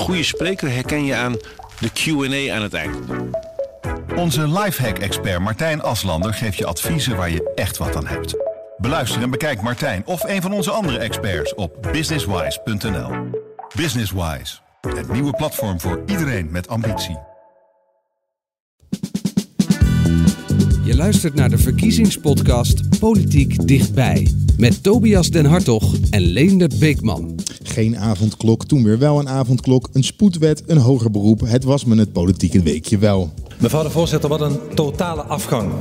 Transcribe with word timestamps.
goede 0.00 0.22
spreker 0.22 0.70
herken 0.70 1.04
je 1.04 1.14
aan 1.14 1.36
de 1.80 1.90
Q&A 1.92 2.54
aan 2.54 2.62
het 2.62 2.74
eind. 2.74 2.96
Onze 4.16 4.48
lifehack-expert 4.48 5.40
Martijn 5.40 5.82
Aslander 5.82 6.34
geeft 6.34 6.56
je 6.56 6.66
adviezen 6.66 7.16
waar 7.16 7.30
je 7.30 7.52
echt 7.54 7.76
wat 7.76 7.96
aan 7.96 8.06
hebt. 8.06 8.34
Beluister 8.76 9.22
en 9.22 9.30
bekijk 9.30 9.62
Martijn 9.62 10.06
of 10.06 10.22
een 10.24 10.42
van 10.42 10.52
onze 10.52 10.70
andere 10.70 10.98
experts 10.98 11.54
op 11.54 11.88
businesswise.nl. 11.92 13.10
Businesswise, 13.76 14.58
het 14.80 15.12
nieuwe 15.12 15.32
platform 15.32 15.80
voor 15.80 16.02
iedereen 16.06 16.50
met 16.50 16.68
ambitie. 16.68 17.18
Je 20.84 20.96
luistert 20.96 21.34
naar 21.34 21.50
de 21.50 21.58
verkiezingspodcast 21.58 22.98
Politiek 22.98 23.66
Dichtbij. 23.66 24.39
Met 24.60 24.82
Tobias 24.82 25.30
Den 25.30 25.44
Hartog 25.44 25.94
en 26.10 26.20
Leendert 26.20 26.78
Beekman. 26.78 27.34
Geen 27.62 27.98
avondklok, 27.98 28.64
toen 28.64 28.84
weer 28.84 28.98
wel 28.98 29.18
een 29.18 29.28
avondklok. 29.28 29.88
Een 29.92 30.04
spoedwet, 30.04 30.62
een 30.66 30.76
hoger 30.76 31.10
beroep. 31.10 31.40
Het 31.40 31.64
was 31.64 31.84
me 31.84 31.96
het 31.96 32.12
politieke 32.12 32.62
weekje 32.62 32.98
wel. 32.98 33.32
Mevrouw 33.58 33.82
de 33.82 33.90
voorzitter, 33.90 34.28
wat 34.28 34.40
een 34.40 34.58
totale 34.74 35.22
afgang. 35.22 35.72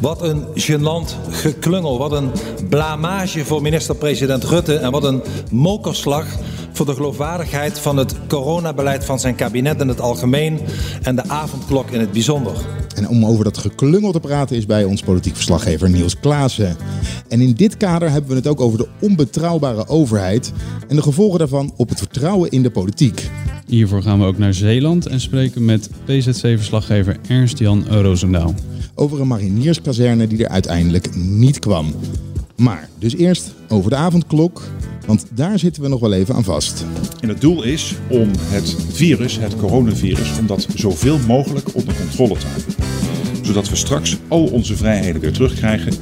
Wat 0.00 0.22
een 0.22 0.44
gênant 0.54 1.30
geklungel. 1.30 1.98
Wat 1.98 2.12
een 2.12 2.30
blamage 2.68 3.44
voor 3.44 3.62
minister-president 3.62 4.44
Rutte. 4.44 4.74
En 4.74 4.90
wat 4.90 5.04
een 5.04 5.22
mokerslag 5.50 6.26
voor 6.72 6.86
de 6.86 6.94
geloofwaardigheid 6.94 7.78
van 7.78 7.96
het 7.96 8.14
coronabeleid 8.28 9.04
van 9.04 9.20
zijn 9.20 9.34
kabinet 9.34 9.80
in 9.80 9.88
het 9.88 10.00
algemeen. 10.00 10.60
En 11.02 11.16
de 11.16 11.28
avondklok 11.28 11.90
in 11.90 12.00
het 12.00 12.12
bijzonder. 12.12 12.52
En 12.94 13.08
om 13.08 13.26
over 13.26 13.44
dat 13.44 13.58
geklungel 13.58 14.12
te 14.12 14.20
praten 14.20 14.56
is 14.56 14.66
bij 14.66 14.84
ons 14.84 15.02
politiek 15.02 15.34
verslaggever 15.34 15.90
Niels 15.90 16.20
Klaassen. 16.20 16.76
En 17.28 17.40
in 17.40 17.52
dit 17.52 17.76
kader 17.76 18.10
hebben 18.10 18.30
we 18.30 18.36
het 18.36 18.46
ook 18.46 18.60
over 18.60 18.78
de 18.78 18.88
onbetrouwbare 19.00 19.88
overheid 19.88 20.52
en 20.88 20.96
de 20.96 21.02
gevolgen 21.02 21.38
daarvan 21.38 21.72
op 21.76 21.88
het 21.88 21.98
vertrouwen 21.98 22.50
in 22.50 22.62
de 22.62 22.70
politiek. 22.70 23.30
Hiervoor 23.66 24.02
gaan 24.02 24.18
we 24.18 24.24
ook 24.24 24.38
naar 24.38 24.54
Zeeland 24.54 25.06
en 25.06 25.20
spreken 25.20 25.64
met 25.64 25.90
PZC-verslaggever 26.04 27.16
Ernst-Jan 27.28 27.84
Roosendaal. 27.88 28.54
Over 28.94 29.20
een 29.20 29.26
marinierskazerne 29.26 30.26
die 30.26 30.44
er 30.44 30.50
uiteindelijk 30.50 31.14
niet 31.14 31.58
kwam. 31.58 31.94
Maar 32.56 32.88
dus 32.98 33.16
eerst 33.16 33.54
over 33.68 33.90
de 33.90 33.96
avondklok, 33.96 34.62
want 35.06 35.26
daar 35.34 35.58
zitten 35.58 35.82
we 35.82 35.88
nog 35.88 36.00
wel 36.00 36.12
even 36.12 36.34
aan 36.34 36.44
vast. 36.44 36.84
En 37.20 37.28
het 37.28 37.40
doel 37.40 37.62
is 37.62 37.94
om 38.08 38.30
het 38.34 38.76
virus, 38.88 39.38
het 39.38 39.56
coronavirus, 39.56 40.38
om 40.38 40.46
dat 40.46 40.66
zoveel 40.74 41.18
mogelijk 41.26 41.74
onder 41.74 41.94
controle 41.94 42.38
te 42.38 42.46
houden. 42.46 42.74
Zodat 43.42 43.68
we 43.68 43.76
straks 43.76 44.16
al 44.28 44.44
onze 44.44 44.76
vrijheden 44.76 45.20
weer 45.20 45.32
terugkrijgen, 45.32 45.92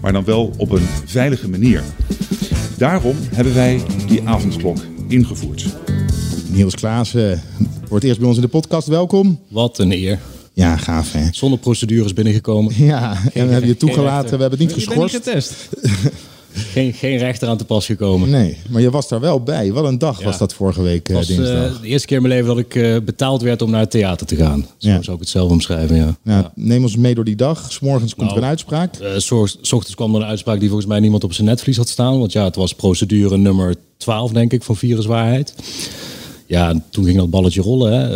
maar 0.00 0.12
dan 0.12 0.24
wel 0.24 0.50
op 0.56 0.70
een 0.70 0.86
veilige 1.04 1.48
manier. 1.48 1.82
Daarom 2.76 3.16
hebben 3.34 3.54
wij 3.54 3.80
die 4.06 4.22
avondklok 4.28 4.78
ingevoerd. 5.08 5.66
Niels 6.48 6.74
Klaassen, 6.74 7.42
het 7.90 8.04
eerst 8.04 8.18
bij 8.18 8.28
ons 8.28 8.36
in 8.36 8.42
de 8.42 8.48
podcast, 8.48 8.88
welkom. 8.88 9.40
Wat 9.48 9.78
een 9.78 9.92
eer. 9.92 10.33
Ja, 10.54 10.76
gaaf 10.76 11.12
hè. 11.12 11.24
Zonder 11.32 11.58
procedures 11.58 12.12
binnengekomen. 12.12 12.72
Ja, 12.76 13.16
en 13.34 13.46
we 13.46 13.52
hebben 13.52 13.68
je 13.70 13.76
toegelaten, 13.76 14.36
we 14.36 14.40
hebben 14.42 14.58
het 14.58 14.68
niet 14.68 14.82
Je 14.82 14.88
bent 14.88 15.00
niet 15.00 15.10
geschorst. 15.10 15.14
getest. 15.14 15.54
Geen, 16.56 16.92
geen 16.92 17.18
rechter 17.18 17.48
aan 17.48 17.56
te 17.56 17.64
pas 17.64 17.86
gekomen. 17.86 18.30
Nee, 18.30 18.56
maar 18.68 18.80
je 18.82 18.90
was 18.90 19.08
daar 19.08 19.20
wel 19.20 19.40
bij. 19.42 19.72
Wat 19.72 19.84
een 19.84 19.98
dag 19.98 20.22
was 20.22 20.38
dat 20.38 20.54
vorige 20.54 20.82
week 20.82 21.08
eh, 21.08 21.16
Het 21.16 21.28
was 21.28 21.36
eh, 21.38 21.44
dinsdag. 21.44 21.80
de 21.80 21.86
eerste 21.88 22.06
keer 22.06 22.16
in 22.16 22.22
mijn 22.22 22.34
leven 22.34 22.48
dat 22.48 22.58
ik 22.64 22.74
eh, 22.74 22.96
betaald 23.04 23.42
werd 23.42 23.62
om 23.62 23.70
naar 23.70 23.80
het 23.80 23.90
theater 23.90 24.26
te 24.26 24.36
gaan. 24.36 24.66
Zo 24.78 24.88
Ja. 24.88 25.02
zou 25.02 25.14
ik 25.16 25.20
het 25.22 25.28
zelf 25.30 25.50
omschrijven, 25.50 25.96
ja. 25.96 26.16
Nou, 26.22 26.44
Neem 26.54 26.82
ons 26.82 26.96
mee 26.96 27.14
door 27.14 27.24
die 27.24 27.36
dag. 27.36 27.72
S'morgens 27.72 28.14
komt 28.14 28.26
Nou, 28.26 28.38
er 28.38 28.44
een 28.44 28.48
uitspraak. 28.50 28.94
Eh, 28.96 29.10
s 29.16 29.24
s 29.60 29.72
ochtends 29.72 29.94
kwam 29.94 30.14
er 30.14 30.20
een 30.20 30.26
uitspraak 30.26 30.58
die 30.58 30.68
volgens 30.68 30.88
mij 30.88 31.00
niemand 31.00 31.24
op 31.24 31.32
zijn 31.32 31.46
netvlies 31.46 31.76
had 31.76 31.88
staan. 31.88 32.18
Want 32.18 32.32
ja, 32.32 32.44
het 32.44 32.56
was 32.56 32.74
procedure 32.74 33.36
nummer 33.36 33.74
12, 33.96 34.32
denk 34.32 34.52
ik, 34.52 34.62
van 34.62 34.76
viruswaarheid. 34.76 35.54
Ja, 36.46 36.68
en 36.68 36.84
toen 36.90 37.04
ging 37.04 37.16
dat 37.16 37.30
balletje 37.30 37.60
rollen. 37.62 37.92
Hè. 37.92 38.08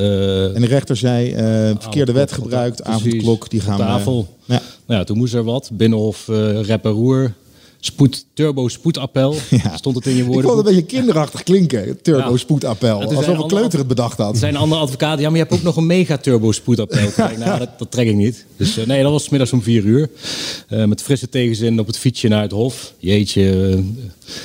Eh, 0.48 0.54
En 0.54 0.60
de 0.60 0.66
rechter 0.66 0.96
zei, 0.96 1.30
eh, 1.32 1.44
verkeerde 1.78 2.12
wet 2.12 2.32
gebruikt, 2.32 2.84
avondklok, 2.84 3.50
die 3.50 3.60
gaan... 3.60 3.80
eh, 3.80 3.86
tafel. 3.86 4.36
ja. 4.44 4.60
Nou 4.86 5.00
ja, 5.00 5.04
toen 5.06 5.16
moest 5.16 5.34
er 5.34 5.44
wat. 5.44 5.70
Binnenhof, 5.72 6.28
eh 6.28 6.60
rep 6.60 6.84
en 6.84 6.90
roer. 6.90 7.32
Spoed, 7.80 8.24
turbo 8.34 8.68
spoedappel. 8.68 9.34
Ja. 9.62 9.76
Stond 9.76 9.96
het 9.96 10.06
in 10.06 10.12
je 10.12 10.18
Ik 10.18 10.24
vond 10.24 10.36
het 10.36 10.44
woorden. 10.44 10.66
een 10.66 10.74
beetje 10.76 10.96
kinderachtig 10.96 11.42
klinken, 11.42 12.02
turbo 12.02 12.30
Ja. 12.30 12.36
spoedappel. 12.36 13.02
Alsof 13.02 13.38
een 13.38 13.46
kleuter 13.46 13.78
het 13.78 13.88
bedacht 13.88 14.18
had. 14.18 14.32
Er 14.32 14.38
zijn 14.38 14.56
andere 14.56 14.80
advocaten, 14.80 15.20
ja, 15.22 15.28
maar 15.28 15.38
je 15.38 15.44
hebt 15.44 15.56
ook 15.56 15.62
nog 15.64 15.76
een 15.76 15.86
mega 15.86 16.16
turbo 16.16 16.52
spoedappel. 16.52 16.98
Nou, 17.38 17.58
dat, 17.58 17.68
dat 17.78 17.90
trek 17.90 18.06
ik 18.08 18.14
niet. 18.14 18.44
Dus 18.56 18.76
nee, 18.86 19.02
dat 19.02 19.12
was 19.12 19.24
's 19.24 19.28
middags 19.28 19.52
om 19.52 19.62
vier 19.62 19.84
uur. 19.84 20.08
Met 20.68 21.02
frisse 21.02 21.28
tegenzin 21.28 21.80
op 21.80 21.86
het 21.86 21.98
fietsje 21.98 22.28
naar 22.28 22.42
het 22.42 22.52
hof. 22.52 22.92
Jeetje, 22.98 23.42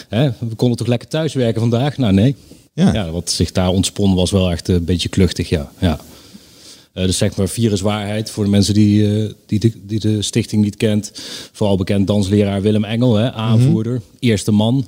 hè, 0.10 0.30
we 0.40 0.56
konden 0.56 0.78
toch 0.78 0.88
lekker 0.88 1.08
thuiswerken 1.08 1.62
vandaag? 1.62 1.98
Nou, 1.98 2.14
nee. 2.14 2.36
Ja. 2.74 2.94
Ja. 2.94 3.12
wat 3.12 3.32
zich 3.32 3.52
daar 3.52 3.70
ontspon 3.70 4.16
was 4.16 4.32
wel 4.32 4.52
echt 4.52 4.68
een 4.68 4.86
beetje 4.86 5.10
kluchtig, 5.10 5.50
ja. 5.50 5.72
ja. 5.80 6.00
Eh, 6.94 7.06
dus 7.06 7.18
zeg 7.18 7.36
maar 7.36 7.50
viruswaarheid 7.50 8.30
voor 8.30 8.44
de 8.44 8.50
mensen 8.50 8.74
die, 8.74 9.24
eh, 9.24 9.32
die, 9.46 9.60
de, 9.60 9.72
die 9.86 10.00
de 10.00 10.22
stichting 10.22 10.64
niet 10.64 10.78
kent. 10.78 11.12
Vooral 11.52 11.78
bekend 11.78 12.08
dansleraar 12.08 12.62
Willem 12.62 12.84
Engel, 12.84 13.16
hè, 13.16 13.32
aanvoerder, 13.32 14.02
eerste 14.20 14.52
man. 14.52 14.88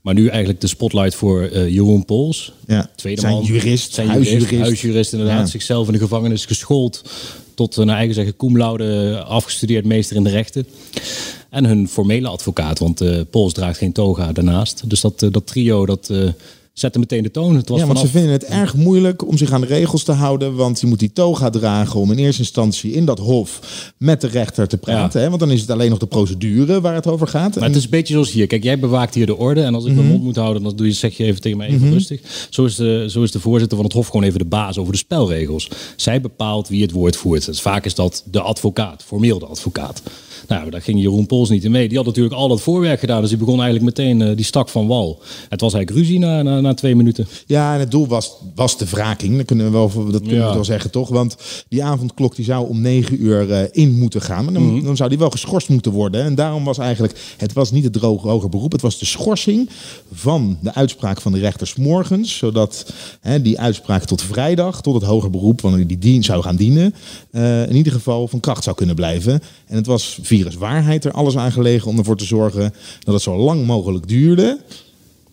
Maar 0.00 0.14
nu 0.14 0.28
eigenlijk 0.28 0.60
de 0.60 0.66
spotlight 0.66 1.14
voor 1.14 1.42
eh, 1.42 1.68
Jeroen 1.68 2.04
Pols. 2.04 2.52
Ja. 2.66 2.90
Tweede 2.96 3.20
Zijn 3.20 3.32
man. 3.32 3.44
jurist, 3.44 3.92
zijn 3.94 4.08
huisjurist. 4.08 4.50
jurist, 4.50 4.62
huisjurist 4.68 5.12
inderdaad. 5.12 5.38
Ja. 5.38 5.46
Zichzelf 5.46 5.86
in 5.86 5.92
de 5.92 5.98
gevangenis 5.98 6.46
geschoold 6.46 7.02
tot 7.54 7.76
een 7.76 7.90
eigen 7.90 8.14
zeggen 8.14 8.36
cum 8.36 8.56
laude 8.56 9.18
afgestudeerd 9.26 9.84
meester 9.84 10.16
in 10.16 10.24
de 10.24 10.30
rechten. 10.30 10.66
En 11.50 11.64
hun 11.64 11.88
formele 11.88 12.28
advocaat, 12.28 12.78
want 12.78 13.30
Pols 13.30 13.52
draagt 13.52 13.78
geen 13.78 13.92
toga 13.92 14.32
daarnaast. 14.32 14.90
Dus 14.90 15.00
dat, 15.00 15.18
dat 15.30 15.46
trio, 15.46 15.86
dat 15.86 16.10
zette 16.72 16.98
meteen 16.98 17.22
de 17.22 17.30
toon. 17.30 17.56
Het 17.56 17.68
was 17.68 17.80
Ja, 17.80 17.86
want 17.86 17.98
ze 17.98 18.08
vinden 18.08 18.32
het 18.32 18.44
erg 18.44 18.74
moeilijk 18.74 19.26
om 19.28 19.36
zich 19.36 19.52
aan 19.52 19.60
de 19.60 19.66
regels 19.66 20.02
te 20.04 20.12
houden. 20.12 20.54
Want 20.54 20.80
je 20.80 20.86
moet 20.86 20.98
die 20.98 21.12
toga 21.12 21.50
dragen 21.50 22.00
om 22.00 22.10
in 22.12 22.18
eerste 22.18 22.40
instantie 22.42 22.92
in 22.92 23.04
dat 23.04 23.18
hof 23.18 23.60
met 23.98 24.20
de 24.20 24.26
rechter 24.26 24.68
te 24.68 24.76
praten. 24.78 25.20
Hè? 25.20 25.28
Want 25.28 25.40
dan 25.40 25.50
is 25.50 25.60
het 25.60 25.70
alleen 25.70 25.90
nog 25.90 25.98
de 25.98 26.06
procedure 26.06 26.80
waar 26.80 26.94
het 26.94 27.06
over 27.06 27.26
gaat. 27.28 27.54
Maar 27.54 27.68
het 27.68 27.76
is 27.76 27.84
een 27.84 27.90
beetje 27.90 28.12
zoals 28.12 28.30
hier. 28.32 28.46
Kijk, 28.46 28.62
jij 28.62 28.78
bewaakt 28.78 29.14
hier 29.14 29.26
de 29.26 29.36
orde. 29.36 29.60
En 29.62 29.74
als 29.74 29.84
ik 29.84 29.90
Mhm. 29.90 29.98
mijn 30.00 30.12
mond 30.12 30.24
moet 30.24 30.36
houden, 30.36 30.62
dan 30.62 30.76
doe 30.76 30.86
je, 30.86 30.92
zeg 30.92 31.16
je 31.16 31.24
even 31.24 31.40
tegen 31.40 31.58
mij 31.58 31.68
even 31.68 31.90
rustig. 31.92 32.20
Zo 32.50 32.64
is, 32.64 32.74
de, 32.74 33.06
zo 33.10 33.22
is 33.22 33.30
de 33.30 33.40
voorzitter 33.40 33.76
van 33.76 33.86
het 33.86 33.94
Hof 33.94 34.06
gewoon 34.06 34.22
even 34.26 34.38
de 34.38 34.44
baas 34.44 34.78
over 34.78 34.92
de 34.92 34.98
spelregels. 34.98 35.68
Zij 35.96 36.20
bepaalt 36.20 36.68
wie 36.68 36.82
het 36.82 36.90
woord 36.92 37.16
voert. 37.16 37.44
Dus 37.46 37.60
vaak 37.60 37.84
is 37.84 37.94
dat 37.94 38.22
de 38.30 38.40
advocaat, 38.40 39.02
formeel 39.06 39.38
de 39.38 39.46
advocaat. 39.46 40.02
Nou, 40.48 40.70
daar 40.70 40.82
ging 40.82 41.00
Jeroen 41.00 41.26
Pols 41.26 41.48
niet 41.48 41.64
in 41.64 41.70
mee. 41.70 41.88
Die 41.88 41.96
had 41.96 42.06
natuurlijk 42.06 42.34
al 42.34 42.48
dat 42.48 42.60
voorwerk 42.60 43.00
gedaan. 43.00 43.20
Dus 43.20 43.28
die 43.30 43.38
begon 43.38 43.60
eigenlijk 43.62 43.84
meteen, 43.84 44.22
eh, 44.22 44.36
die 44.36 44.44
stak 44.44 44.68
van 44.68 44.86
wal. 44.86 45.20
Het 45.48 45.60
was 45.60 45.74
eigenlijk 45.74 46.04
ruzie 46.06 46.18
na, 46.18 46.42
na, 46.42 46.60
na 46.60 46.74
twee 46.74 46.96
minuten. 46.96 47.26
Ja, 47.46 47.74
en 47.74 47.80
het 47.80 47.90
doel 47.90 48.06
was, 48.06 48.32
was 48.54 48.78
de 48.78 48.86
wraking. 48.90 49.36
Dat 49.36 49.46
kunnen 49.46 49.64
we 49.66 49.72
wel, 49.72 49.90
dat 50.10 50.20
kunnen 50.20 50.38
Ja. 50.38 50.48
we 50.48 50.54
wel 50.54 50.64
zeggen, 50.64 50.90
toch? 50.90 51.08
Want 51.08 51.36
die 51.68 51.84
avondklok 51.84 52.36
die 52.36 52.44
zou 52.44 52.68
om 52.68 52.80
negen 52.80 53.22
uur 53.24 53.50
eh, 53.52 53.68
in 53.70 53.98
moeten 53.98 54.20
gaan. 54.22 54.44
Maar 54.44 54.52
dan, 54.54 54.74
Mhm. 54.74 54.84
dan 54.84 54.96
zou 54.96 55.08
die 55.08 55.18
wel 55.18 55.30
geschorst 55.30 55.68
moeten 55.68 55.92
worden. 55.92 56.24
En 56.24 56.34
daarom 56.34 56.64
was 56.64 56.78
eigenlijk, 56.78 57.34
het 57.36 57.52
was 57.52 57.70
niet 57.70 57.84
het 57.84 57.92
droge 57.92 58.28
hoger 58.28 58.48
beroep. 58.48 58.72
Het 58.72 58.80
was 58.80 58.98
de 58.98 59.06
schorsing 59.06 59.68
van 60.12 60.58
de 60.62 60.74
uitspraak 60.74 61.20
van 61.20 61.32
de 61.32 61.38
rechters 61.38 61.74
morgens. 61.74 62.36
Zodat 62.36 62.92
hè, 63.20 63.42
die 63.42 63.60
uitspraak 63.60 64.04
tot 64.04 64.22
vrijdag, 64.22 64.82
tot 64.82 64.94
het 64.94 65.02
hoger 65.04 65.30
beroep, 65.30 65.60
wanneer 65.60 65.86
die 65.86 65.98
dien 65.98 66.22
zou 66.24 66.42
gaan 66.42 66.56
dienen, 66.56 66.94
eh, 67.30 67.68
in 67.68 67.76
ieder 67.76 67.92
geval 67.92 68.28
van 68.28 68.40
kracht 68.40 68.64
zou 68.64 68.76
kunnen 68.76 68.94
blijven. 68.94 69.32
En 69.66 69.76
het 69.76 69.86
was 69.86 70.18
viruswaarheid 70.36 71.04
er 71.04 71.12
alles 71.12 71.36
aan 71.36 71.52
gelegen 71.52 71.88
om 71.88 71.98
ervoor 71.98 72.16
te 72.16 72.24
zorgen 72.24 72.72
dat 73.00 73.14
het 73.14 73.22
zo 73.22 73.36
lang 73.36 73.66
mogelijk 73.66 74.08
duurde 74.08 74.60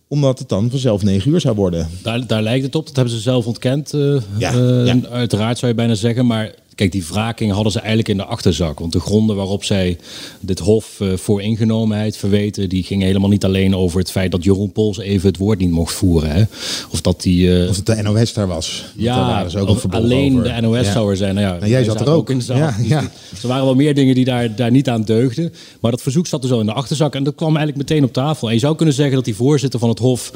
omdat 0.07 0.39
het 0.39 0.49
dan 0.49 0.69
vanzelf 0.69 1.03
negen 1.03 1.31
uur 1.31 1.39
zou 1.41 1.55
worden. 1.55 1.87
Daar, 2.03 2.27
daar 2.27 2.41
lijkt 2.41 2.65
het 2.65 2.75
op. 2.75 2.85
Dat 2.87 2.95
hebben 2.95 3.13
ze 3.13 3.19
zelf 3.19 3.45
ontkend. 3.45 3.93
eh, 3.93 4.15
Ja, 4.37 4.51
eh, 4.53 4.85
ja. 4.85 4.99
Uiteraard 5.09 5.57
zou 5.57 5.71
je 5.71 5.77
bijna 5.77 5.93
zeggen. 5.95 6.25
Maar 6.25 6.53
kijk, 6.79 6.91
die 6.91 7.05
wraking 7.11 7.51
hadden 7.51 7.71
ze 7.71 7.77
eigenlijk 7.79 8.09
in 8.09 8.17
de 8.17 8.25
achterzak. 8.25 8.79
Want 8.79 8.91
de 8.91 8.99
gronden 8.99 9.35
waarop 9.35 9.63
zij 9.63 9.97
dit 10.39 10.59
hof 10.59 10.99
eh, 11.01 11.13
voor 11.15 11.41
ingenomenheid 11.41 12.17
verweten... 12.17 12.69
die 12.69 12.83
gingen 12.83 13.05
helemaal 13.07 13.29
niet 13.29 13.45
alleen 13.45 13.75
over 13.75 13.99
het 13.99 14.11
feit 14.11 14.31
dat 14.31 14.43
Jeroen 14.43 14.71
Pols 14.71 14.97
even 14.99 15.27
het 15.27 15.37
woord 15.37 15.59
niet 15.59 15.69
mocht 15.71 15.93
voeren. 15.93 16.31
Hè? 16.31 16.43
Of 16.91 17.01
dat 17.01 17.21
die... 17.21 17.61
eh, 17.63 17.69
Of 17.69 17.75
het 17.75 17.85
de 17.85 18.01
NOS 18.01 18.33
daar 18.33 18.47
was. 18.47 18.81
Want 18.95 19.05
daar 19.05 19.15
ja, 19.15 19.27
waren 19.27 19.51
ze 19.51 19.59
ook 19.59 19.67
of 19.69 19.85
alleen 19.89 20.39
over. 20.39 20.53
de 20.55 20.61
NOS 20.61 20.85
Ja. 20.85 20.91
zou 20.91 21.09
er 21.09 21.17
zijn. 21.17 21.35
Nou 21.35 21.47
ja, 21.47 21.59
jij 21.59 21.69
wij 21.71 21.83
zat 21.83 22.01
er 22.01 22.09
ook. 22.09 22.29
in 22.29 22.39
de. 22.39 22.53
Ja, 22.53 22.75
Dus 22.79 22.87
ja. 22.87 23.01
Er 23.41 23.47
waren 23.47 23.65
wel 23.65 23.75
meer 23.75 23.93
dingen 23.95 24.15
die 24.15 24.25
daar, 24.25 24.55
daar 24.55 24.71
niet 24.71 24.89
aan 24.89 25.03
deugden. 25.03 25.53
Maar 25.79 25.91
dat 25.91 26.01
verzoek 26.01 26.27
zat 26.27 26.41
er 26.43 26.49
zo 26.49 26.59
in 26.59 26.65
de 26.65 26.73
achterzak. 26.73 27.15
En 27.15 27.23
dat 27.23 27.35
kwam 27.35 27.55
eigenlijk 27.57 27.89
meteen 27.89 28.03
op 28.03 28.13
tafel. 28.13 28.47
En 28.47 28.53
je 28.53 28.59
zou 28.59 28.75
kunnen 28.75 28.95
zeggen 28.95 29.15
dat 29.15 29.25
die 29.25 29.35
voorzitter 29.35 29.79
van 29.79 29.89
het 29.89 29.99
Hof 29.99 30.31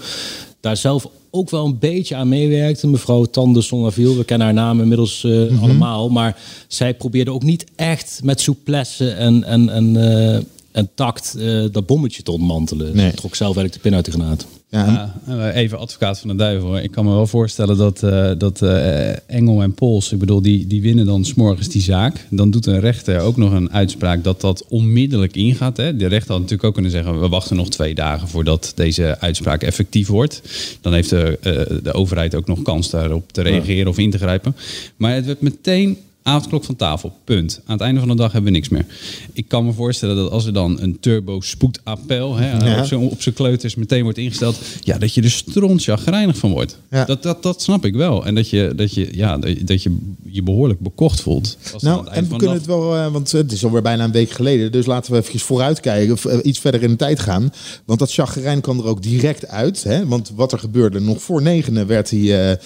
daar 0.63 0.77
zelf 0.77 1.07
ook 1.31 1.49
wel 1.49 1.65
een 1.65 1.79
beetje 1.79 2.15
aan 2.15 2.27
meewerkte. 2.27 2.87
Mevrouw 2.87 3.23
Tande 3.25 3.61
Sonnaviel, 3.61 4.17
we 4.17 4.23
kennen 4.23 4.47
haar 4.47 4.55
naam 4.55 4.81
inmiddels 4.81 5.23
eh, 5.23 5.31
Mhm. 5.31 5.63
allemaal. 5.63 6.09
Maar 6.09 6.37
zij 6.67 6.93
probeerde 6.93 7.31
ook 7.31 7.43
niet 7.43 7.65
echt 7.75 8.19
met 8.23 8.41
souplesse 8.41 9.09
en, 9.09 9.43
en, 9.43 9.69
en, 9.69 9.95
eh, 9.97 10.43
en 10.71 10.89
tact 10.95 11.35
eh, 11.39 11.63
dat 11.71 11.85
bommetje 11.85 12.23
te 12.23 12.31
ontmantelen. 12.31 12.95
Nee. 12.95 13.09
Ze 13.09 13.15
trok 13.15 13.35
zelf 13.35 13.55
eigenlijk 13.55 13.73
de 13.83 13.89
pin 13.89 13.95
uit 13.97 14.05
de 14.05 14.11
granaat. 14.11 14.45
Ja, 14.73 15.13
Ja, 15.27 15.51
eh, 15.51 15.55
even 15.55 15.79
advocaat 15.79 16.19
van 16.19 16.29
de 16.29 16.35
duivel. 16.35 16.77
Ik 16.77 16.91
kan 16.91 17.05
me 17.05 17.11
wel 17.11 17.27
voorstellen 17.27 17.77
dat, 17.77 18.03
eh, 18.03 18.31
dat 18.37 18.61
eh, 18.61 19.29
Engel 19.29 19.61
en 19.61 19.73
Pols, 19.73 20.11
ik 20.11 20.19
bedoel, 20.19 20.41
die, 20.41 20.67
die 20.67 20.81
winnen 20.81 21.05
dan 21.05 21.25
s'morgens 21.25 21.67
die 21.67 21.81
zaak. 21.81 22.27
Dan 22.29 22.51
doet 22.51 22.65
een 22.65 22.79
rechter 22.79 23.19
ook 23.19 23.37
nog 23.37 23.51
een 23.51 23.71
uitspraak 23.71 24.23
dat 24.23 24.41
dat 24.41 24.65
onmiddellijk 24.69 25.35
ingaat. 25.35 25.77
Hè. 25.77 25.95
De 25.95 26.07
rechter 26.07 26.31
had 26.31 26.39
natuurlijk 26.39 26.67
ook 26.67 26.73
kunnen 26.73 26.91
zeggen, 26.91 27.19
we 27.19 27.27
wachten 27.27 27.55
nog 27.55 27.69
twee 27.69 27.95
dagen 27.95 28.27
voordat 28.27 28.71
deze 28.75 29.19
uitspraak 29.19 29.63
effectief 29.63 30.07
wordt. 30.07 30.41
Dan 30.81 30.93
heeft 30.93 31.09
de, 31.09 31.39
de 31.83 31.93
overheid 31.93 32.35
ook 32.35 32.47
nog 32.47 32.61
kans 32.61 32.89
daarop 32.89 33.31
te 33.31 33.41
reageren 33.41 33.87
of 33.87 33.97
in 33.97 34.11
te 34.11 34.17
grijpen. 34.17 34.55
Maar 34.95 35.13
het 35.13 35.25
werd 35.25 35.41
meteen 35.41 35.97
avondklok 36.23 36.63
van 36.63 36.75
tafel, 36.75 37.13
punt. 37.23 37.61
Aan 37.65 37.73
het 37.73 37.81
einde 37.81 37.99
van 37.99 38.09
de 38.09 38.15
dag 38.15 38.31
hebben 38.31 38.51
we 38.51 38.57
niks 38.57 38.69
meer. 38.69 38.85
Ik 39.33 39.47
kan 39.47 39.65
me 39.65 39.73
voorstellen 39.73 40.15
dat 40.15 40.31
als 40.31 40.45
er 40.45 40.53
dan 40.53 40.81
een 40.81 40.99
turbo 40.99 41.41
spoedappel 41.41 42.35
hè, 42.35 42.51
Ja. 42.73 42.79
op 42.79 42.85
zijn- 42.85 43.01
op 43.01 43.19
kleuters 43.35 43.75
meteen 43.75 44.03
wordt 44.03 44.17
ingesteld, 44.17 44.57
ja, 44.81 44.97
dat 44.97 45.13
je 45.13 45.21
er 45.21 45.31
strontjagrijnig 45.31 46.37
van 46.37 46.51
wordt. 46.51 46.77
Ja. 46.89 47.05
Dat, 47.05 47.23
dat, 47.23 47.43
dat 47.43 47.61
snap 47.61 47.85
ik 47.85 47.93
wel. 47.95 48.25
En 48.25 48.35
dat 48.35 48.49
je 48.49 48.73
dat 48.75 48.93
je, 48.93 49.09
ja, 49.11 49.37
dat 49.37 49.83
je- 49.83 49.97
je, 50.29 50.43
behoorlijk 50.43 50.79
bekocht 50.79 51.21
voelt. 51.21 51.57
Nou, 51.79 52.07
en 52.07 52.29
we 52.29 52.35
kunnen 52.35 52.55
het 52.57 52.65
wel, 52.65 52.95
eh, 52.95 53.11
want 53.11 53.31
het 53.31 53.51
is 53.51 53.63
alweer 53.65 53.81
bijna 53.81 54.03
een 54.03 54.11
week 54.11 54.31
geleden. 54.31 54.71
Dus 54.71 54.85
laten 54.85 55.11
we 55.13 55.19
even 55.19 55.39
vooruitkijken, 55.39 56.13
of 56.13 56.25
eh, 56.25 56.37
iets 56.43 56.59
verder 56.59 56.83
in 56.83 56.89
de 56.89 56.95
tijd 56.95 57.19
gaan. 57.19 57.53
Want 57.85 57.99
dat 57.99 58.13
chagrijn 58.13 58.61
kwam 58.61 58.79
er 58.79 58.85
ook 58.85 59.01
direct 59.03 59.47
uit. 59.47 59.83
Hè? 59.83 60.05
Want 60.07 60.31
wat 60.35 60.51
er 60.51 60.59
gebeurde, 60.59 60.99
nog 60.99 61.21
voor 61.21 61.41
negenen 61.41 61.87
werd 61.87 62.09
die, 62.09 62.37
eh, 62.37 62.57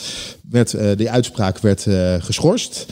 werd, 0.49 0.73
eh, 0.73 0.89
die 0.97 1.09
uitspraak 1.09 1.59
werd, 1.59 1.87
eh, 1.87 2.15
geschorst. 2.19 2.85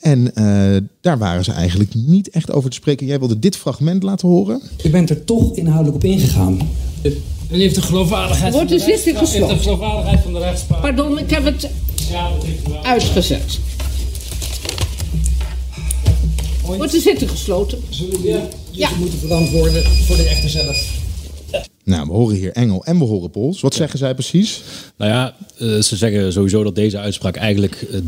En 0.00 0.34
eh, 0.34 0.76
daar 1.00 1.18
waren 1.18 1.44
ze 1.44 1.52
eigenlijk 1.52 1.94
niet 1.94 2.30
echt 2.30 2.50
over 2.52 2.70
te 2.70 2.76
spreken. 2.76 3.06
Jij 3.06 3.18
wilde 3.18 3.38
dit 3.38 3.56
fragment 3.56 4.02
laten 4.02 4.28
horen. 4.28 4.62
U 4.84 4.90
bent 4.90 5.10
er 5.10 5.24
toch 5.24 5.56
inhoudelijk 5.56 5.96
op 5.96 6.04
ingegaan. 6.04 6.58
En 7.50 7.58
heeft 7.58 7.74
de 7.74 7.82
geloofwaardigheid 7.82 8.52
Wordt 8.52 8.68
de 8.68 8.78
van 8.78 8.86
de 8.88 8.92
zitting 8.94 9.16
rechtspraak- 9.18 9.48
heeft 9.50 9.50
de 9.50 9.56
gesloten? 9.56 9.78
geloofwaardigheid 9.78 10.22
van 10.22 10.32
de 10.32 10.38
rechtspraak. 10.38 10.80
Pardon, 10.80 11.18
ik 11.18 11.30
heb 11.30 11.44
het 11.44 11.68
Ja, 12.10 12.30
dat 12.30 12.44
heeft 12.44 12.66
u 12.68 12.70
wel. 12.70 12.84
uitgezet. 12.84 13.58
Wordt 16.64 16.92
de 16.92 17.00
zitting 17.00 17.30
gesloten? 17.30 17.78
Zullen 17.88 18.22
we 18.22 18.40
Ja. 18.70 18.88
moeten 18.98 19.18
verantwoorden 19.18 19.82
voor 20.06 20.16
de 20.16 20.22
rechter 20.22 20.50
zelf? 20.50 20.94
Nou, 21.86 22.06
we 22.06 22.12
horen 22.12 22.36
hier 22.36 22.52
Engel 22.52 22.84
en 22.84 22.98
we 22.98 23.04
horen 23.04 23.30
Pols. 23.30 23.60
Wat 23.60 23.74
zeggen 23.74 23.98
zij 23.98 24.14
precies? 24.14 24.62
Nou 24.96 25.10
ja, 25.10 25.36
eh, 25.58 25.80
ze 25.80 25.96
zeggen 25.96 26.32
sowieso 26.32 26.62
dat 26.62 26.74
deze 26.74 26.98
uitspraak 26.98 27.36
eigenlijk 27.36 27.86
eh, 27.92 28.00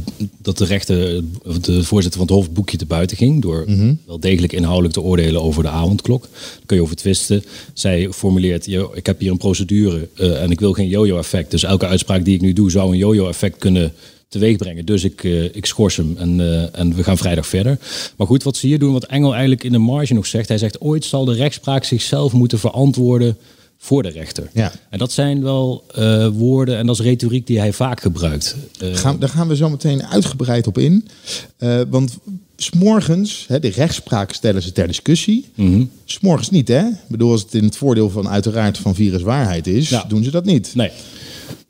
dat 0.42 0.58
de 0.58 0.64
rechter, 0.64 1.22
of 1.44 1.58
de 1.58 1.84
voorzitter 1.84 2.20
van 2.20 2.28
het 2.28 2.36
Hof, 2.36 2.52
boekje 2.52 2.76
te 2.76 2.86
buiten 2.86 3.16
ging. 3.16 3.42
Door 3.42 3.66
wel 4.06 4.20
degelijk 4.20 4.52
inhoudelijk 4.52 4.94
te 4.94 5.00
oordelen 5.00 5.42
over 5.42 5.62
de 5.62 5.68
avondklok. 5.68 6.22
Daar 6.22 6.66
kun 6.66 6.76
je 6.76 6.82
over 6.82 6.96
twisten. 6.96 7.44
Zij 7.72 8.08
formuleert, 8.12 8.66
"Yo, 8.66 8.92
ik 8.94 9.06
heb 9.06 9.20
hier 9.20 9.30
een 9.30 9.36
procedure 9.36 10.08
eh, 10.14 10.42
en 10.42 10.50
ik 10.50 10.60
wil 10.60 10.72
geen 10.72 10.88
yo-yo-effect. 10.88 11.50
Dus 11.50 11.62
elke 11.62 11.86
uitspraak 11.86 12.24
die 12.24 12.34
ik 12.34 12.40
nu 12.40 12.52
doe 12.52 12.70
zou 12.70 12.90
een 12.92 12.98
yo-yo-effect 12.98 13.58
kunnen 13.58 13.92
teweegbrengen. 14.28 14.84
Dus 14.84 15.04
ik, 15.04 15.24
eh, 15.24 15.44
ik 15.44 15.66
schors 15.66 15.96
hem 15.96 16.14
en, 16.18 16.40
eh, 16.40 16.80
en 16.80 16.94
we 16.94 17.04
gaan 17.04 17.18
vrijdag 17.18 17.46
verder. 17.46 17.78
Maar 18.16 18.26
goed, 18.26 18.42
wat 18.42 18.56
ze 18.56 18.66
hier 18.66 18.78
doen, 18.78 18.92
wat 18.92 19.04
Engel 19.04 19.32
eigenlijk 19.32 19.64
in 19.64 19.72
de 19.72 19.78
marge 19.78 20.14
nog 20.14 20.26
zegt. 20.26 20.48
Hij 20.48 20.58
zegt, 20.58 20.80
ooit 20.80 21.04
zal 21.04 21.24
de 21.24 21.34
rechtspraak 21.34 21.84
zichzelf 21.84 22.32
moeten 22.32 22.58
verantwoorden 22.58 23.36
voor 23.78 24.02
de 24.02 24.08
rechter. 24.08 24.50
Ja. 24.52 24.72
En 24.90 24.98
dat 24.98 25.12
zijn 25.12 25.42
wel 25.42 25.84
eh, 25.94 26.28
woorden 26.28 26.76
en 26.78 26.86
dat 26.86 26.98
is 26.98 27.04
retoriek 27.04 27.46
die 27.46 27.58
hij 27.58 27.72
vaak 27.72 28.00
gebruikt. 28.00 28.56
Eh, 28.80 28.94
Gaan, 28.94 29.18
daar 29.18 29.28
gaan 29.28 29.48
we 29.48 29.56
zo 29.56 29.70
meteen 29.70 30.06
uitgebreid 30.06 30.66
op 30.66 30.78
in. 30.78 31.08
Eh, 31.56 31.80
want 31.88 32.16
s'morgens, 32.56 33.44
hè, 33.48 33.60
de 33.60 33.68
rechtspraak 33.68 34.32
stellen 34.32 34.62
ze 34.62 34.72
ter 34.72 34.86
discussie. 34.86 35.46
mhm. 35.54 35.84
S'morgens 36.04 36.50
niet, 36.50 36.68
hè? 36.68 36.86
Ik 36.86 36.94
bedoel, 37.08 37.30
als 37.30 37.42
het 37.42 37.54
in 37.54 37.64
het 37.64 37.76
voordeel 37.76 38.10
van 38.10 38.28
uiteraard 38.28 38.78
van 38.78 38.94
viruswaarheid 38.94 39.66
is, 39.66 39.88
Ja. 39.88 40.04
doen 40.08 40.24
ze 40.24 40.30
dat 40.30 40.44
niet. 40.44 40.74
Nee, 40.74 40.90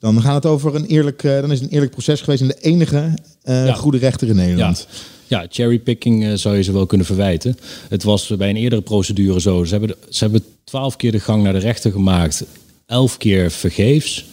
Dan 0.00 0.22
gaat 0.22 0.34
het 0.34 0.46
over 0.46 0.74
een 0.74 0.86
eerlijk, 0.86 1.22
dan 1.22 1.52
is 1.52 1.58
het 1.60 1.68
een 1.68 1.74
eerlijk 1.74 1.92
proces 1.92 2.20
geweest 2.20 2.42
en 2.42 2.48
de 2.48 2.58
enige 2.60 3.14
Ja. 3.44 3.72
goede 3.74 3.98
rechter 3.98 4.28
in. 4.28 4.36
Nederland. 4.36 4.86
ja, 4.90 4.96
cherrypicking 5.28 6.24
eh, 6.24 6.32
zou 6.34 6.56
je 6.56 6.62
ze 6.62 6.72
wel 6.72 6.86
kunnen 6.86 7.06
verwijten. 7.06 7.56
Het 7.88 8.02
was 8.02 8.36
bij 8.36 8.50
een 8.50 8.56
eerdere 8.56 8.82
procedure 8.82 9.40
zo. 9.40 9.64
Ze 9.64 9.70
hebben, 9.70 9.96
ze 10.08 10.24
hebben 10.24 10.44
twaalf 10.64 10.96
keer 10.96 11.12
de 11.12 11.20
gang 11.20 11.42
naar 11.42 11.52
de 11.52 11.58
rechter 11.58 11.92
gemaakt. 11.92 12.44
Elf 12.86 13.16
keer 13.16 13.50
vergeefs. 13.50 14.24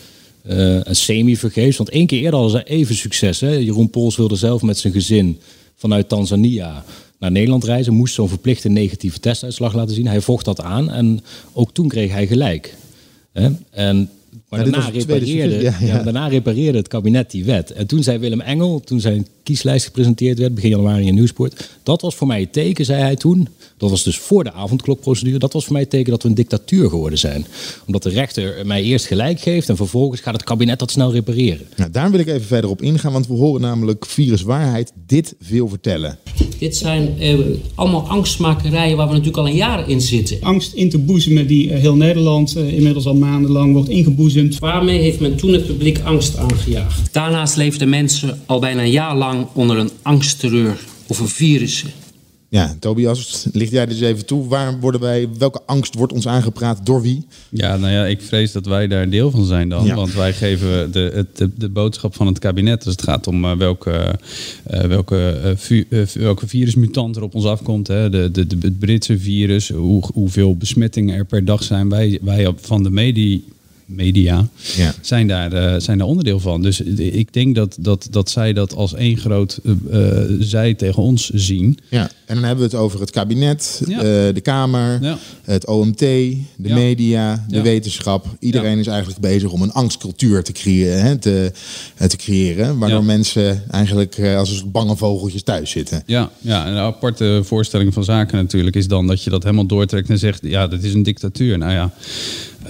eh, 0.43 0.87
en 0.87 0.95
semi-vergeefs. 0.95 1.77
Want 1.77 1.89
één 1.89 2.07
keer 2.07 2.21
eerder 2.21 2.39
hadden 2.39 2.59
ze 2.59 2.67
even 2.67 2.95
succes. 2.95 3.39
Hè? 3.39 3.49
Jeroen 3.51 3.89
Pols 3.89 4.15
wilde 4.15 4.35
zelf 4.35 4.61
met 4.61 4.77
zijn 4.77 4.93
gezin 4.93 5.39
vanuit 5.75 6.09
Tanzania 6.09 6.83
naar 7.19 7.31
Nederland 7.31 7.63
reizen. 7.63 7.93
Moest 7.93 8.13
zo'n 8.13 8.29
verplichte 8.29 8.69
negatieve 8.69 9.19
testuitslag 9.19 9.73
laten 9.73 9.95
zien. 9.95 10.07
Hij 10.07 10.21
vocht 10.21 10.45
dat 10.45 10.61
aan 10.61 10.91
en 10.91 11.23
ook 11.53 11.73
toen 11.73 11.87
kreeg 11.87 12.11
hij 12.11 12.27
gelijk. 12.27 12.75
Hè? 13.31 13.49
En, 13.69 14.09
maar 14.49 14.63
daarna, 14.63 14.89
repareerde, 14.89 15.53
succes, 15.53 15.61
ja, 15.61 15.77
ja, 15.79 15.87
ja. 15.87 15.93
maar 15.93 16.03
daarna 16.03 16.27
repareerde 16.27 16.77
het 16.77 16.87
kabinet 16.87 17.31
die 17.31 17.45
wet. 17.45 17.71
En 17.71 17.87
toen 17.87 18.03
zei 18.03 18.17
Willem 18.17 18.41
Engel, 18.41 18.79
toen 18.79 18.99
zijn 18.99 19.27
kieslijst 19.43 19.85
gepresenteerd 19.85 20.39
werd, 20.39 20.55
begin 20.55 20.69
januari 20.69 21.05
in 21.05 21.13
Nieuwsport. 21.13 21.69
Dat 21.83 22.01
was 22.01 22.15
voor 22.15 22.27
mij 22.27 22.39
het 22.39 22.53
teken, 22.53 22.85
zei 22.85 23.01
hij 23.01 23.15
toen. 23.15 23.47
Dat 23.77 23.89
was 23.89 24.03
dus 24.03 24.17
voor 24.17 24.43
de 24.43 24.51
avondklokprocedure. 24.51 25.39
Dat 25.39 25.53
was 25.53 25.63
voor 25.63 25.73
mij 25.73 25.81
het 25.81 25.89
teken 25.89 26.11
dat 26.11 26.23
we 26.23 26.29
een 26.29 26.35
dictatuur 26.35 26.89
geworden 26.89 27.19
zijn. 27.19 27.45
Omdat 27.85 28.03
de 28.03 28.09
rechter 28.09 28.65
mij 28.65 28.83
eerst 28.83 29.05
gelijk 29.05 29.39
geeft 29.39 29.69
en 29.69 29.75
vervolgens 29.75 30.21
gaat 30.21 30.33
het 30.33 30.43
kabinet 30.43 30.79
dat 30.79 30.91
snel 30.91 31.11
repareren. 31.11 31.67
Nou, 31.75 31.91
daar 31.91 32.11
wil 32.11 32.19
ik 32.19 32.27
even 32.27 32.41
verder 32.41 32.69
op 32.69 32.81
ingaan, 32.81 33.11
want 33.11 33.27
we 33.27 33.33
horen 33.33 33.61
namelijk 33.61 34.05
viruswaarheid 34.05 34.91
dit 35.07 35.35
veel 35.41 35.67
vertellen. 35.67 36.17
Dit 36.59 36.75
zijn 36.75 37.19
eh, 37.19 37.39
allemaal 37.75 38.07
angstmakerijen 38.07 38.97
waar 38.97 39.07
we 39.07 39.13
natuurlijk 39.13 39.39
al 39.39 39.47
een 39.47 39.55
jaar 39.55 39.89
in 39.89 40.01
zitten. 40.01 40.37
angst 40.41 40.73
in 40.73 40.89
te 40.89 40.97
boezemen 40.97 41.47
die 41.47 41.71
eh, 41.71 41.79
heel 41.79 41.95
Nederland 41.95 42.55
eh, 42.55 42.73
inmiddels 42.73 43.05
al 43.05 43.15
maandenlang 43.15 43.73
wordt 43.73 43.89
ingeboezemd. 43.89 44.44
Waarmee 44.59 44.99
heeft 44.99 45.19
men 45.19 45.35
toen 45.35 45.53
het 45.53 45.65
publiek 45.65 45.99
angst 46.03 46.37
aangejaagd? 46.37 47.13
Daarnaast 47.13 47.55
leefden 47.55 47.89
mensen 47.89 48.39
al 48.45 48.59
bijna 48.59 48.81
een 48.81 48.91
jaar 48.91 49.15
lang 49.17 49.47
onder 49.53 49.77
een 49.77 49.89
angstterreur 50.01 50.77
over 51.07 51.29
virussen. 51.29 51.89
Ja, 52.49 52.75
Tobias, 52.79 53.45
licht 53.53 53.71
jij 53.71 53.85
dus 53.85 53.99
even 53.99 54.25
toe. 54.25 54.47
Waar 54.47 54.79
worden 54.79 55.01
wij, 55.01 55.27
welke 55.37 55.61
angst 55.65 55.95
wordt 55.95 56.13
ons 56.13 56.27
aangepraat 56.27 56.85
door 56.85 57.01
wie? 57.01 57.25
Ja, 57.49 57.77
nou 57.77 57.91
ja, 57.93 58.05
ik 58.05 58.21
vrees 58.21 58.51
dat 58.51 58.65
wij 58.65 58.87
daar 58.87 59.09
deel 59.09 59.31
van 59.31 59.45
zijn 59.45 59.69
dan. 59.69 59.85
Ja. 59.85 59.95
Want 59.95 60.13
wij 60.13 60.33
geven 60.33 60.91
de, 60.91 61.11
het- 61.13 61.37
de, 61.37 61.49
de 61.57 61.69
boodschap 61.69 62.15
van 62.15 62.27
het 62.27 62.39
kabinet. 62.39 62.83
Dus 62.83 62.91
het 62.91 63.01
gaat 63.03 63.27
om 63.27 63.45
eh, 63.45 63.57
welke, 63.57 64.15
eh, 64.63 64.81
welke, 64.81 65.29
eh, 65.43 65.51
vu- 65.55 65.87
welke 66.13 66.47
virusmutant 66.47 67.15
er 67.15 67.23
op 67.23 67.35
ons 67.35 67.45
afkomt. 67.45 67.87
Hè. 67.87 68.09
De, 68.09 68.29
de, 68.31 68.47
de, 68.47 68.57
het 68.61 68.79
Britse 68.79 69.17
virus, 69.19 69.69
hoe, 69.69 70.03
hoeveel 70.13 70.55
besmettingen 70.57 71.15
er 71.15 71.25
per 71.25 71.45
dag 71.45 71.63
zijn. 71.63 71.89
Wij, 71.89 72.19
wij 72.21 72.53
van 72.61 72.83
de 72.83 72.89
media, 72.91 73.37
media 73.85 74.47
Ja. 74.75 74.93
zijn, 75.01 75.27
daar, 75.27 75.53
eh, 75.53 75.79
zijn 75.79 75.97
daar 75.97 76.07
onderdeel 76.07 76.39
van. 76.39 76.61
Dus 76.61 76.81
ik 76.81 77.33
denk 77.33 77.55
dat, 77.55 77.77
dat, 77.79 78.07
dat 78.11 78.29
zij 78.29 78.53
dat 78.53 78.75
als 78.75 78.93
één 78.93 79.17
groot 79.17 79.59
eh, 79.91 80.09
zij 80.39 80.73
tegen 80.73 81.03
ons 81.03 81.29
zien. 81.29 81.77
Ja, 81.89 82.09
en 82.25 82.35
dan 82.35 82.43
hebben 82.43 82.69
we 82.69 82.71
het 82.75 82.81
over 82.83 82.99
het 82.99 83.11
kabinet, 83.11 83.81
Ja. 83.87 84.01
de 84.31 84.41
Kamer, 84.41 85.03
Ja. 85.03 85.17
het 85.43 85.67
OMT, 85.67 85.99
de 85.99 86.37
media, 86.57 87.45
de 87.49 87.61
wetenschap. 87.61 88.25
Iedereen 88.39 88.79
is 88.79 88.87
eigenlijk 88.87 89.19
bezig 89.19 89.51
om 89.51 89.61
een 89.61 89.71
angstcultuur 89.73 90.43
te 90.43 90.51
creëren, 90.51 91.01
hè, 91.01 91.17
te, 91.17 91.51
te 92.07 92.17
creëren 92.17 92.77
waardoor 92.77 93.03
mensen 93.03 93.63
eigenlijk 93.71 94.19
als 94.37 94.61
een 94.61 94.71
bange 94.71 94.95
vogeltjes 94.97 95.43
thuis 95.43 95.69
zitten. 95.71 96.03
Ja, 96.05 96.29
ja, 96.41 96.67
een 96.67 96.77
aparte 96.77 97.41
voorstelling 97.43 97.93
van 97.93 98.03
zaken 98.03 98.37
natuurlijk 98.37 98.75
is 98.75 98.87
dan 98.87 99.07
dat 99.07 99.23
je 99.23 99.29
dat 99.29 99.43
helemaal 99.43 99.65
doortrekt 99.65 100.09
en 100.09 100.19
zegt, 100.19 100.39
ja, 100.43 100.67
dat 100.67 100.83
is 100.83 100.93
een 100.93 101.03
dictatuur. 101.03 101.57
Nou 101.57 101.71
ja, 101.71 101.91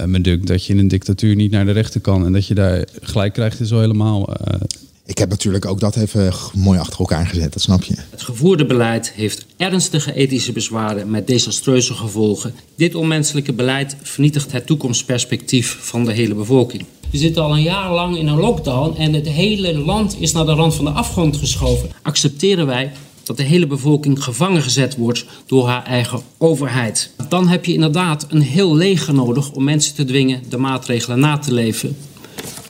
me 0.04 0.20
dunkt 0.20 0.46
dat 0.46 0.64
je 0.64 0.72
in 0.72 0.78
een 0.78 0.88
dictatuur 0.88 1.34
niet 1.34 1.50
naar 1.50 1.64
de 1.64 1.72
rechter 1.72 2.00
kan 2.00 2.24
en 2.24 2.32
dat 2.32 2.46
je 2.46 2.54
daar 2.54 2.84
gelijk 3.00 3.32
krijgt 3.32 3.60
is 3.60 3.70
wel 3.70 3.80
helemaal... 3.80 4.34
eh, 4.34 4.60
Ik 5.06 5.18
heb 5.18 5.28
natuurlijk 5.28 5.64
ook 5.64 5.80
dat 5.80 5.96
even 5.96 6.32
mooi 6.54 6.78
achter 6.78 6.98
elkaar 6.98 7.26
gezet, 7.26 7.52
dat 7.52 7.62
snap 7.62 7.82
je. 7.82 7.94
Het 8.10 8.22
gevoerde 8.22 8.66
beleid 8.66 9.12
heeft 9.14 9.46
ernstige 9.56 10.14
ethische 10.14 10.52
bezwaren 10.52 11.10
met 11.10 11.26
desastreuze 11.26 11.94
gevolgen. 11.94 12.54
Dit 12.76 12.94
onmenselijke 12.94 13.52
beleid 13.52 13.96
vernietigt 14.02 14.52
het 14.52 14.66
toekomstperspectief 14.66 15.76
van 15.80 16.04
de 16.04 16.12
hele 16.12 16.34
bevolking. 16.34 16.84
We 17.10 17.18
zitten 17.18 17.42
al 17.42 17.52
een 17.56 17.62
jaar 17.62 17.92
lang 17.92 18.16
in 18.16 18.26
een 18.26 18.38
lockdown 18.38 18.96
en 18.98 19.12
het 19.12 19.28
hele 19.28 19.78
land 19.78 20.16
is 20.20 20.32
naar 20.32 20.46
de 20.46 20.52
rand 20.52 20.74
van 20.74 20.84
de 20.84 20.90
afgrond 20.90 21.36
geschoven. 21.36 21.88
Accepteren 22.02 22.66
wij 22.66 22.92
dat 23.26 23.36
de 23.36 23.42
hele 23.42 23.66
bevolking 23.66 24.22
gevangen 24.22 24.62
gezet 24.62 24.96
wordt 24.96 25.24
door 25.46 25.66
haar 25.66 25.84
eigen 25.84 26.20
overheid. 26.38 27.10
Dan 27.28 27.48
heb 27.48 27.64
je 27.64 27.72
inderdaad 27.72 28.26
een 28.28 28.40
heel 28.40 28.76
leger 28.76 29.14
nodig 29.14 29.52
om 29.52 29.64
mensen 29.64 29.94
te 29.94 30.04
dwingen 30.04 30.42
de 30.48 30.56
maatregelen 30.56 31.18
na 31.18 31.38
te 31.38 31.52
leven 31.52 31.96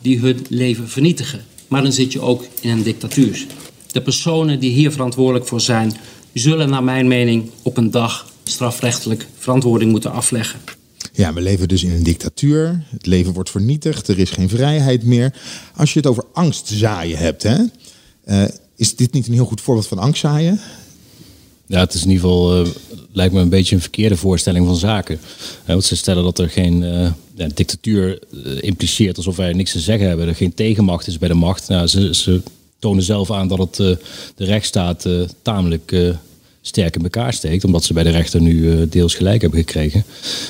die 0.03 0.19
hun 0.19 0.47
leven 0.49 0.89
vernietigen. 0.89 1.45
Maar 1.69 1.83
dan 1.83 1.93
zit 1.93 2.13
je 2.13 2.21
ook 2.21 2.45
in 2.61 2.71
een 2.71 2.83
dictatuur. 2.83 3.47
De 3.93 4.01
personen 4.01 4.61
die 4.61 4.71
hier 4.71 4.93
verantwoordelijk 4.93 5.47
voor 5.47 5.61
zijn, 5.61 5.93
zullen 6.33 6.69
naar 6.69 6.85
mijn 6.85 7.09
mening 7.09 7.51
op 7.63 7.77
een 7.77 7.91
dag 7.91 8.31
strafrechtelijk 8.45 9.27
verantwoording 9.39 9.91
moeten 9.91 10.13
afleggen. 10.13 10.61
Ja, 11.13 11.33
we 11.33 11.41
leven 11.41 11.69
dus 11.69 11.85
in 11.85 11.91
een 11.91 12.03
dictatuur. 12.03 12.85
Het 12.91 13.07
leven 13.07 13.33
wordt 13.33 13.51
vernietigd. 13.51 14.09
Er 14.09 14.19
is 14.19 14.31
geen 14.31 14.49
vrijheid 14.49 15.05
meer. 15.05 15.35
Als 15.75 15.93
je 15.93 15.99
het 15.99 16.09
over 16.09 16.25
angst 16.33 16.69
zaaien 16.69 17.19
hebt, 17.19 17.43
hè, 17.43 17.57
eh, 18.25 18.45
is 18.77 18.97
dit 18.97 19.13
niet 19.13 19.27
een 19.27 19.33
heel 19.33 19.45
goed 19.45 19.61
voorbeeld 19.61 19.87
van 19.87 19.99
angst 19.99 20.21
zaaien? 20.21 20.61
Ja, 21.67 21.81
het 21.81 21.95
is 21.95 22.03
in 22.05 22.11
ieder 22.11 22.23
geval, 22.25 22.63
eh, 22.63 22.71
lijkt 23.13 23.35
me 23.35 23.41
een 23.41 23.49
beetje 23.49 23.75
een 23.75 23.81
verkeerde 23.81 24.17
voorstelling 24.17 24.67
van 24.67 24.77
zaken. 24.77 25.19
Want 25.67 25.85
ze 25.85 25.97
stellen 25.97 26.25
dat 26.25 26.39
er 26.39 26.51
geen, 26.51 26.83
eh, 26.83 27.13
ja, 27.35 27.49
dictatuur 27.55 28.19
eh, 28.45 28.63
impliceert 28.63 29.17
alsof 29.17 29.37
wij 29.37 29.53
niks 29.53 29.73
te 29.73 29.81
zeggen 29.81 30.09
hebben. 30.09 30.29
Er 30.29 30.35
geen 30.35 30.55
tegenmacht 30.55 31.07
is 31.07 31.19
bij 31.19 31.29
de 31.29 31.35
macht. 31.35 31.69
Nou, 31.69 31.87
ze, 31.87 32.15
ze 32.15 32.41
tonen 32.79 33.03
zelf 33.03 33.31
aan 33.31 33.49
dat 33.49 33.59
het, 33.59 33.77
de 34.35 34.45
rechtsstaat 34.45 35.09
tamelijk 35.43 36.15
sterk 36.61 36.97
in 36.97 37.03
elkaar 37.03 37.33
steekt. 37.33 37.65
Omdat 37.65 37.85
ze 37.85 37.93
bij 37.93 38.03
de 38.03 38.11
rechter 38.11 38.41
nu 38.41 38.89
deels 38.89 39.15
gelijk 39.15 39.41
hebben 39.41 39.59
gekregen. 39.59 40.05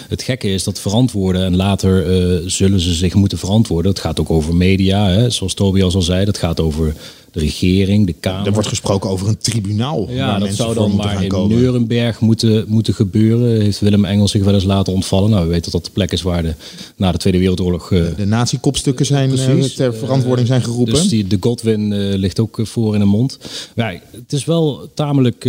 Het 0.09 0.23
gekke 0.23 0.49
is 0.49 0.65
dat 0.65 0.81
verantwoorden 0.81 1.45
en 1.45 1.57
later 1.57 2.51
zullen 2.51 2.81
ze 2.81 2.95
zich 2.95 3.15
moeten 3.15 3.39
verantwoorden. 3.39 3.91
Het 3.91 4.01
gaat 4.01 4.21
ook 4.21 4.31
over 4.31 4.55
media, 4.55 5.09
hè, 5.09 5.31
zoals 5.31 5.55
Tobias 5.55 5.95
al 5.95 6.03
zei. 6.03 6.25
Dat 6.25 6.39
gaat 6.39 6.61
over 6.61 6.95
de 7.37 7.43
regering, 7.43 8.07
de 8.07 8.13
Kamer. 8.21 8.47
Er 8.47 8.53
wordt 8.53 8.69
gesproken 8.69 9.11
over 9.11 9.29
een 9.29 9.39
tribunaal. 9.39 10.07
Ja, 10.11 10.17
waar 10.17 10.31
dat 10.31 10.39
mensen 10.39 10.57
zou 10.57 10.75
dan 10.75 10.91
moeten 10.91 11.11
maar 11.11 11.23
in 11.23 11.29
komen. 11.29 11.57
Nuremberg 11.57 12.21
moeten, 12.21 12.65
moeten 12.69 12.95
gebeuren. 12.95 13.61
Heeft 13.61 13.81
Willem 13.81 14.05
Engels 14.05 14.31
zich 14.31 14.45
wel 14.45 14.55
eens 14.55 14.65
laten 14.65 14.93
ontvallen. 14.93 15.31
Nou, 15.31 15.43
we 15.43 15.49
weten 15.49 15.63
dat 15.63 15.73
dat 15.73 15.85
de 15.85 15.91
plek 15.91 16.13
is 16.13 16.23
waar 16.23 16.43
de, 16.43 16.55
na 16.97 17.13
de 17.13 17.19
Tweede 17.19 17.39
Wereldoorlog... 17.39 17.93
eh, 17.93 18.05
De 18.17 18.27
nazi-kopstukken 18.27 19.07
zijn 19.07 19.39
eh, 19.39 19.45
Precies. 19.45 19.75
ter 19.75 19.95
verantwoording 19.95 20.49
zijn 20.49 20.63
geroepen. 20.63 20.95
Dus 20.95 21.09
die, 21.09 21.27
de 21.27 21.37
Godwin 21.41 21.93
eh, 21.93 22.15
ligt 22.19 22.41
ook 22.41 22.59
voor 22.63 22.95
in 22.95 23.01
de 23.01 23.07
mond. 23.07 23.39
Ja, 23.75 24.01
het 24.11 24.33
is 24.33 24.45
wel 24.45 24.91
tamelijk, 24.95 25.49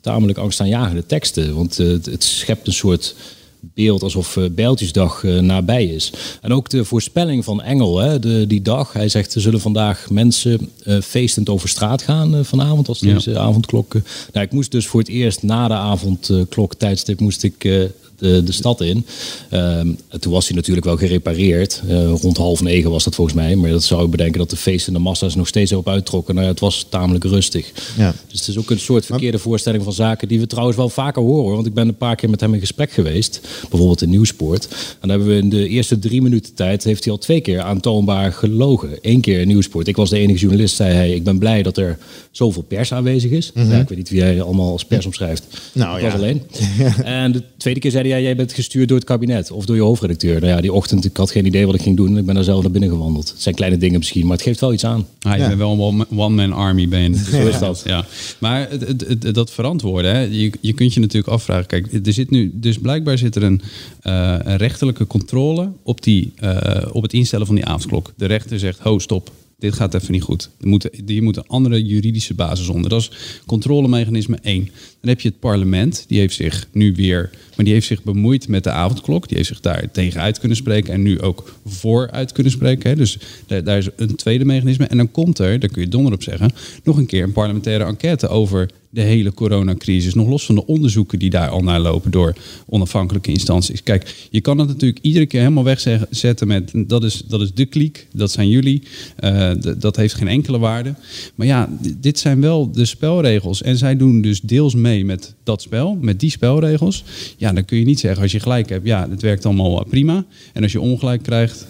tamelijk 0.00 0.38
angstaanjagende 0.38 1.06
teksten. 1.06 1.54
Want 1.54 1.76
het, 1.76 2.06
het 2.06 2.24
schept 2.24 2.66
een 2.66 2.72
soort 2.72 3.14
beeld 3.60 4.02
alsof 4.02 4.36
eh, 4.36 4.44
Bijltjesdag 4.50 5.24
eh, 5.24 5.38
nabij 5.38 5.84
is. 5.86 6.12
En 6.40 6.52
ook 6.52 6.68
de 6.70 6.84
voorspelling 6.84 7.44
van 7.44 7.62
Engel, 7.62 7.98
hè, 7.98 8.18
de, 8.18 8.44
die 8.46 8.62
dag. 8.62 8.92
Hij 8.92 9.08
zegt, 9.08 9.34
er 9.34 9.40
zullen 9.40 9.60
vandaag 9.60 10.10
mensen 10.10 10.70
eh, 10.84 11.00
feestend 11.00 11.48
over 11.48 11.68
straat 11.68 12.02
gaan 12.02 12.44
vanavond, 12.44 12.88
als 12.88 13.00
Ja. 13.00 13.12
deze 13.12 13.38
avondklok... 13.38 13.94
eh, 13.94 14.02
nou, 14.32 14.46
ik 14.46 14.52
moest 14.52 14.70
dus 14.70 14.86
voor 14.86 15.00
het 15.00 15.08
eerst 15.08 15.42
na 15.42 15.68
de 15.68 15.74
avondklok 15.74 16.74
tijdstip 16.74 17.20
moest 17.20 17.42
ik... 17.42 17.68
de, 18.18 18.42
de 18.44 18.52
stad 18.52 18.80
in. 18.80 19.06
Ehm, 19.50 19.88
toen 20.20 20.32
was 20.32 20.46
hij 20.46 20.56
natuurlijk 20.56 20.86
wel 20.86 20.96
gerepareerd. 20.96 21.82
Eh, 21.88 22.12
rond 22.20 22.36
half 22.36 22.62
negen 22.62 22.90
was 22.90 23.04
dat 23.04 23.14
volgens 23.14 23.36
mij. 23.36 23.56
Maar 23.56 23.70
dat 23.70 23.82
zou 23.82 24.04
ik 24.04 24.10
bedenken 24.10 24.38
dat 24.38 24.50
de 24.50 24.56
feestende 24.56 24.98
massa's 24.98 25.34
nog 25.34 25.48
steeds 25.48 25.72
op 25.72 25.88
uittrokken. 25.88 26.34
Nou, 26.34 26.46
het 26.46 26.60
was 26.60 26.86
tamelijk 26.88 27.24
rustig. 27.24 27.72
Ja. 27.96 28.14
Dus 28.28 28.38
het 28.38 28.48
is 28.48 28.58
ook 28.58 28.70
een 28.70 28.78
soort 28.78 29.06
verkeerde 29.06 29.38
voorstelling 29.38 29.84
van 29.84 29.92
zaken 29.92 30.28
die 30.28 30.40
we 30.40 30.46
trouwens 30.46 30.76
wel 30.76 30.88
vaker 30.88 31.22
horen. 31.22 31.54
Want 31.54 31.66
ik 31.66 31.74
ben 31.74 31.88
een 31.88 31.96
paar 31.96 32.16
keer 32.16 32.30
met 32.30 32.40
hem 32.40 32.54
in 32.54 32.60
gesprek 32.60 32.90
geweest. 32.90 33.40
Bijvoorbeeld 33.68 34.02
in 34.02 34.10
Nieuwsport. 34.10 34.68
En 34.70 35.08
dan 35.08 35.10
hebben 35.10 35.28
we 35.28 35.36
in 35.36 35.48
de 35.48 35.68
eerste 35.68 35.98
drie 35.98 36.22
minuten 36.22 36.54
tijd 36.54 36.84
heeft 36.84 37.04
hij 37.04 37.12
al 37.12 37.18
twee 37.18 37.40
keer 37.40 37.60
aantoonbaar 37.60 38.32
gelogen. 38.32 38.98
Eén 39.00 39.20
keer 39.20 39.40
in 39.40 39.48
Nieuwsport. 39.48 39.88
Ik 39.88 39.96
was 39.96 40.10
de 40.10 40.18
enige 40.18 40.38
journalist, 40.38 40.76
zei 40.76 40.92
hij. 40.92 41.14
Ik 41.14 41.24
ben 41.24 41.38
blij 41.38 41.62
dat 41.62 41.76
er 41.76 41.98
zoveel 42.30 42.62
pers 42.62 42.92
aanwezig 42.92 43.30
is. 43.30 43.52
Mhm. 43.54 43.70
ja, 43.70 43.78
ik 43.78 43.88
weet 43.88 43.98
niet 43.98 44.08
wie 44.08 44.22
hij 44.22 44.42
allemaal 44.42 44.72
als 44.72 44.84
pers 44.84 45.06
omschrijft. 45.06 45.46
Nou, 45.72 45.96
ik 45.96 46.02
ja. 46.02 46.10
was 46.10 46.20
alleen. 46.20 46.42
En 47.04 47.32
de 47.32 47.42
tweede 47.56 47.80
keer 47.80 47.90
zei 47.90 48.02
hij, 48.02 48.07
ja, 48.08 48.18
jij 48.20 48.36
bent 48.36 48.52
gestuurd 48.52 48.88
door 48.88 48.96
het 48.96 49.06
kabinet 49.06 49.50
of 49.50 49.66
door 49.66 49.76
je 49.76 49.82
hoofdredacteur. 49.82 50.34
Nou 50.40 50.52
ja, 50.52 50.60
die 50.60 50.72
ochtend, 50.72 51.04
ik 51.04 51.16
had 51.16 51.30
geen 51.30 51.46
idee 51.46 51.66
wat 51.66 51.74
ik 51.74 51.82
ging 51.82 51.96
doen. 51.96 52.18
Ik 52.18 52.26
ben 52.26 52.34
daar 52.34 52.44
zelf 52.44 52.62
naar 52.62 52.70
binnen 52.70 52.90
gewandeld. 52.90 53.28
Het 53.28 53.42
zijn 53.42 53.54
kleine 53.54 53.76
dingen 53.78 53.98
misschien, 53.98 54.22
maar 54.26 54.36
het 54.36 54.42
geeft 54.46 54.60
wel 54.60 54.72
iets 54.72 54.84
aan. 54.84 55.06
Ah, 55.20 55.32
je 55.34 55.38
Ja. 55.40 55.46
bent 55.46 55.58
wel 55.58 55.72
een 55.72 55.80
one- 55.80 56.06
one-man 56.16 56.52
army, 56.52 56.88
ben. 56.88 57.14
Zo 57.30 57.46
is 57.46 57.58
dat. 57.58 57.82
Ja. 57.86 58.04
Maar 58.38 58.70
het, 58.70 58.80
het, 58.88 59.04
het- 59.22 59.34
dat 59.34 59.50
verantwoorden, 59.50 60.14
hè, 60.14 60.20
je, 60.20 60.50
je 60.60 60.72
kunt 60.72 60.94
je 60.94 61.00
natuurlijk 61.00 61.32
afvragen. 61.32 61.66
Kijk, 61.66 62.06
er 62.06 62.12
zit 62.12 62.30
nu, 62.30 62.50
dus 62.54 62.78
blijkbaar 62.78 63.18
zit 63.18 63.36
er 63.36 63.42
een, 63.42 63.60
eh, 64.02 64.36
een 64.42 64.56
rechterlijke 64.56 65.06
controle 65.06 65.70
op, 65.82 66.02
die, 66.02 66.32
eh, 66.36 66.82
op 66.92 67.02
het 67.02 67.12
instellen 67.12 67.46
van 67.46 67.54
die 67.54 67.64
avondklok. 67.64 68.12
De 68.16 68.26
rechter 68.26 68.58
zegt, 68.58 68.78
ho, 68.78 68.98
stop. 68.98 69.30
Dit 69.58 69.74
gaat 69.74 69.94
even 69.94 70.12
niet 70.12 70.22
goed. 70.22 70.50
Er 70.60 70.68
moet, 70.68 70.88
hier 71.06 71.22
moet 71.22 71.36
een 71.36 71.46
andere 71.46 71.84
juridische 71.84 72.34
basis 72.34 72.68
onder. 72.68 72.90
Dat 72.90 73.00
is 73.00 73.10
controlemechanisme 73.46 74.38
1. 74.42 74.64
Dan 75.00 75.08
heb 75.10 75.20
je 75.20 75.28
het 75.28 75.38
parlement. 75.40 76.04
Die 76.08 76.18
heeft 76.18 76.34
zich 76.34 76.68
nu 76.72 76.94
weer... 76.94 77.30
Maar 77.56 77.64
die 77.64 77.74
heeft 77.74 77.86
zich 77.86 78.02
bemoeid 78.02 78.48
met 78.48 78.64
de 78.64 78.70
avondklok. 78.70 79.28
Die 79.28 79.36
heeft 79.36 79.48
zich 79.48 79.60
daar 79.60 79.90
tegen 79.90 80.20
uit 80.20 80.38
kunnen 80.38 80.56
spreken. 80.56 80.92
En 80.92 81.02
nu 81.02 81.20
ook 81.20 81.54
voor 81.66 82.10
uit 82.10 82.32
kunnen 82.32 82.52
spreken. 82.52 82.96
Dus 82.96 83.18
daar, 83.46 83.64
daar 83.64 83.78
is 83.78 83.88
een 83.96 84.16
tweede 84.16 84.44
mechanisme. 84.44 84.86
En 84.86 84.96
dan 84.96 85.10
komt 85.10 85.38
er, 85.38 85.60
daar 85.60 85.70
kun 85.70 85.82
je 85.82 85.88
donder 85.88 86.12
op 86.12 86.22
zeggen... 86.22 86.50
nog 86.84 86.96
een 86.96 87.06
keer 87.06 87.22
een 87.22 87.32
parlementaire 87.32 87.84
enquête 87.84 88.28
over 88.28 88.70
de 88.90 89.00
hele 89.00 89.34
coronacrisis. 89.34 90.14
Nog 90.14 90.28
los 90.28 90.46
van 90.46 90.54
de 90.54 90.66
onderzoeken 90.66 91.18
die 91.18 91.30
daar 91.30 91.48
al 91.48 91.62
naar 91.62 91.80
lopen 91.80 92.10
door 92.10 92.34
onafhankelijke 92.66 93.30
instanties. 93.30 93.82
Kijk, 93.82 94.28
je 94.30 94.40
kan 94.40 94.58
het 94.58 94.68
natuurlijk 94.68 94.98
iedere 95.02 95.26
keer 95.26 95.40
helemaal 95.40 95.64
wegzetten 95.64 96.46
met 96.46 96.72
dat 96.74 97.04
is, 97.04 97.22
dat 97.26 97.40
is 97.40 97.52
de 97.52 97.66
kliek, 97.66 98.06
dat 98.12 98.30
zijn 98.30 98.48
jullie, 98.48 98.82
eh, 99.16 99.50
dat 99.78 99.96
heeft 99.96 100.14
geen 100.14 100.28
enkele 100.28 100.58
waarde. 100.58 100.94
Maar 101.34 101.46
ja, 101.46 101.68
dit 101.96 102.18
zijn 102.18 102.40
wel 102.40 102.72
de 102.72 102.84
spelregels. 102.84 103.62
En 103.62 103.76
zij 103.76 103.96
doen 103.96 104.20
dus 104.20 104.40
deels 104.40 104.74
mee 104.74 105.04
met 105.04 105.34
dat 105.44 105.62
spel, 105.62 105.98
met 106.00 106.20
die 106.20 106.30
spelregels. 106.30 107.04
Ja, 107.36 107.52
dan 107.52 107.64
kun 107.64 107.78
je 107.78 107.84
niet 107.84 108.00
zeggen 108.00 108.22
als 108.22 108.32
je 108.32 108.40
gelijk 108.40 108.68
hebt, 108.68 108.86
ja, 108.86 109.08
het 109.10 109.22
werkt 109.22 109.46
allemaal 109.46 109.84
prima. 109.84 110.24
En 110.52 110.62
als 110.62 110.72
je 110.72 110.80
ongelijk 110.80 111.22
krijgt, 111.22 111.66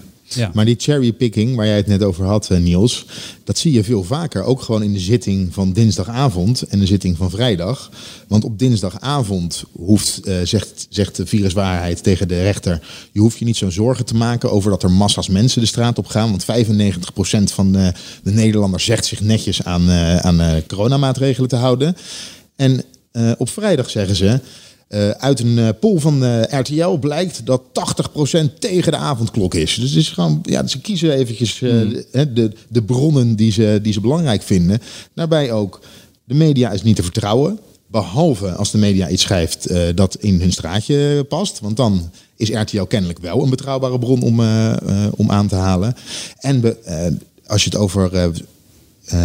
Maar 0.52 0.64
die 0.64 0.74
cherrypicking, 0.78 1.56
waar 1.56 1.66
jij 1.66 1.76
het 1.76 1.86
net 1.86 2.02
over 2.02 2.24
had, 2.24 2.50
eh, 2.50 2.58
Niels, 2.58 3.06
dat 3.44 3.58
zie 3.58 3.72
je 3.72 3.84
veel 3.84 4.04
vaker. 4.04 4.42
Ook 4.42 4.62
gewoon 4.62 4.82
in 4.82 4.92
de 4.92 4.98
zitting 4.98 5.54
van 5.54 5.72
dinsdagavond 5.72 6.62
en 6.62 6.78
de 6.78 6.86
zitting 6.86 7.16
van 7.16 7.30
vrijdag. 7.30 7.90
Want 8.28 8.44
op 8.44 8.58
dinsdagavond 8.58 9.64
hoeft, 9.72 10.20
eh, 10.24 10.36
zegt, 10.44 10.86
zegt 10.88 11.16
de 11.16 11.26
viruswaarheid 11.26 12.02
tegen 12.02 12.28
de 12.28 12.42
rechter, 12.42 12.82
je 13.12 13.20
hoeft 13.20 13.38
je 13.38 13.44
niet 13.44 13.56
zo'n 13.56 13.70
zorgen 13.70 14.04
te 14.04 14.14
maken 14.14 14.50
over 14.50 14.70
dat 14.70 14.82
er 14.82 14.90
massa's 14.90 15.28
mensen 15.28 15.60
de 15.60 15.66
straat 15.66 15.98
op 15.98 16.06
gaan. 16.06 16.30
Want 16.30 16.44
95% 16.44 17.52
van 17.52 17.72
de, 17.72 17.92
de 18.22 18.30
Nederlanders 18.32 18.84
zegt 18.84 19.04
zich 19.06 19.20
netjes 19.20 19.64
aan, 19.64 19.90
eh, 19.90 20.16
aan 20.16 20.62
coronamaatregelen 20.66 21.48
te 21.48 21.56
houden. 21.56 21.96
En 22.56 22.84
op 23.38 23.48
vrijdag 23.48 23.90
zeggen 23.90 24.16
ze. 24.16 24.40
Eh, 24.88 25.10
uit 25.10 25.40
een 25.40 25.58
eh, 25.58 25.68
poll 25.80 25.98
van 25.98 26.24
eh, 26.24 26.60
RTL 26.60 26.88
blijkt 26.90 27.46
dat 27.46 27.62
80% 27.62 28.58
tegen 28.58 28.92
de 28.92 28.98
avondklok 28.98 29.54
is. 29.54 29.74
Dus 29.74 29.90
het 29.90 29.98
is 29.98 30.08
gewoon, 30.08 30.40
ja, 30.42 30.66
ze 30.66 30.80
kiezen 30.80 31.12
eventjes 31.12 31.62
eh, 31.62 31.70
de, 31.70 32.32
de, 32.32 32.52
de 32.68 32.82
bronnen 32.82 33.36
die 33.36 33.52
ze, 33.52 33.78
die 33.82 33.92
ze 33.92 34.00
belangrijk 34.00 34.42
vinden. 34.42 34.78
Daarbij 35.14 35.52
ook, 35.52 35.80
de 36.24 36.34
media 36.34 36.70
is 36.70 36.82
niet 36.82 36.96
te 36.96 37.02
vertrouwen. 37.02 37.58
Behalve 37.86 38.50
als 38.50 38.70
de 38.70 38.78
media 38.78 39.08
iets 39.08 39.22
schrijft 39.22 39.68
dat 39.94 40.16
in 40.20 40.40
hun 40.40 40.52
straatje 40.52 41.24
past. 41.28 41.60
Want 41.60 41.76
dan 41.76 42.10
is 42.36 42.50
RTL 42.50 42.82
kennelijk 42.82 43.18
wel 43.18 43.42
een 43.42 43.50
betrouwbare 43.50 43.98
bron 43.98 44.22
om, 44.22 44.40
om 45.16 45.30
aan 45.30 45.48
te 45.48 45.54
halen. 45.54 45.94
En 46.38 46.60
be- 46.60 47.12
als 47.46 47.64
je 47.64 47.70
het 47.70 47.78
over. 47.78 48.30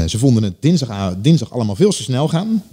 ze 0.08 0.18
vonden 0.18 0.44
het 0.44 0.54
dinsdag, 0.60 1.16
dinsdag 1.18 1.52
allemaal 1.52 1.76
veel 1.76 1.92
te 1.92 2.04
snel 2.04 2.28
gaan. 2.28 2.64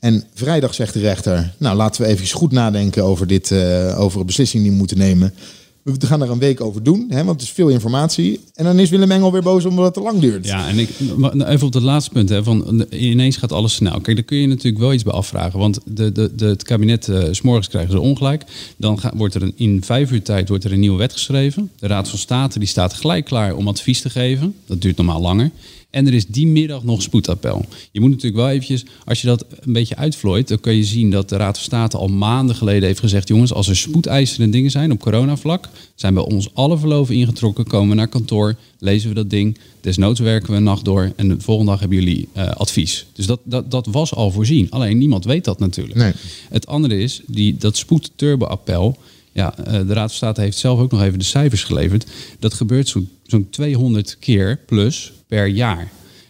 En 0.00 0.24
vrijdag 0.34 0.74
zegt 0.74 0.92
de 0.92 1.00
rechter, 1.00 1.54
nou 1.58 1.76
laten 1.76 2.02
we 2.02 2.08
even 2.08 2.28
goed 2.28 2.52
nadenken 2.52 3.04
over, 3.04 3.26
dit, 3.26 3.50
eh, 3.50 4.00
over 4.00 4.20
een 4.20 4.26
beslissing 4.26 4.62
die 4.62 4.72
we 4.72 4.78
moeten 4.78 4.98
nemen. 4.98 5.34
We 5.82 6.06
gaan 6.06 6.22
er 6.22 6.30
een 6.30 6.38
week 6.38 6.60
over 6.60 6.82
doen, 6.82 7.06
hè, 7.08 7.24
want 7.24 7.40
het 7.40 7.48
is 7.48 7.54
veel 7.54 7.68
informatie. 7.68 8.40
En 8.54 8.64
dan 8.64 8.78
is 8.78 8.90
Willem 8.90 9.10
Engel 9.10 9.32
weer 9.32 9.42
boos 9.42 9.64
omdat 9.64 9.84
het 9.84 9.94
te 9.94 10.00
lang 10.00 10.20
duurt. 10.20 10.46
Ja, 10.46 10.68
en 10.68 10.78
ik, 10.78 10.88
nou, 11.16 11.44
even 11.44 11.66
op 11.66 11.72
het 11.74 11.82
laatste 11.82 12.10
punt. 12.10 12.28
Hè, 12.28 12.42
van, 12.42 12.86
ineens 12.90 13.36
gaat 13.36 13.52
alles 13.52 13.74
snel. 13.74 14.00
Kijk, 14.00 14.16
daar 14.16 14.24
kun 14.24 14.38
je 14.38 14.46
natuurlijk 14.46 14.82
wel 14.82 14.92
iets 14.92 15.02
bij 15.02 15.12
afvragen. 15.12 15.58
Want 15.58 15.78
de, 15.84 16.12
de, 16.12 16.34
de, 16.34 16.46
het 16.46 16.62
kabinet, 16.62 17.08
eh, 17.08 17.22
s 17.30 17.36
s'morgens 17.36 17.68
krijgen 17.68 17.92
ze 17.92 18.00
ongelijk. 18.00 18.44
Dan 18.76 19.00
wordt 19.14 19.34
er 19.34 19.52
in 19.54 19.84
vijf 19.84 20.10
uur 20.10 20.22
tijd 20.22 20.48
wordt 20.48 20.64
er 20.64 20.72
een 20.72 20.80
nieuwe 20.80 20.98
wet 20.98 21.12
geschreven. 21.12 21.70
De 21.78 21.86
Raad 21.86 22.08
van 22.08 22.18
State 22.18 22.58
die 22.58 22.68
staat 22.68 22.94
gelijk 22.94 23.24
klaar 23.24 23.56
om 23.56 23.68
advies 23.68 24.00
te 24.00 24.10
geven. 24.10 24.54
Dat 24.66 24.82
duurt 24.82 24.96
normaal 24.96 25.20
langer. 25.20 25.50
En 25.90 26.06
er 26.06 26.14
is 26.14 26.26
die 26.26 26.46
middag 26.46 26.84
nog 26.84 27.02
spoedappel. 27.02 27.64
Je 27.92 28.00
moet 28.00 28.10
natuurlijk 28.10 28.36
wel 28.36 28.48
eventjes, 28.48 28.84
als 29.04 29.20
je 29.20 29.26
dat 29.26 29.44
een 29.60 29.72
beetje 29.72 29.96
uitvlooit, 29.96 30.48
dan 30.48 30.60
kun 30.60 30.74
je 30.74 30.84
zien 30.84 31.10
dat 31.10 31.28
de 31.28 31.36
Raad 31.36 31.56
van 31.56 31.64
State 31.64 31.96
al 31.96 32.08
maanden 32.08 32.56
geleden 32.56 32.82
heeft 32.82 33.00
gezegd: 33.00 33.28
jongens, 33.28 33.52
als 33.52 33.68
er 33.68 33.76
spoedeisende 33.76 34.50
dingen 34.50 34.70
zijn 34.70 34.92
op 34.92 35.00
coronavlak, 35.00 35.68
zijn 35.94 36.14
bij 36.14 36.22
ons 36.22 36.54
alle 36.54 36.78
verloven 36.78 37.14
ingetrokken, 37.14 37.66
komen 37.66 37.88
we 37.88 37.94
naar 37.94 38.08
kantoor, 38.08 38.56
lezen 38.78 39.08
we 39.08 39.14
dat 39.14 39.30
ding, 39.30 39.58
desnoods 39.80 40.20
werken 40.20 40.50
we 40.50 40.56
een 40.56 40.62
nacht 40.62 40.84
door 40.84 41.12
en 41.16 41.28
de 41.28 41.40
volgende 41.40 41.70
dag 41.70 41.80
hebben 41.80 41.98
jullie 41.98 42.28
eh, 42.32 42.50
advies. 42.50 43.06
Dus 43.12 43.26
dat, 43.26 43.40
dat, 43.44 43.70
dat 43.70 43.86
was 43.86 44.14
al 44.14 44.30
voorzien. 44.30 44.70
Alleen 44.70 44.98
niemand 44.98 45.24
weet 45.24 45.44
dat 45.44 45.58
natuurlijk. 45.58 45.98
Nee. 45.98 46.12
Het 46.48 46.66
andere 46.66 46.98
is, 46.98 47.20
die, 47.26 47.56
dat 47.56 47.76
spoedturbo-appel. 47.76 48.98
Ja, 49.38 49.54
eh, 49.56 49.72
de 49.72 49.92
Raad 49.92 50.08
van 50.08 50.16
State 50.16 50.40
heeft 50.40 50.56
zelf 50.58 50.80
ook 50.80 50.90
nog 50.90 51.02
even 51.02 51.18
de 51.18 51.24
cijfers 51.24 51.64
geleverd. 51.64 52.06
Dat 52.38 52.54
gebeurt 52.54 52.88
zo- 52.88 53.02
zo'n 53.22 53.46
200 53.50 54.16
keer 54.20 54.58
plus 54.66 55.12
per 55.26 55.46
jaar. 55.46 55.88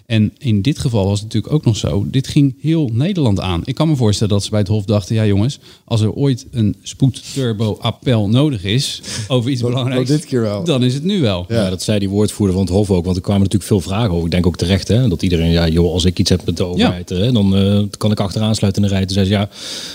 En 0.08 0.32
in 0.38 0.62
dit 0.62 0.78
geval 0.78 1.04
was 1.06 1.20
het 1.20 1.22
natuurlijk 1.22 1.52
ook 1.54 1.64
nog 1.64 1.76
zo. 1.76 2.06
Dit 2.10 2.28
ging 2.28 2.54
heel 2.60 2.90
Nederland 2.92 3.40
aan. 3.40 3.62
Ik 3.64 3.74
kan 3.74 3.88
me 3.88 3.96
voorstellen 3.96 4.32
dat 4.32 4.44
ze 4.44 4.50
bij 4.50 4.58
het 4.58 4.68
Hof 4.68 4.84
dachten: 4.84 5.14
ja, 5.14 5.26
jongens, 5.26 5.58
als 5.84 6.00
er 6.00 6.12
ooit 6.12 6.46
een 6.50 6.76
spoedturbo-appel 6.82 8.28
nodig 8.28 8.64
is 8.64 9.02
over 9.28 9.50
iets 9.50 9.62
belangrijks, 9.62 10.08
dit 10.08 10.24
keer 10.24 10.40
wel. 10.40 10.64
dan 10.64 10.82
is 10.82 10.94
het 10.94 11.04
nu 11.04 11.20
wel. 11.20 11.44
Ja. 11.48 11.70
dat 11.70 11.82
zei 11.82 11.98
die 11.98 12.08
woordvoerder 12.08 12.56
van 12.56 12.64
het 12.64 12.74
Hof 12.74 12.90
ook. 12.90 13.04
Want 13.04 13.16
er 13.16 13.22
kwamen 13.22 13.42
natuurlijk 13.42 13.70
veel 13.70 13.80
vragen 13.80 14.10
over. 14.10 14.24
Ik 14.24 14.30
denk 14.30 14.46
ook 14.46 14.56
terecht, 14.56 14.88
hè, 14.88 15.08
dat 15.08 15.22
iedereen, 15.22 15.50
ja, 15.50 15.68
joh, 15.68 15.92
als 15.92 16.04
ik 16.04 16.18
iets 16.18 16.30
heb 16.30 16.46
met 16.46 16.56
de 16.56 16.64
overheid, 16.64 17.08
hè, 17.08 17.32
dan 17.32 17.56
eh, 17.56 17.82
kan 17.98 18.10
ik 18.10 18.20
achteraan 18.20 18.54
sluiten 18.54 18.82
in 18.82 18.88
de 18.88 18.94
rij. 18.94 19.04
Toen 19.04 19.14
zei 19.14 19.26
ze, 19.26 19.32
ja, 19.32 19.48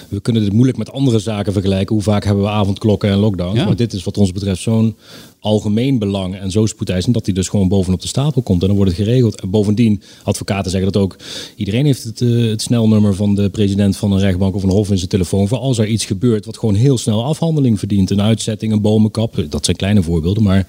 we 0.10 0.20
kunnen 0.20 0.43
dit 0.43 0.53
moeilijk 0.53 0.77
met 0.77 0.91
andere 0.91 1.20
zaken 1.20 1.53
vergelijken. 1.53 1.96
Hoe 1.96 2.03
vaak 2.03 2.25
hebben 2.25 2.43
we 2.43 2.50
avondklokken 2.50 3.10
en 3.10 3.17
lockdowns? 3.17 3.60
Ja. 3.60 3.65
Maar 3.65 3.75
dit 3.75 3.93
is 3.93 4.03
wat 4.03 4.17
ons 4.17 4.32
betreft 4.32 4.62
zo'n 4.62 4.96
algemeen 5.44 6.00
belang 6.00 6.36
en 6.36 6.52
zo 6.52 6.66
spoedeisend 6.66 7.14
dat 7.14 7.26
hij 7.26 7.34
dus 7.34 7.48
gewoon 7.48 7.68
bovenop 7.68 8.02
de 8.02 8.08
stapel 8.08 8.42
komt 8.42 8.62
en 8.62 8.68
dan 8.68 8.76
wordt 8.76 8.92
het 8.92 9.02
geregeld. 9.02 9.42
En 9.42 9.50
bovendien, 9.50 10.02
advocaten 10.24 10.72
zeggen 10.72 10.92
dat 10.92 11.02
ook, 11.02 11.16
iedereen 11.56 11.86
heeft 11.86 12.04
het, 12.04 12.22
eh, 12.22 12.30
het 12.30 12.62
snelnummer 12.62 13.16
van 13.16 13.36
de 13.36 13.50
president 13.50 13.98
van 13.98 14.12
een 14.12 14.20
rechtbank 14.20 14.56
of 14.56 14.64
een 14.64 14.70
hof 14.70 14.90
in 14.90 14.98
zijn 14.98 15.10
telefoon 15.10 15.48
voor 15.48 15.58
als 15.58 15.78
er 15.78 15.88
iets 15.88 16.06
gebeurt 16.06 16.46
wat 16.46 16.58
gewoon 16.58 16.76
heel 16.76 16.98
snel 16.98 17.24
afhandeling 17.24 17.80
verdient. 17.80 18.10
Een 18.10 18.22
uitzetting, 18.22 18.72
een 18.72 18.82
bomenkap, 18.82 19.46
dat 19.50 19.66
zijn 19.66 19.78
kleine 19.78 20.04
voorbeelden, 20.04 20.44
maar 20.44 20.68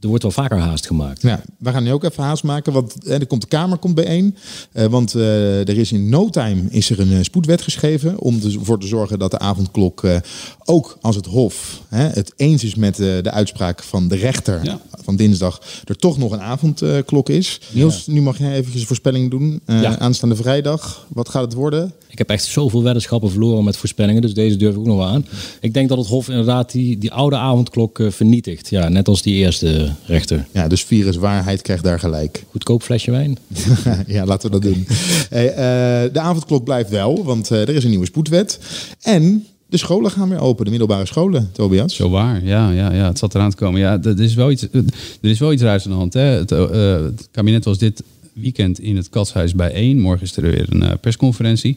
er 0.00 0.08
wordt 0.08 0.22
wel 0.22 0.32
vaker 0.32 0.58
haast 0.58 0.86
gemaakt. 0.86 1.22
Ja, 1.22 1.42
we 1.58 1.70
gaan 1.70 1.82
nu 1.82 1.92
ook 1.92 2.04
even 2.04 2.22
haast 2.24 2.42
maken, 2.42 2.72
want 2.72 2.94
hè, 3.04 3.12
er 3.18 3.26
komt 3.26 3.40
de 3.40 3.46
Kamer 3.48 3.78
komt 3.78 3.94
bijeen. 3.94 4.36
Eh, 4.72 4.86
want 4.86 5.14
eh, 5.14 5.68
er 5.68 5.78
is 5.78 5.92
in 5.92 6.08
no 6.08 6.28
time 6.30 6.62
is 6.70 6.90
er 6.90 7.00
een 7.00 7.12
eh, 7.12 7.18
spoedwet 7.22 7.62
geschreven 7.62 8.18
om 8.20 8.40
ervoor 8.44 8.80
te 8.80 8.86
zorgen 8.86 9.18
dat 9.18 9.30
de 9.30 9.38
avondklok, 9.38 10.04
eh, 10.04 10.16
ook 10.64 10.98
als 11.00 11.16
het 11.16 11.26
Hof 11.26 11.80
hè, 11.88 12.08
het 12.08 12.32
eens 12.36 12.64
is 12.64 12.74
met 12.74 13.00
eh, 13.00 13.06
de 13.22 13.30
uitspraak 13.30 13.82
van 13.82 14.08
de 14.08 14.16
rechter 14.16 14.78
van 15.02 15.16
dinsdag, 15.16 15.60
er 15.84 15.96
toch 15.96 16.18
nog 16.18 16.32
een 16.32 16.40
avondklok 16.40 17.28
is. 17.28 17.60
Niels, 17.72 18.06
nu 18.06 18.20
mag 18.22 18.38
jij 18.38 18.52
eventjes 18.54 18.80
een 18.80 18.86
voorspelling 18.86 19.30
doen. 19.30 19.60
Eh, 19.64 19.82
Ja. 19.82 19.98
Aanstaande 19.98 20.36
vrijdag, 20.36 21.06
wat 21.08 21.28
gaat 21.28 21.42
het 21.42 21.52
worden? 21.52 21.92
Ik 22.08 22.18
heb 22.18 22.28
echt 22.30 22.44
zoveel 22.44 22.82
weddenschappen 22.82 23.30
verloren 23.30 23.64
met 23.64 23.76
voorspellingen, 23.76 24.22
dus 24.22 24.34
deze 24.34 24.56
durf 24.56 24.72
ik 24.74 24.78
ook 24.80 24.86
nog 24.86 24.96
wel 24.96 25.06
aan. 25.06 25.26
Ik 25.60 25.74
denk 25.74 25.88
dat 25.88 25.98
het 25.98 26.06
Hof 26.06 26.28
inderdaad 26.28 26.72
die, 26.72 26.98
die 26.98 27.12
oude 27.12 27.36
avondklok 27.36 28.00
vernietigt. 28.08 28.70
Ja, 28.70 28.88
net 28.88 29.08
als 29.08 29.22
die 29.22 29.34
eerste 29.34 29.89
rechter. 30.06 30.46
Ja, 30.52 30.68
dus 30.68 30.82
virus 30.82 31.16
waarheid 31.16 31.62
krijgt 31.62 31.84
daar 31.84 31.98
gelijk. 31.98 32.44
Goedkoop 32.50 32.82
flesje 32.82 33.10
wijn. 33.10 33.38
ja, 34.06 34.24
laten 34.24 34.50
we 34.50 34.60
dat 34.60 34.72
doen. 34.72 34.86
Hey, 35.28 35.48
eh, 35.48 36.12
de 36.12 36.20
avondklok 36.20 36.64
blijft 36.64 36.90
wel, 36.90 37.24
want 37.24 37.50
eh, 37.50 37.60
er 37.60 37.68
is 37.68 37.84
een 37.84 37.90
nieuwe 37.90 38.06
spoedwet. 38.06 38.58
En 39.00 39.46
de 39.70 39.76
scholen 39.76 40.10
gaan 40.10 40.28
weer 40.28 40.40
open, 40.40 40.64
de 40.64 40.70
middelbare 40.70 41.06
scholen, 41.06 41.50
Tobias. 41.52 41.94
Zo 41.94 42.10
waar, 42.10 42.44
ja, 42.44 42.70
ja, 42.70 42.92
ja, 42.92 43.06
het 43.06 43.18
zat 43.18 43.34
eraan 43.34 43.50
te 43.50 43.56
komen. 43.56 43.80
Ja, 43.80 44.02
er 44.02 44.20
is 44.20 44.34
wel 44.34 44.50
iets, 44.50 44.62
er 44.62 44.84
is 45.20 45.38
wel 45.38 45.52
iets 45.52 45.62
raars 45.62 45.84
aan 45.84 45.90
de 45.90 45.96
hand. 45.96 46.12
Hè. 46.12 46.20
Het, 46.20 46.52
eh, 46.52 47.02
het 47.02 47.28
kabinet 47.30 47.64
was 47.64 47.78
dit 47.78 48.02
weekend 48.32 48.80
in 48.80 48.96
het 48.96 49.08
Katshuis 49.08 49.54
bijeen. 49.54 50.00
Morgen 50.00 50.22
is 50.22 50.36
er 50.36 50.42
weer 50.42 50.66
een 50.68 50.82
eh, 50.82 50.92
persconferentie. 51.00 51.76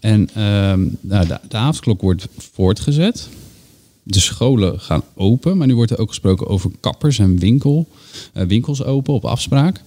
En 0.00 0.28
ehm, 0.34 0.80
nou, 1.00 1.26
de, 1.26 1.38
de 1.48 1.56
avondklok 1.56 2.00
wordt 2.00 2.28
voortgezet. 2.52 3.28
De 4.10 4.20
scholen 4.20 4.80
gaan 4.80 5.02
open, 5.14 5.56
maar 5.56 5.66
nu 5.66 5.74
wordt 5.74 5.90
er 5.90 5.98
ook 5.98 6.08
gesproken 6.08 6.46
over 6.46 6.70
kappers 6.80 7.18
en 7.18 7.38
winkel, 7.38 7.88
eh, 8.32 8.46
winkels 8.46 8.84
open 8.84 9.14
op 9.14 9.24
afspraak. 9.24 9.82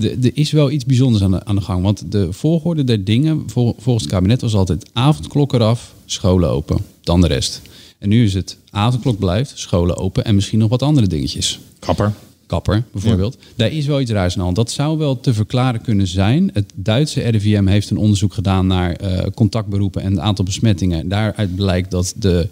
Er 0.00 0.36
is 0.36 0.50
wel 0.50 0.70
iets 0.70 0.84
bijzonders 0.84 1.22
aan 1.22 1.30
de, 1.30 1.44
aan 1.44 1.56
de 1.56 1.62
gang, 1.62 1.82
want 1.82 2.12
de 2.12 2.32
volgorde 2.32 2.84
der 2.84 3.04
dingen 3.04 3.42
vol- 3.46 3.76
volgens 3.78 4.04
het 4.04 4.14
kabinet 4.14 4.40
was 4.40 4.54
altijd 4.54 4.90
avondklok 4.92 5.52
eraf, 5.52 5.94
scholen 6.04 6.50
open, 6.50 6.78
dan 7.00 7.20
de 7.20 7.26
rest. 7.26 7.62
En 7.98 8.08
nu 8.08 8.24
is 8.24 8.34
het 8.34 8.56
avondklok 8.70 9.18
blijft, 9.18 9.52
scholen 9.54 9.96
open 9.96 10.24
en 10.24 10.34
misschien 10.34 10.58
nog 10.58 10.68
wat 10.68 10.82
andere 10.82 11.06
dingetjes. 11.06 11.60
Kapper. 11.78 12.12
Kapper, 12.46 12.84
bijvoorbeeld. 12.92 13.38
Daar 13.56 13.72
is 13.72 13.86
wel 13.86 14.00
iets 14.00 14.10
raars 14.10 14.32
aan 14.32 14.38
de 14.38 14.44
hand. 14.44 14.56
Dat 14.56 14.70
zou 14.70 14.98
wel 14.98 15.20
te 15.20 15.34
verklaren 15.34 15.80
kunnen 15.80 16.06
zijn. 16.06 16.50
Het 16.52 16.72
Duitse 16.74 17.20
RIVM 17.20 17.66
heeft 17.66 17.90
een 17.90 17.96
onderzoek 17.96 18.34
gedaan 18.34 18.66
naar 18.66 18.92
eh, 18.92 19.26
contactberoepen 19.34 20.02
en 20.02 20.10
het 20.10 20.20
aantal 20.20 20.44
besmettingen. 20.44 21.08
Daaruit 21.08 21.54
blijkt 21.54 21.90
dat 21.90 22.14
de, 22.16 22.48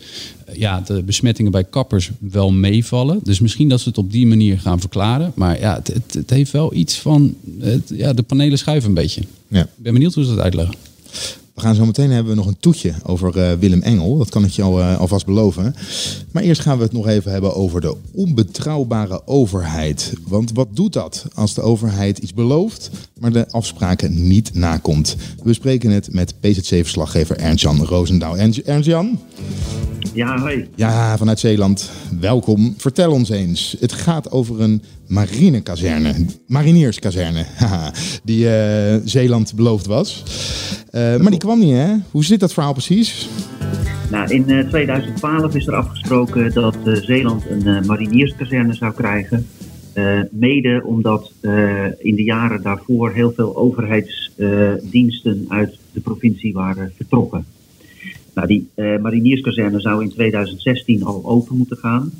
ja, 0.52 0.80
de 0.80 1.02
besmettingen 1.02 1.52
bij 1.52 1.64
kappers 1.64 2.10
wel 2.18 2.52
meevallen. 2.52 3.20
Dus 3.22 3.40
misschien 3.40 3.68
dat 3.68 3.80
ze 3.80 3.88
het 3.88 3.98
op 3.98 4.12
die 4.12 4.26
manier 4.26 4.58
gaan 4.58 4.80
verklaren. 4.80 5.32
Maar 5.34 5.60
ja, 5.60 5.74
het, 5.74 5.86
het, 5.86 6.14
het 6.14 6.30
heeft 6.30 6.50
wel 6.50 6.74
iets 6.74 6.98
van... 6.98 7.34
Het, 7.58 7.92
ja, 7.94 8.12
de 8.12 8.22
panelen 8.22 8.58
schuiven 8.58 8.88
een 8.88 8.94
beetje. 8.94 9.22
Ja. 9.48 9.62
Ik 9.62 9.68
ben 9.76 9.92
benieuwd 9.92 10.14
hoe 10.14 10.24
ze 10.24 10.30
dat 10.30 10.44
uitleggen. 10.44 10.74
Gaan 11.64 11.74
zo 11.74 11.86
meteen 11.86 12.10
hebben 12.10 12.32
we 12.32 12.38
nog 12.38 12.46
een 12.46 12.56
toetje 12.60 12.94
over 13.02 13.38
eh, 13.38 13.52
Willem 13.58 13.82
Engel. 13.82 14.16
Dat 14.18 14.28
kan 14.28 14.44
ik 14.44 14.50
je 14.50 14.62
al, 14.62 14.80
eh, 14.80 14.98
alvast 14.98 15.26
beloven. 15.26 15.74
Maar 16.30 16.42
eerst 16.42 16.60
gaan 16.60 16.76
we 16.76 16.82
het 16.82 16.92
nog 16.92 17.06
even 17.08 17.32
hebben 17.32 17.54
over 17.54 17.80
de 17.80 17.96
onbetrouwbare 18.12 19.26
overheid. 19.26 20.12
Want 20.28 20.52
wat 20.52 20.68
doet 20.72 20.92
dat 20.92 21.26
als 21.34 21.54
de 21.54 21.60
overheid 21.60 22.18
iets 22.18 22.34
belooft, 22.34 22.90
maar 23.20 23.32
de 23.32 23.50
afspraken 23.50 24.28
niet 24.28 24.54
nakomt? 24.54 25.16
We 25.36 25.42
bespreken 25.44 25.90
het 25.90 26.12
met 26.12 26.34
PZC-verslaggever 26.40 27.36
Ernst-Jan 27.36 27.84
Roosendaal. 27.84 28.36
Ernst- 28.38 28.58
Ernst-Jan? 28.58 29.18
Ja, 30.14 30.38
hoi. 30.38 30.68
Ja, 30.74 31.18
vanuit 31.18 31.38
Zeeland. 31.38 31.90
Welkom. 32.20 32.74
Vertel 32.76 33.12
ons 33.12 33.30
eens. 33.30 33.76
Het 33.80 33.92
gaat 33.92 34.30
over 34.30 34.60
een 34.60 34.82
marinekazerne. 35.06 36.14
Marinierskazerne. 36.46 37.44
die 38.24 38.48
eh, 38.48 39.00
Zeeland 39.04 39.54
beloofd 39.54 39.86
was. 39.86 40.22
Eh, 40.90 41.16
maar 41.16 41.30
die 41.30 41.38
kwam 41.38 41.58
niet, 41.58 41.74
hè? 41.74 41.94
Hoe 42.10 42.24
zit 42.24 42.40
dat 42.40 42.52
verhaal 42.52 42.72
precies? 42.72 43.28
Nou, 44.10 44.34
in 44.34 44.50
eh, 44.50 44.68
2012 44.68 45.54
is 45.54 45.66
er 45.66 45.74
afgesproken 45.74 46.54
dat 46.54 46.76
eh, 46.84 46.94
Zeeland 46.94 47.42
een 47.48 47.66
eh, 47.66 47.82
marinierskazerne 47.82 48.74
zou 48.74 48.92
krijgen. 48.92 49.46
Eh, 49.92 50.20
mede 50.30 50.82
omdat 50.84 51.32
eh, 51.40 51.84
in 51.98 52.14
de 52.14 52.24
jaren 52.24 52.62
daarvoor 52.62 53.12
heel 53.12 53.32
veel 53.32 53.56
overheidsdiensten 53.56 55.44
uit 55.48 55.78
de 55.92 56.00
provincie 56.00 56.52
waren 56.52 56.92
vertrokken. 56.96 57.46
Nou, 58.34 58.46
die 58.46 58.68
eh, 58.74 58.98
marinierskazerne 58.98 59.80
zou 59.80 60.02
in 60.02 60.10
2016 60.10 61.04
al 61.04 61.24
open 61.24 61.56
moeten 61.56 61.76
gaan. 61.76 62.12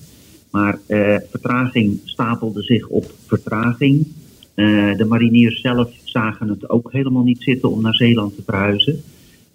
Maar 0.51 0.79
eh, 0.87 1.17
vertraging 1.31 2.01
stapelde 2.05 2.63
zich 2.63 2.89
op 2.89 3.15
vertraging. 3.27 4.07
Eh, 4.55 4.97
de 4.97 5.05
mariniers 5.09 5.61
zelf 5.61 5.93
zagen 6.05 6.49
het 6.49 6.69
ook 6.69 6.93
helemaal 6.93 7.23
niet 7.23 7.43
zitten 7.43 7.71
om 7.71 7.83
naar 7.83 7.95
Zeeland 7.95 8.35
te 8.35 8.43
verhuizen. 8.47 9.03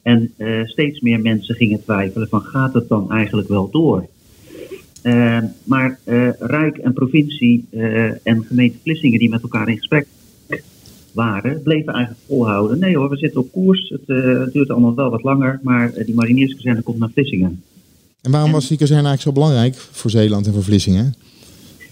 En 0.01 0.33
steeds 0.63 0.99
meer 0.99 1.19
mensen 1.19 1.55
gingen 1.55 1.83
twijfelen 1.83 2.27
van 2.27 2.41
gaat 2.41 2.73
het 2.73 2.87
dan 2.87 3.11
eigenlijk 3.11 3.47
wel 3.47 3.69
door? 3.69 4.07
Maar 5.63 5.99
Rijk 6.39 6.77
en 6.77 6.93
provincie 6.93 7.65
en 8.23 8.43
gemeente 8.43 8.77
Vlissingen 8.81 9.19
die 9.19 9.29
met 9.29 9.41
elkaar 9.41 9.69
in 9.69 9.77
gesprek 9.77 10.07
waren, 11.19 11.62
bleven 11.63 11.93
eigenlijk 11.93 12.25
volhouden. 12.27 12.79
Nee 12.79 12.97
hoor, 12.97 13.10
we 13.10 13.17
zitten 13.17 13.41
op 13.41 13.51
koers. 13.51 13.89
Het, 13.89 14.17
eh, 14.17 14.53
duurt 14.53 14.69
allemaal 14.69 14.95
wel 14.95 15.10
wat 15.10 15.23
langer, 15.23 15.60
maar 15.63 15.93
eh, 15.93 16.05
die 16.05 16.15
marinierskazerne 16.15 16.82
komt 16.82 16.99
naar 16.99 17.10
Vlissingen. 17.13 17.63
En 18.21 18.32
waarom 18.32 18.51
was 18.51 18.67
die 18.67 18.77
kazerne 18.77 19.08
eigenlijk 19.08 19.38
zo 19.38 19.41
belangrijk 19.41 19.75
voor 19.75 20.12
Zeeland 20.12 20.47
en 20.47 20.53
voor 20.53 20.63
Vlissingen? 20.63 21.13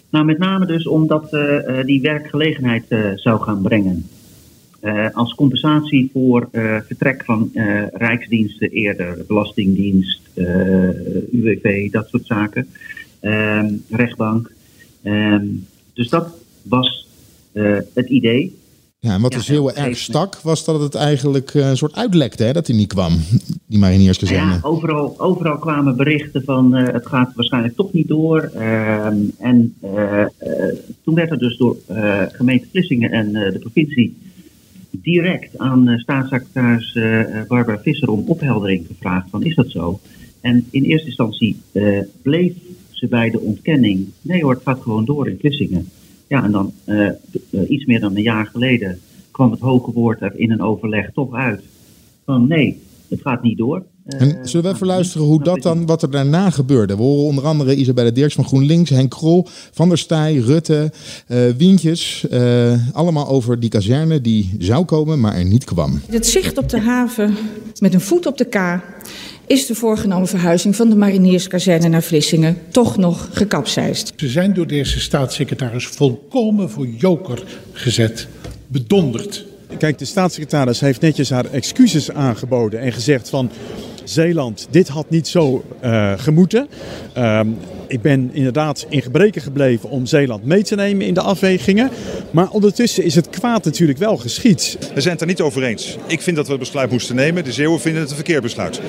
Nou, 0.10 0.26
met 0.26 0.38
name 0.38 0.66
dus 0.66 0.88
omdat 0.88 1.34
eh, 1.34 1.84
die 1.86 2.02
werkgelegenheid 2.02 2.86
zou 3.16 3.42
gaan 3.42 3.62
brengen. 3.62 4.06
Als 5.13 5.36
compensatie 5.36 6.10
voor 6.13 6.50
vertrek 6.86 7.24
van 7.26 7.50
rijksdiensten 7.94 8.70
eerder, 8.70 9.24
belastingdienst, 9.28 10.22
UWV, 11.32 11.92
dat 11.92 12.08
soort 12.10 12.26
zaken, 12.26 12.68
Ehm, 13.20 13.74
rechtbank. 13.90 14.52
Ehm, 15.04 15.46
dus 15.94 16.10
dat 16.10 16.30
was 16.62 17.08
het 17.94 18.10
idee. 18.10 18.56
Ja, 19.00 19.14
en 19.14 19.22
wat 19.22 19.46
Ja, 19.46 19.60
op 19.60 19.68
een 19.68 19.76
erg 19.76 19.98
stak, 19.98 20.42
was 20.42 20.66
dat 20.66 20.82
het 20.82 20.96
eigenlijk 20.96 21.54
eh, 21.54 21.70
een 21.70 21.78
soort 21.78 21.96
uitlekte, 21.96 22.44
hè, 22.44 22.54
dat 22.54 22.68
hij 22.68 22.76
niet 22.76 22.88
kwam, 22.88 23.14
die 23.66 23.80
marinierskazerne. 23.80 24.52
Ja, 24.52 24.60
overal, 24.62 25.20
overal 25.20 25.58
kwamen 25.58 25.96
berichten 25.96 26.44
van 26.44 26.76
eh, 26.76 26.94
het 26.94 27.08
gaat 27.08 27.32
waarschijnlijk 27.36 27.76
toch 27.76 27.94
niet 27.94 28.08
door. 28.08 28.42
Ehm, 28.42 29.18
en 29.40 29.76
eh, 29.82 30.26
toen 31.04 31.16
werd 31.16 31.32
er 31.32 31.38
dus 31.38 31.58
door 31.58 31.78
gemeente 32.32 32.68
Vlissingen 32.72 33.12
en 33.12 33.32
de 33.32 33.60
provincie 33.60 34.18
direct 34.92 35.58
aan 35.58 35.94
staatssecretaris 35.98 36.98
Barbara 37.48 37.80
Visser 37.82 38.10
om 38.10 38.24
opheldering 38.28 38.88
gevraagd 38.88 39.30
van 39.30 39.44
is 39.44 39.56
dat 39.56 39.70
zo? 39.70 40.00
En 40.42 40.68
in 40.72 40.84
eerste 40.84 41.08
instantie 41.08 41.62
bleef 42.22 42.54
ze 42.92 43.08
bij 43.08 43.30
de 43.30 43.40
ontkenning. 43.40 44.08
Nee 44.22 44.44
hoor, 44.44 44.54
het 44.54 44.64
gaat 44.64 44.82
gewoon 44.82 45.06
door 45.06 45.28
in 45.28 45.38
Vlissingen. 45.40 45.90
Ja, 46.28 46.44
en 46.44 46.52
dan 46.52 46.74
eh, 46.84 47.08
eh, 47.08 47.13
iets 47.68 47.86
meer 47.86 48.00
dan 48.00 48.16
een 48.16 48.22
jaar 48.22 48.46
geleden 48.46 49.00
kwam 49.32 49.52
het 49.52 49.60
hoge 49.60 49.92
woord 49.92 50.22
er 50.22 50.34
in 50.40 50.52
een 50.52 50.62
overleg 50.62 51.10
toch 51.13 51.34
uit 51.34 51.62
van 52.26 52.48
nee, 52.48 52.82
het 53.10 53.22
gaat 53.22 53.44
niet 53.44 53.58
door. 53.58 53.84
Eh, 54.06 54.22
En 54.22 54.48
zullen 54.48 54.66
we 54.70 54.74
even 54.76 54.88
luisteren 54.88 55.28
hoe 55.28 55.44
dat 55.44 55.62
dan, 55.62 55.86
wat 55.86 56.02
er 56.02 56.12
daarna 56.12 56.50
gebeurde? 56.50 56.96
We 56.96 57.02
horen 57.02 57.26
onder 57.26 57.44
andere 57.46 57.76
Isabelle 57.76 58.12
Dirks 58.12 58.34
van 58.36 58.46
GroenLinks, 58.46 58.90
Henk 58.90 59.10
Krol, 59.10 59.48
Van 59.72 59.88
der 59.90 59.98
Staaij, 59.98 60.36
Rutte, 60.36 60.92
eh 61.28 61.40
Wientjes. 61.58 62.28
eh, 62.30 62.74
allemaal 62.94 63.28
over 63.28 63.60
die 63.60 63.70
kazerne 63.70 64.22
die 64.22 64.56
zou 64.60 64.86
komen, 64.86 65.20
maar 65.20 65.36
er 65.36 65.46
niet 65.46 65.63
kwam. 65.63 66.00
Het 66.10 66.28
zicht 66.28 66.58
op 66.58 66.70
de 66.70 66.80
haven 66.80 67.36
met 67.80 67.94
een 67.94 68.02
voet 68.02 68.26
op 68.26 68.38
de 68.38 68.46
K 68.46 68.56
is 69.48 69.66
de 69.66 69.76
voorgenomen 69.76 70.28
verhuizing 70.28 70.76
van 70.76 70.90
de 70.90 70.96
marinierskazerne 70.96 71.88
naar 71.88 72.04
Vlissingen 72.04 72.58
toch 72.72 72.98
nog 72.98 73.30
gekapseist. 73.32 74.14
Ze 74.16 74.30
zijn 74.30 74.54
door 74.54 74.68
deze 74.68 75.00
staatssecretaris 75.00 75.88
volkomen 75.88 76.70
voor 76.70 76.88
joker 76.88 77.44
gezet, 77.72 78.28
bedonderd. 78.68 79.46
Kijk, 79.78 79.98
de 79.98 80.06
staatssecretaris 80.06 80.80
heeft 80.80 81.02
netjes 81.02 81.30
haar 81.30 81.46
excuses 81.46 82.12
aangeboden 82.12 82.80
en 82.80 82.94
gezegd 82.94 83.30
van 83.30 83.52
Zeeland, 84.04 84.68
dit 84.70 84.88
had 84.88 85.10
niet 85.10 85.28
zo 85.28 85.64
eh, 85.80 86.14
gemoeten. 86.18 86.68
Ehm, 87.14 87.48
ik 87.88 88.02
ben 88.02 88.30
inderdaad 88.34 88.86
in 88.89 89.02
gebreken 89.02 89.41
gebleven 89.41 89.89
om 89.89 90.06
Zeeland 90.06 90.45
mee 90.45 90.63
te 90.63 90.76
nemen 90.76 91.06
in 91.06 91.13
de 91.13 91.21
afwegingen. 91.21 91.89
Maar 92.32 92.50
ondertussen 92.50 93.04
is 93.04 93.15
het 93.15 93.30
kwaad 93.30 93.63
natuurlijk 93.63 94.00
wel 94.00 94.17
geschied. 94.17 94.78
We 94.93 95.02
zijn 95.02 95.13
het 95.13 95.21
er 95.21 95.28
niet 95.28 95.41
over 95.41 95.63
eens. 95.63 95.97
Ik 96.08 96.21
vind 96.21 96.36
dat 96.36 96.45
we 96.45 96.52
het 96.52 96.62
besluit 96.62 96.91
moesten 96.91 97.15
nemen. 97.15 97.43
De 97.43 97.52
Zeeuwen 97.52 97.80
vinden 97.80 98.02
het 98.02 98.10
een 98.10 98.15
verkeerd 98.15 98.41
besluit. 98.41 98.80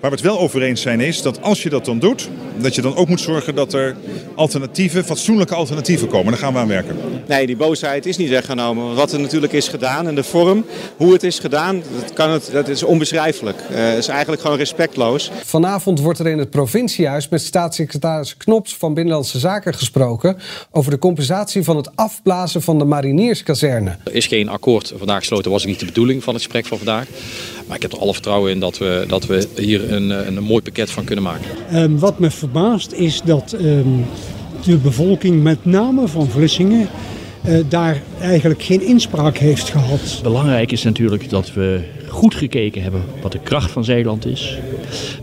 Waar 0.00 0.10
we 0.10 0.16
het 0.16 0.26
wel 0.26 0.38
over 0.38 0.62
eens 0.62 0.80
zijn 0.80 1.00
is 1.00 1.22
dat 1.22 1.42
als 1.42 1.62
je 1.62 1.70
dat 1.70 1.84
dan 1.84 1.98
doet, 1.98 2.28
dat 2.56 2.74
je 2.74 2.82
dan 2.82 2.96
ook 2.96 3.08
moet 3.08 3.20
zorgen 3.20 3.54
dat 3.54 3.72
er 3.72 3.96
alternatieven, 4.34 5.04
fatsoenlijke 5.04 5.54
alternatieven 5.54 6.08
komen. 6.08 6.32
Daar 6.32 6.40
gaan 6.40 6.52
we 6.52 6.58
aan 6.58 6.68
werken. 6.68 6.96
Nee, 7.28 7.46
die 7.46 7.56
boosheid 7.56 8.06
is 8.06 8.16
niet 8.16 8.28
weggenomen. 8.28 8.94
Wat 8.94 9.12
er 9.12 9.20
natuurlijk 9.20 9.52
is 9.52 9.68
gedaan 9.68 10.06
en 10.06 10.14
de 10.14 10.22
vorm, 10.22 10.64
hoe 10.96 11.12
het 11.12 11.22
is 11.22 11.38
gedaan, 11.38 11.82
dat, 12.00 12.12
kan 12.12 12.30
het, 12.30 12.48
dat 12.52 12.68
is 12.68 12.82
onbeschrijfelijk. 12.82 13.58
Het 13.62 13.98
is 13.98 14.08
eigenlijk 14.08 14.42
gewoon 14.42 14.56
respectloos. 14.56 15.30
Vanavond 15.44 16.00
wordt 16.00 16.18
er 16.18 16.26
in 16.26 16.38
het 16.38 16.50
provinciehuis 16.50 17.28
met 17.28 17.42
staatssecretaris 17.42 18.33
Knops 18.36 18.76
van 18.76 18.94
Binnenlandse 18.94 19.38
Zaken 19.38 19.74
gesproken 19.74 20.36
over 20.70 20.90
de 20.90 20.98
compensatie 20.98 21.62
van 21.62 21.76
het 21.76 21.96
afblazen 21.96 22.62
van 22.62 22.78
de 22.78 22.84
marinierskazerne. 22.84 23.96
Er 24.04 24.14
is 24.14 24.26
geen 24.26 24.48
akkoord 24.48 24.92
vandaag 24.96 25.18
gesloten, 25.18 25.50
was 25.50 25.62
ook 25.62 25.68
niet 25.68 25.80
de 25.80 25.86
bedoeling 25.86 26.22
van 26.22 26.34
het 26.34 26.42
gesprek 26.42 26.66
van 26.66 26.76
vandaag. 26.76 27.06
Maar 27.66 27.76
ik 27.76 27.82
heb 27.82 27.92
er 27.92 27.98
alle 27.98 28.12
vertrouwen 28.12 28.50
in 28.50 28.60
dat 28.60 28.78
we, 28.78 29.04
dat 29.08 29.26
we 29.26 29.48
hier 29.56 29.92
een, 29.92 30.10
een, 30.10 30.36
een 30.36 30.42
mooi 30.42 30.62
pakket 30.62 30.90
van 30.90 31.04
kunnen 31.04 31.24
maken. 31.24 31.50
Ehm, 31.70 31.96
wat 31.96 32.18
me 32.18 32.30
verbaast 32.30 32.92
is 32.92 33.22
dat 33.24 33.52
ehm, 33.52 33.88
de 34.64 34.76
bevolking, 34.76 35.42
met 35.42 35.64
name 35.64 36.08
van 36.08 36.28
Vlissingen, 36.28 36.88
eh, 37.42 37.58
daar 37.68 38.02
eigenlijk 38.20 38.62
geen 38.62 38.82
inspraak 38.82 39.36
heeft 39.36 39.68
gehad. 39.68 40.20
Belangrijk 40.22 40.72
is 40.72 40.82
natuurlijk 40.82 41.30
dat 41.30 41.52
we 41.52 41.80
goed 42.14 42.34
gekeken 42.34 42.82
hebben 42.82 43.02
wat 43.22 43.32
de 43.32 43.38
kracht 43.38 43.70
van 43.70 43.84
Zeeland 43.84 44.26
is, 44.26 44.58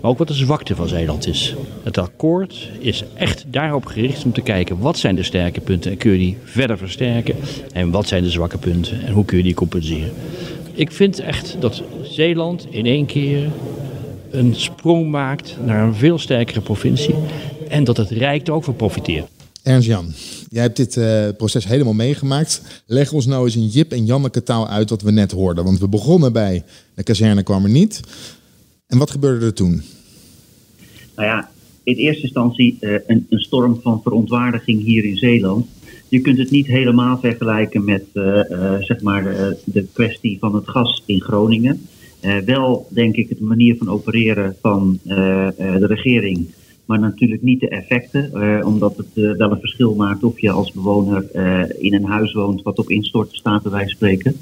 maar 0.02 0.12
ook 0.12 0.18
wat 0.18 0.28
de 0.28 0.34
zwakte 0.34 0.76
van 0.76 0.88
Zeeland 0.88 1.28
is. 1.28 1.56
Het 1.84 1.98
akkoord 1.98 2.70
is 2.80 3.04
echt 3.14 3.46
daarop 3.48 3.86
gericht 3.86 4.26
om 4.26 4.34
te 4.34 4.42
kijken 4.42 4.80
wat 4.80 4.98
zijn 4.98 5.16
de 5.16 5.24
sterke 5.24 5.62
punten 5.62 5.92
en 5.92 5.98
kun 5.98 6.12
je 6.12 6.18
die 6.18 6.38
verder 6.44 6.78
versterken 6.78 7.36
en 7.74 7.92
wat 7.92 8.08
zijn 8.08 8.24
de 8.24 8.30
zwakke 8.30 8.58
punten 8.58 9.02
en 9.02 9.14
hoe 9.14 9.26
kun 9.26 9.38
je 9.38 9.44
die 9.44 9.54
compenseren. 9.54 10.14
Ik 10.74 10.92
vind 10.92 11.20
echt 11.20 11.56
dat 11.60 11.84
Zeeland 12.04 12.68
in 12.70 12.86
één 12.86 13.06
keer 13.06 13.50
een 14.32 14.56
sprong 14.56 15.10
maakt 15.10 15.58
naar 15.66 15.84
een 15.84 15.96
veel 15.96 16.18
sterkere 16.18 16.62
provincie 16.62 17.16
en 17.70 17.84
dat 17.84 17.98
het 17.98 18.10
Rijk 18.10 18.48
er 18.48 18.54
ook 18.54 18.64
van 18.64 18.76
profiteert. 18.76 19.28
Ernst-Jan, 19.64 20.14
jij 20.50 20.62
hebt 20.62 20.76
dit 20.76 20.98
eh, 20.98 21.28
proces 21.38 21.68
helemaal 21.68 21.94
meegemaakt. 21.94 22.84
Leg 22.86 23.14
ons 23.14 23.26
nou 23.26 23.46
eens 23.46 23.56
in 23.56 23.68
Jip 23.68 23.92
en 23.92 24.06
Janneke 24.06 24.44
taal 24.44 24.68
uit 24.68 24.90
wat 24.90 25.02
we 25.02 25.12
net 25.12 25.32
hoorden. 25.32 25.64
Want 25.64 25.80
we 25.80 25.88
begonnen 25.88 26.34
bij 26.34 26.64
de 26.96 27.04
kazerne 27.04 27.44
kwam 27.44 27.64
er 27.64 27.70
niet. 27.70 28.02
En 28.88 28.98
wat 28.98 29.12
gebeurde 29.12 29.46
er 29.46 29.54
toen? 29.54 29.82
Nou 31.16 31.28
ja, 31.28 31.50
in 31.84 31.96
eerste 31.96 32.22
instantie 32.22 32.78
eh, 32.80 32.94
een, 33.08 33.26
een 33.30 33.40
storm 33.40 33.80
van 33.82 34.02
verontwaardiging 34.02 34.84
hier 34.84 35.06
in 35.06 35.18
Zeeland. 35.18 35.68
Je 36.08 36.22
kunt 36.22 36.38
het 36.38 36.52
niet 36.52 36.68
helemaal 36.68 37.20
vergelijken 37.20 37.86
met 37.86 38.04
eh, 38.14 38.24
zeg 38.80 39.02
maar 39.02 39.24
de, 39.24 39.58
de 39.66 39.86
kwestie 39.94 40.38
van 40.40 40.56
het 40.56 40.70
gas 40.70 41.04
in 41.06 41.22
Groningen. 41.22 41.88
Wel 42.46 42.88
denk 42.90 43.16
ik 43.16 43.30
de 43.30 43.44
manier 43.44 43.78
van 43.78 43.90
opereren 43.90 44.56
van 44.62 45.00
de 45.04 45.86
regering, 45.88 46.48
maar 46.92 47.00
natuurlijk 47.00 47.42
niet 47.42 47.60
de 47.60 47.70
effecten, 47.70 48.34
eh, 48.34 48.66
omdat 48.68 48.98
het 48.98 49.08
eh, 49.14 49.32
wel 49.32 49.52
een 49.52 49.60
verschil 49.60 49.96
maakt 49.96 50.24
of 50.24 50.40
je 50.40 50.52
als 50.52 50.72
bewoner 50.72 51.32
eh, 51.32 51.64
in 51.80 51.94
een 51.94 52.06
huis 52.06 52.34
woont 52.34 52.62
wat 52.62 52.80
op 52.80 52.90
instorten 52.90 53.38
staat, 53.38 53.64
bij 53.64 53.72
wijze 53.72 53.90
spreken. 53.90 54.36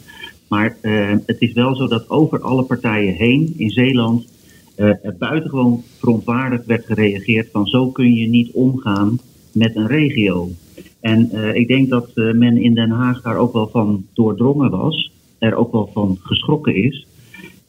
Maar 0.47 0.77
het 1.25 1.35
is 1.39 1.53
wel 1.53 1.75
zo 1.75 1.87
dat 1.87 2.09
over 2.09 2.41
alle 2.41 2.63
partijen 2.63 3.13
heen 3.13 3.53
in 3.57 3.69
Zeeland 3.69 4.27
er 4.75 5.15
buitengewoon 5.19 5.83
verontwaardigd 5.97 6.65
werd 6.65 6.85
gereageerd 6.85 7.49
van 7.51 7.67
zo 7.67 7.91
kun 7.91 8.13
je 8.13 8.27
niet 8.27 8.51
omgaan 8.51 9.19
met 9.51 9.75
een 9.75 9.87
regio. 9.87 10.49
En 10.99 11.31
ik 11.55 11.67
denk 11.67 11.89
dat 11.89 12.11
men 12.15 12.57
in 12.57 12.73
Den 12.73 12.89
Haag 12.89 13.21
daar 13.21 13.37
ook 13.37 13.53
wel 13.53 13.67
van 13.67 14.05
doordrongen 14.13 14.69
was, 14.69 15.11
er 15.39 15.55
ook 15.55 15.71
wel 15.71 15.89
van 15.93 16.17
geschrokken 16.21 16.75
is. 16.75 17.07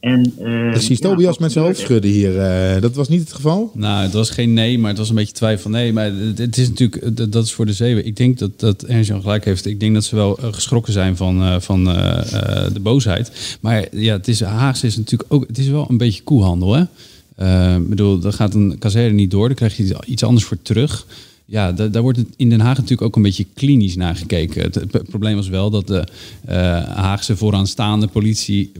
En, 0.01 0.33
eh, 0.39 0.71
Precies, 0.71 0.99
ja, 0.99 1.09
Tobias 1.09 1.39
met 1.39 1.53
zijn 1.53 1.65
hoofd 1.65 1.79
schudden 1.79 2.11
hier. 2.11 2.39
eh, 2.39 2.81
dat 2.83 2.95
was 2.95 3.09
niet 3.09 3.21
het 3.21 3.33
geval? 3.33 3.71
Nou, 3.75 4.03
het 4.03 4.13
was 4.13 4.31
geen 4.31 4.53
nee, 4.53 4.79
maar 4.79 4.89
het 4.91 4.99
was 4.99 5.09
een 5.09 5.15
beetje 5.15 5.33
twijfel. 5.35 5.71
Nee, 5.71 5.93
maar 5.93 6.05
het, 6.05 6.39
het 6.39 6.57
is 6.57 6.69
natuurlijk, 6.69 7.17
dat- 7.17 7.33
dat 7.33 7.45
is 7.45 7.53
voor 7.53 7.67
de 7.67 7.73
zeeuwen. 7.73 8.07
Ik 8.07 8.17
denk 8.17 8.39
dat, 8.39 8.61
dat 8.61 8.83
Ernst-Jan 8.83 9.21
gelijk 9.23 9.45
heeft. 9.45 9.67
Ik 9.67 9.81
denk 9.81 9.95
dat 9.95 10.05
ze 10.05 10.15
wel 10.17 10.39
eh, 10.39 10.53
geschrokken 10.53 10.93
zijn 10.93 11.17
van, 11.17 11.43
eh, 11.43 11.61
van 11.61 11.89
eh, 11.89 12.33
eh, 12.67 12.73
de 12.73 12.81
boosheid. 12.81 13.59
Maar 13.61 13.87
ja, 13.93 14.13
het 14.17 14.29
is, 14.29 14.41
Haagse 14.41 14.87
is 14.87 14.97
natuurlijk 14.97 15.33
ook, 15.33 15.45
het 15.47 15.59
is 15.59 15.69
wel 15.69 15.87
een 15.89 15.97
beetje 15.99 16.23
koehandel, 16.23 16.75
hè? 16.75 16.83
Eh, 17.37 17.75
Ik 17.77 17.89
bedoel, 17.89 18.19
dan 18.19 18.33
gaat 18.33 18.55
een 18.55 18.77
kazerne 18.79 19.13
niet 19.15 19.31
door, 19.31 19.47
dan 19.47 19.57
krijg 19.57 19.77
je 19.77 19.97
iets 20.07 20.23
anders 20.25 20.45
voor 20.45 20.59
terug. 20.63 21.07
Ja, 21.51 21.73
da- 21.73 21.87
daar 21.89 22.03
wordt 22.03 22.19
in 22.37 22.49
Den 22.49 22.61
Haag 22.61 22.75
natuurlijk 22.77 23.03
ook 23.03 23.17
een 23.17 23.23
beetje 23.23 23.47
klinisch 23.55 23.97
naar 23.97 24.17
gekeken. 24.17 24.63
Het, 24.63 25.09
probleem 25.09 25.37
was 25.37 25.49
wel 25.49 25.71
dat 25.71 25.87
de 25.87 26.05
eh, 26.45 26.57
Haagse 26.85 27.37
vooraanstaande 27.37 28.09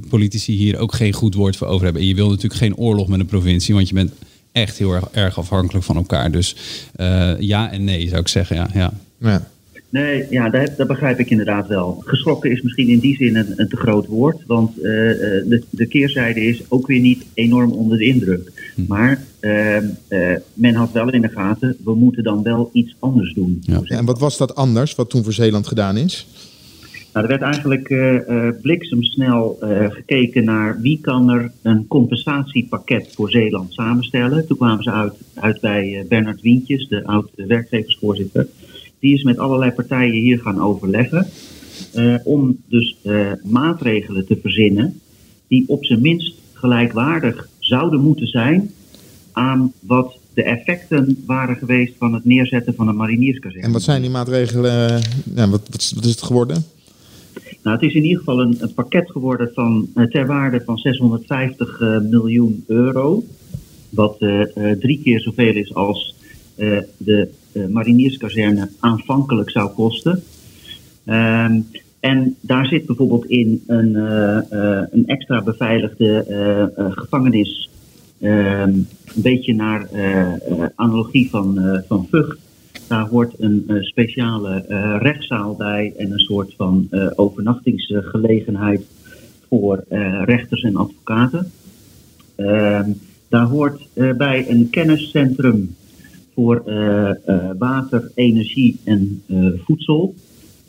politici 0.09 0.53
hier 0.53 0.79
ook 0.79 0.95
geen 0.95 1.13
goed 1.13 1.35
woord 1.35 1.57
voor 1.57 1.67
over 1.67 1.85
hebben. 1.85 2.03
En 2.03 2.09
je 2.09 2.15
wil 2.15 2.29
natuurlijk 2.29 2.61
geen 2.61 2.77
oorlog 2.77 3.09
met 3.09 3.21
een 3.21 3.27
provincie, 3.27 3.75
want 3.75 3.89
je 3.89 3.95
bent 3.95 4.13
echt 4.53 4.79
heel 4.79 4.93
erg, 4.93 5.05
erg 5.11 5.39
afhankelijk 5.39 5.85
van 5.85 5.97
elkaar. 5.97 6.31
Dus 6.31 6.57
eh, 6.97 7.41
ja 7.41 7.71
en 7.71 7.85
nee, 7.85 8.09
zou 8.09 8.21
ik 8.21 8.29
zeggen. 8.29 8.57
Ja, 8.57 8.71
ja. 8.75 8.93
Ja. 9.19 9.49
Nee, 9.91 10.27
ja, 10.31 10.49
dat, 10.49 10.71
dat 10.77 10.87
begrijp 10.87 11.19
ik 11.19 11.31
inderdaad 11.31 11.69
wel. 11.69 12.03
Geschrokken 12.05 12.51
is 12.51 12.63
misschien 12.63 12.89
in 12.89 12.99
die 12.99 13.17
zin 13.17 13.37
een, 13.37 13.53
een 13.57 13.69
te 13.69 13.77
groot 13.77 14.07
woord. 14.07 14.43
Want 14.47 14.81
eh, 14.81 15.11
eh, 15.11 15.49
de, 15.49 15.63
de 15.71 15.87
keerzijde 15.87 16.41
is 16.41 16.63
ook 16.69 16.87
weer 16.87 17.01
niet 17.01 17.27
enorm 17.35 17.71
onder 17.71 17.99
de 17.99 18.05
indruk. 18.05 18.73
Maar 18.89 19.25
eh, 19.41 19.77
eh, 19.77 19.85
men 20.55 20.75
had 20.75 20.93
wel 20.93 21.11
in 21.11 21.23
de 21.23 21.29
gaten, 21.29 21.77
we 21.85 21.95
moeten 21.95 22.23
dan 22.23 22.43
wel 22.43 22.71
iets 22.73 22.97
anders 22.99 23.35
doen. 23.35 23.63
En 23.85 24.05
wat 24.05 24.19
was 24.19 24.37
dat 24.37 24.55
anders, 24.55 24.95
wat 24.95 25.11
toen 25.11 25.25
voor 25.25 25.33
Zeeland 25.33 25.67
gedaan 25.67 25.97
is? 25.97 26.27
Nou, 27.13 27.27
er 27.27 27.39
werd 27.39 27.43
eigenlijk 27.43 27.89
eh, 27.89 28.47
eh, 28.47 28.55
bliksemsnel 28.63 29.57
eh, 29.61 29.91
gekeken 29.91 30.45
naar 30.45 30.81
wie 30.81 30.99
kan 31.01 31.31
er 31.31 31.53
een 31.63 31.87
compensatiepakket 31.89 33.13
voor 33.15 33.31
Zeeland 33.31 33.73
samenstellen. 33.73 34.47
Toen 34.47 34.57
kwamen 34.57 34.83
ze 34.83 34.91
uit, 34.91 35.15
uit 35.35 35.61
bij 35.61 35.99
eh, 35.99 36.09
Bernard 36.09 36.41
Wientjes, 36.41 36.89
de 36.89 37.05
oud-werkgeversvoorzitter. 37.05 38.47
Die 39.01 39.15
is 39.15 39.23
met 39.23 39.39
allerlei 39.39 39.71
partijen 39.71 40.21
hier 40.21 40.39
gaan 40.39 40.61
overleggen. 40.61 41.27
eh, 41.93 42.15
om 42.25 42.57
dus 42.69 42.97
eh, 43.03 43.33
maatregelen 43.45 44.27
te 44.27 44.39
verzinnen 44.43 45.01
die 45.49 45.65
op 45.67 45.85
zijn 45.85 46.01
minst 46.01 46.35
gelijkwaardig 46.53 47.49
zouden 47.59 48.01
moeten 48.01 48.27
zijn 48.27 48.71
aan 49.33 49.73
wat 49.81 50.19
de 50.35 50.43
effecten 50.43 51.23
waren 51.27 51.57
geweest 51.57 51.93
van 51.99 52.15
het 52.15 52.25
neerzetten 52.25 52.75
van 52.75 52.89
een 52.89 52.97
marinierskazerne. 52.97 53.67
En 53.67 53.73
wat 53.73 53.83
zijn 53.83 54.03
die 54.03 54.11
maatregelen? 54.11 54.91
eh, 54.91 55.01
ja, 55.35 55.49
wat, 55.49 55.69
wat, 55.71 55.93
wat 55.95 56.05
is 56.05 56.11
het 56.11 56.23
geworden? 56.23 56.65
Nou, 57.63 57.77
het 57.77 57.85
is 57.85 57.95
in 57.95 58.03
ieder 58.03 58.19
geval 58.19 58.41
een, 58.41 58.57
een 58.61 58.75
pakket 58.75 59.11
geworden 59.11 59.51
van, 59.55 59.89
ter 60.09 60.27
waarde 60.27 60.63
van 60.65 60.79
650 60.79 61.81
eh, 61.81 62.01
miljoen 62.01 62.65
euro. 62.67 63.25
Wat 63.89 64.19
drie 64.81 65.01
keer 65.03 65.21
zoveel 65.21 65.55
is 65.55 65.75
als 65.75 66.15
de 66.97 67.29
marinierskazerne 67.69 68.71
aanvankelijk 68.81 69.51
zou 69.51 69.71
kosten. 69.71 70.23
Ehm, 71.05 71.61
en 72.01 72.37
daar 72.41 72.67
zit 72.67 72.87
bijvoorbeeld 72.87 73.25
in 73.25 73.63
een, 73.67 73.97
eh, 73.97 74.37
eh, 74.53 74.87
een 74.91 75.07
extra 75.07 75.43
beveiligde 75.43 76.25
eh, 76.29 76.63
eh, 76.63 76.93
gevangenis. 76.93 77.71
Ehm, 78.21 78.73
een 79.15 79.23
beetje 79.23 79.55
naar 79.55 79.89
eh, 79.93 80.33
eh, 80.33 80.67
analogie 80.75 81.31
van, 81.31 81.59
eh, 81.59 81.81
van 81.89 82.07
Vught. 82.11 82.39
Daar 82.89 83.09
hoort 83.09 83.35
een 83.39 83.65
eh, 83.67 83.77
speciale 83.83 84.65
eh, 84.69 84.97
rechtszaal 84.99 85.55
bij 85.57 85.93
en 85.97 86.13
een 86.13 86.19
soort 86.19 86.55
van 86.57 86.87
eh, 86.91 87.07
overnachtingsgelegenheid 87.15 88.83
voor 89.49 89.85
eh, 89.89 90.23
rechters 90.25 90.63
en 90.63 90.77
advocaten. 90.77 91.51
Ehm, 92.37 92.91
daar 93.29 93.47
hoort 93.47 93.89
eh, 93.93 94.13
bij 94.13 94.51
een 94.51 94.71
kenniscentrum 94.71 95.75
voor 96.41 96.63
eh, 96.67 97.11
eh, 97.11 97.51
water, 97.59 98.11
energie 98.15 98.77
en 98.85 99.23
eh, 99.27 99.47
voedsel. 99.65 100.15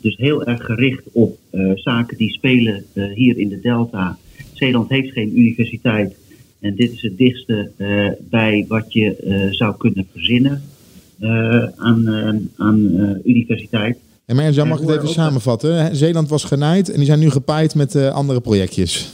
Dus 0.00 0.16
heel 0.16 0.44
erg 0.44 0.64
gericht 0.64 1.02
op 1.12 1.38
zaken 1.74 2.16
die 2.16 2.30
spelen 2.30 2.84
hier 3.14 3.38
in 3.38 3.48
de 3.48 3.60
Delta. 3.60 4.18
Zeeland 4.52 4.88
heeft 4.88 5.12
geen 5.12 5.38
universiteit. 5.38 6.16
En 6.60 6.74
dit 6.74 6.92
is 6.92 7.02
het 7.02 7.18
dichtste 7.18 7.70
bij 8.30 8.64
wat 8.68 8.92
je 8.92 9.48
zou 9.50 9.76
kunnen 9.76 10.06
verzinnen 10.12 10.62
aan, 11.76 12.08
aan 12.56 12.80
universiteit. 13.24 13.98
En 14.26 14.36
maar 14.36 14.50
Jan, 14.50 14.68
mag 14.68 14.80
ik 14.80 14.88
het 14.88 14.96
even 14.96 15.08
samenvatten? 15.08 15.96
Zeeland 15.96 16.28
was 16.28 16.44
genaaid 16.44 16.90
en 16.90 16.96
die 16.96 17.06
zijn 17.06 17.18
nu 17.18 17.30
gepaaid 17.30 17.74
met 17.74 17.96
andere 17.96 18.40
projectjes. 18.40 19.12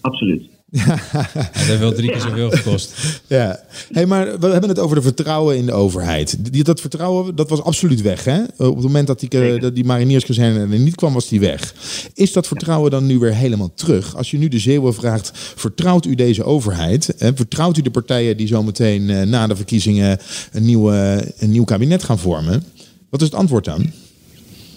Absoluut. 0.00 0.53
Het 0.78 1.66
heeft 1.66 1.78
wel 1.78 1.92
drie 1.92 2.10
keer 2.10 2.20
zoveel 2.20 2.50
gekost. 2.50 2.94
Ja, 3.26 3.60
hey, 3.92 4.06
maar 4.06 4.38
we 4.38 4.46
hebben 4.46 4.68
het 4.68 4.78
over 4.78 4.96
de 4.96 5.02
vertrouwen 5.02 5.56
in 5.56 5.66
de 5.66 5.72
overheid. 5.72 6.52
Die, 6.52 6.64
dat 6.64 6.80
vertrouwen 6.80 7.36
dat 7.36 7.48
was 7.48 7.62
absoluut 7.62 8.02
weg. 8.02 8.24
Hè? 8.24 8.42
Op 8.42 8.74
het 8.74 8.84
moment 8.84 9.06
dat 9.06 9.20
die, 9.20 9.28
eh, 9.28 9.60
dat 9.60 9.74
die 9.74 9.84
marinierskazerne 9.84 10.60
er 10.60 10.78
niet 10.78 10.94
kwam, 10.94 11.12
was 11.12 11.28
die 11.28 11.40
weg. 11.40 11.74
Is 12.14 12.32
dat 12.32 12.46
vertrouwen 12.46 12.90
dan 12.90 13.06
nu 13.06 13.18
weer 13.18 13.34
helemaal 13.34 13.72
terug? 13.74 14.16
Als 14.16 14.30
je 14.30 14.38
nu 14.38 14.48
de 14.48 14.58
Zeeuwen 14.58 14.94
vraagt, 14.94 15.30
vertrouwt 15.34 16.06
u 16.06 16.14
deze 16.14 16.44
overheid? 16.44 17.14
Hè? 17.18 17.34
Vertrouwt 17.34 17.76
u 17.76 17.82
de 17.82 17.90
partijen 17.90 18.36
die 18.36 18.46
zometeen 18.46 19.10
eh, 19.10 19.22
na 19.22 19.46
de 19.46 19.56
verkiezingen 19.56 20.18
een, 20.52 20.64
nieuwe, 20.64 21.24
een 21.38 21.50
nieuw 21.50 21.64
kabinet 21.64 22.02
gaan 22.02 22.18
vormen? 22.18 22.64
Wat 23.10 23.20
is 23.20 23.26
het 23.26 23.36
antwoord 23.36 23.64
dan? 23.64 23.92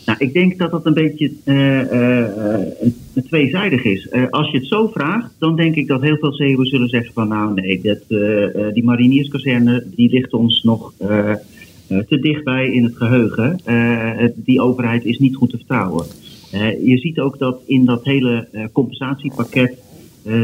Nou, 0.07 0.19
ik 0.19 0.33
denk 0.33 0.57
dat 0.57 0.71
dat 0.71 0.85
een 0.85 0.93
beetje 0.93 1.31
eh, 1.43 1.81
eh, 1.81 2.61
eh, 2.81 2.87
tweezijdig 3.25 3.83
is. 3.83 4.11
Als 4.29 4.51
je 4.51 4.57
het 4.57 4.67
zo 4.67 4.87
vraagt, 4.87 5.35
dan 5.39 5.55
denk 5.55 5.75
ik 5.75 5.87
dat 5.87 6.01
heel 6.01 6.17
veel 6.17 6.33
Zeeuwen 6.33 6.67
zullen 6.67 6.89
zeggen 6.89 7.13
van 7.13 7.27
nou 7.27 7.53
nee, 7.53 7.81
dat, 7.81 7.99
die 8.73 8.83
marinierskazerne 8.83 9.83
die 9.95 10.09
ligt 10.09 10.33
ons 10.33 10.63
nog 10.63 10.93
te 11.87 12.19
dichtbij 12.21 12.71
in 12.71 12.83
het 12.83 12.95
geheugen. 12.95 13.59
Eh, 13.63 14.27
die 14.35 14.61
overheid 14.61 15.05
is 15.05 15.17
niet 15.17 15.35
goed 15.35 15.49
te 15.49 15.57
vertrouwen. 15.57 16.05
Je 16.83 16.97
ziet 16.97 17.19
ook 17.19 17.37
dat 17.37 17.61
in 17.65 17.85
dat 17.85 18.03
hele 18.03 18.47
compensatiepakket 18.71 19.77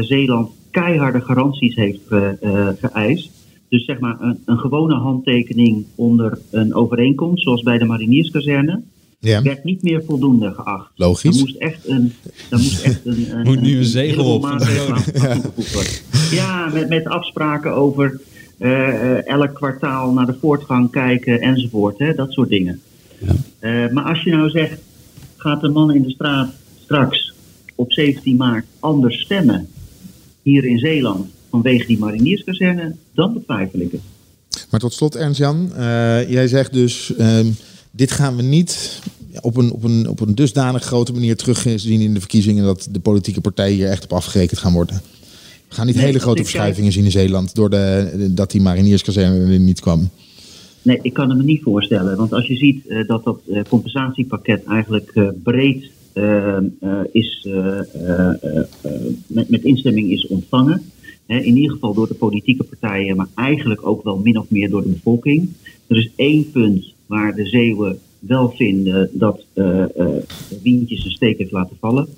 Zeeland 0.00 0.50
keiharde 0.70 1.20
garanties 1.20 1.74
heeft 1.74 2.00
ge- 2.06 2.76
geëist. 2.80 3.30
Dus 3.68 3.84
zeg 3.84 3.98
maar 3.98 4.16
een, 4.20 4.38
een 4.44 4.58
gewone 4.58 4.94
handtekening 4.94 5.84
onder 5.94 6.38
een 6.50 6.74
overeenkomst, 6.74 7.42
zoals 7.42 7.62
bij 7.62 7.78
de 7.78 7.84
marinierskazerne, 7.84 8.80
Ja. 9.24 9.42
werd 9.42 9.64
niet 9.64 9.82
meer 9.82 10.02
voldoende 10.06 10.52
geacht. 10.52 10.90
Logisch. 10.94 11.36
Er 11.36 11.42
moest 11.42 11.56
echt 11.56 11.88
een, 11.88 12.12
er 12.50 12.58
moest 12.58 12.82
echt 12.82 13.00
een, 13.04 13.26
een, 13.32 13.42
Moet 13.42 13.60
nu 13.60 13.76
een 13.76 13.84
zegel 13.84 14.34
op 14.34 14.42
worden. 15.72 15.92
Ja, 16.30 16.70
met, 16.72 16.88
met 16.88 17.06
afspraken 17.06 17.74
over 17.74 18.20
eh, 18.58 18.88
eh, 18.88 19.26
elk 19.26 19.54
kwartaal 19.54 20.12
naar 20.12 20.26
de 20.26 20.36
voortgang 20.40 20.90
kijken 20.90 21.40
enzovoort. 21.40 21.98
Hè, 21.98 22.14
dat 22.14 22.32
soort 22.32 22.48
dingen. 22.48 22.80
Eh, 23.58 23.88
maar 23.90 24.04
als 24.04 24.22
je 24.22 24.30
nou 24.30 24.50
zegt, 24.50 24.80
gaat 25.36 25.60
de 25.60 25.68
man 25.68 25.94
in 25.94 26.02
de 26.02 26.10
straat 26.10 26.52
straks 26.84 27.32
op 27.74 27.92
17 27.92 28.36
maart 28.36 28.66
anders 28.78 29.20
stemmen 29.20 29.68
hier 30.42 30.64
in 30.64 30.78
Zeeland 30.78 31.26
vanwege 31.50 31.86
die 31.86 31.98
marinierskazerne, 31.98 32.94
dan 33.14 33.32
betwijfel 33.32 33.80
ik 33.80 33.92
het. 33.92 34.00
Maar 34.70 34.80
tot 34.80 34.92
slot, 34.92 35.16
Ernst-Jan, 35.16 35.72
eh, 35.74 36.30
jij 36.30 36.46
zegt 36.46 36.72
dus, 36.72 37.14
ehm, 37.16 37.46
dit 37.96 38.10
gaan 38.10 38.36
we 38.36 38.42
niet 38.42 39.00
op 39.40 39.56
een, 39.56 39.72
op, 39.72 39.84
een, 39.84 40.08
op 40.08 40.20
een 40.20 40.34
dusdanig 40.34 40.82
grote 40.82 41.12
manier 41.12 41.36
terugzien 41.36 42.00
in 42.00 42.14
de 42.14 42.20
verkiezingen 42.20 42.64
dat 42.64 42.88
de 42.90 43.00
politieke 43.00 43.40
partijen 43.40 43.76
hier 43.76 43.88
echt 43.88 44.04
op 44.04 44.12
afgerekend 44.12 44.60
gaan 44.60 44.72
worden. 44.72 45.02
We 45.68 45.74
gaan 45.74 45.86
niet 45.86 45.94
Nee, 45.94 46.04
hele 46.04 46.18
grote 46.18 46.40
ik 46.40 46.46
verschuivingen 46.46 46.92
zien 46.92 47.04
in 47.04 47.10
Zeeland 47.10 47.54
door 47.54 47.70
de, 47.70 48.26
dat 48.30 48.50
die 48.50 48.60
marinierskazerne 48.60 49.52
er 49.52 49.60
niet 49.60 49.80
kwam. 49.80 50.10
Nee, 50.82 50.98
ik 51.02 51.12
kan 51.12 51.28
het 51.28 51.38
me 51.38 51.44
niet 51.44 51.62
voorstellen. 51.62 52.16
Want 52.16 52.32
als 52.32 52.46
je 52.46 52.56
ziet 52.56 52.86
eh, 52.86 53.06
dat 53.06 53.24
dat 53.24 53.40
eh, 53.48 53.62
compensatiepakket 53.68 54.64
eigenlijk 54.64 55.10
eh, 55.14 55.28
breed 55.42 55.90
eh, 56.12 56.56
eh, 56.56 56.62
is, 57.12 57.46
eh, 57.48 57.78
eh, 57.78 58.28
eh, 58.42 58.58
eh, 58.80 58.90
met, 59.26 59.48
met 59.48 59.64
instemming 59.64 60.10
is 60.10 60.26
ontvangen. 60.26 60.82
Hè, 61.26 61.38
in 61.38 61.56
ieder 61.56 61.72
geval 61.72 61.94
door 61.94 62.08
de 62.08 62.14
politieke 62.14 62.64
partijen, 62.64 63.16
maar 63.16 63.28
eigenlijk 63.34 63.86
ook 63.86 64.04
wel 64.04 64.16
min 64.16 64.38
of 64.38 64.46
meer 64.48 64.70
door 64.70 64.82
de 64.82 64.88
bevolking. 64.88 65.48
Er 65.86 65.96
is 65.96 66.10
één 66.16 66.50
punt 66.50 66.93
waar 67.06 67.34
de 67.34 67.46
Zeeuwen 67.46 67.98
wel 68.18 68.50
vinden 68.50 69.10
dat 69.12 69.44
eh 69.52 69.98
eh 69.98 70.22
Wientjes 70.62 71.04
een 71.04 71.10
steek 71.10 71.38
heeft 71.38 71.52
laten 71.52 71.76
vallen. 71.80 72.08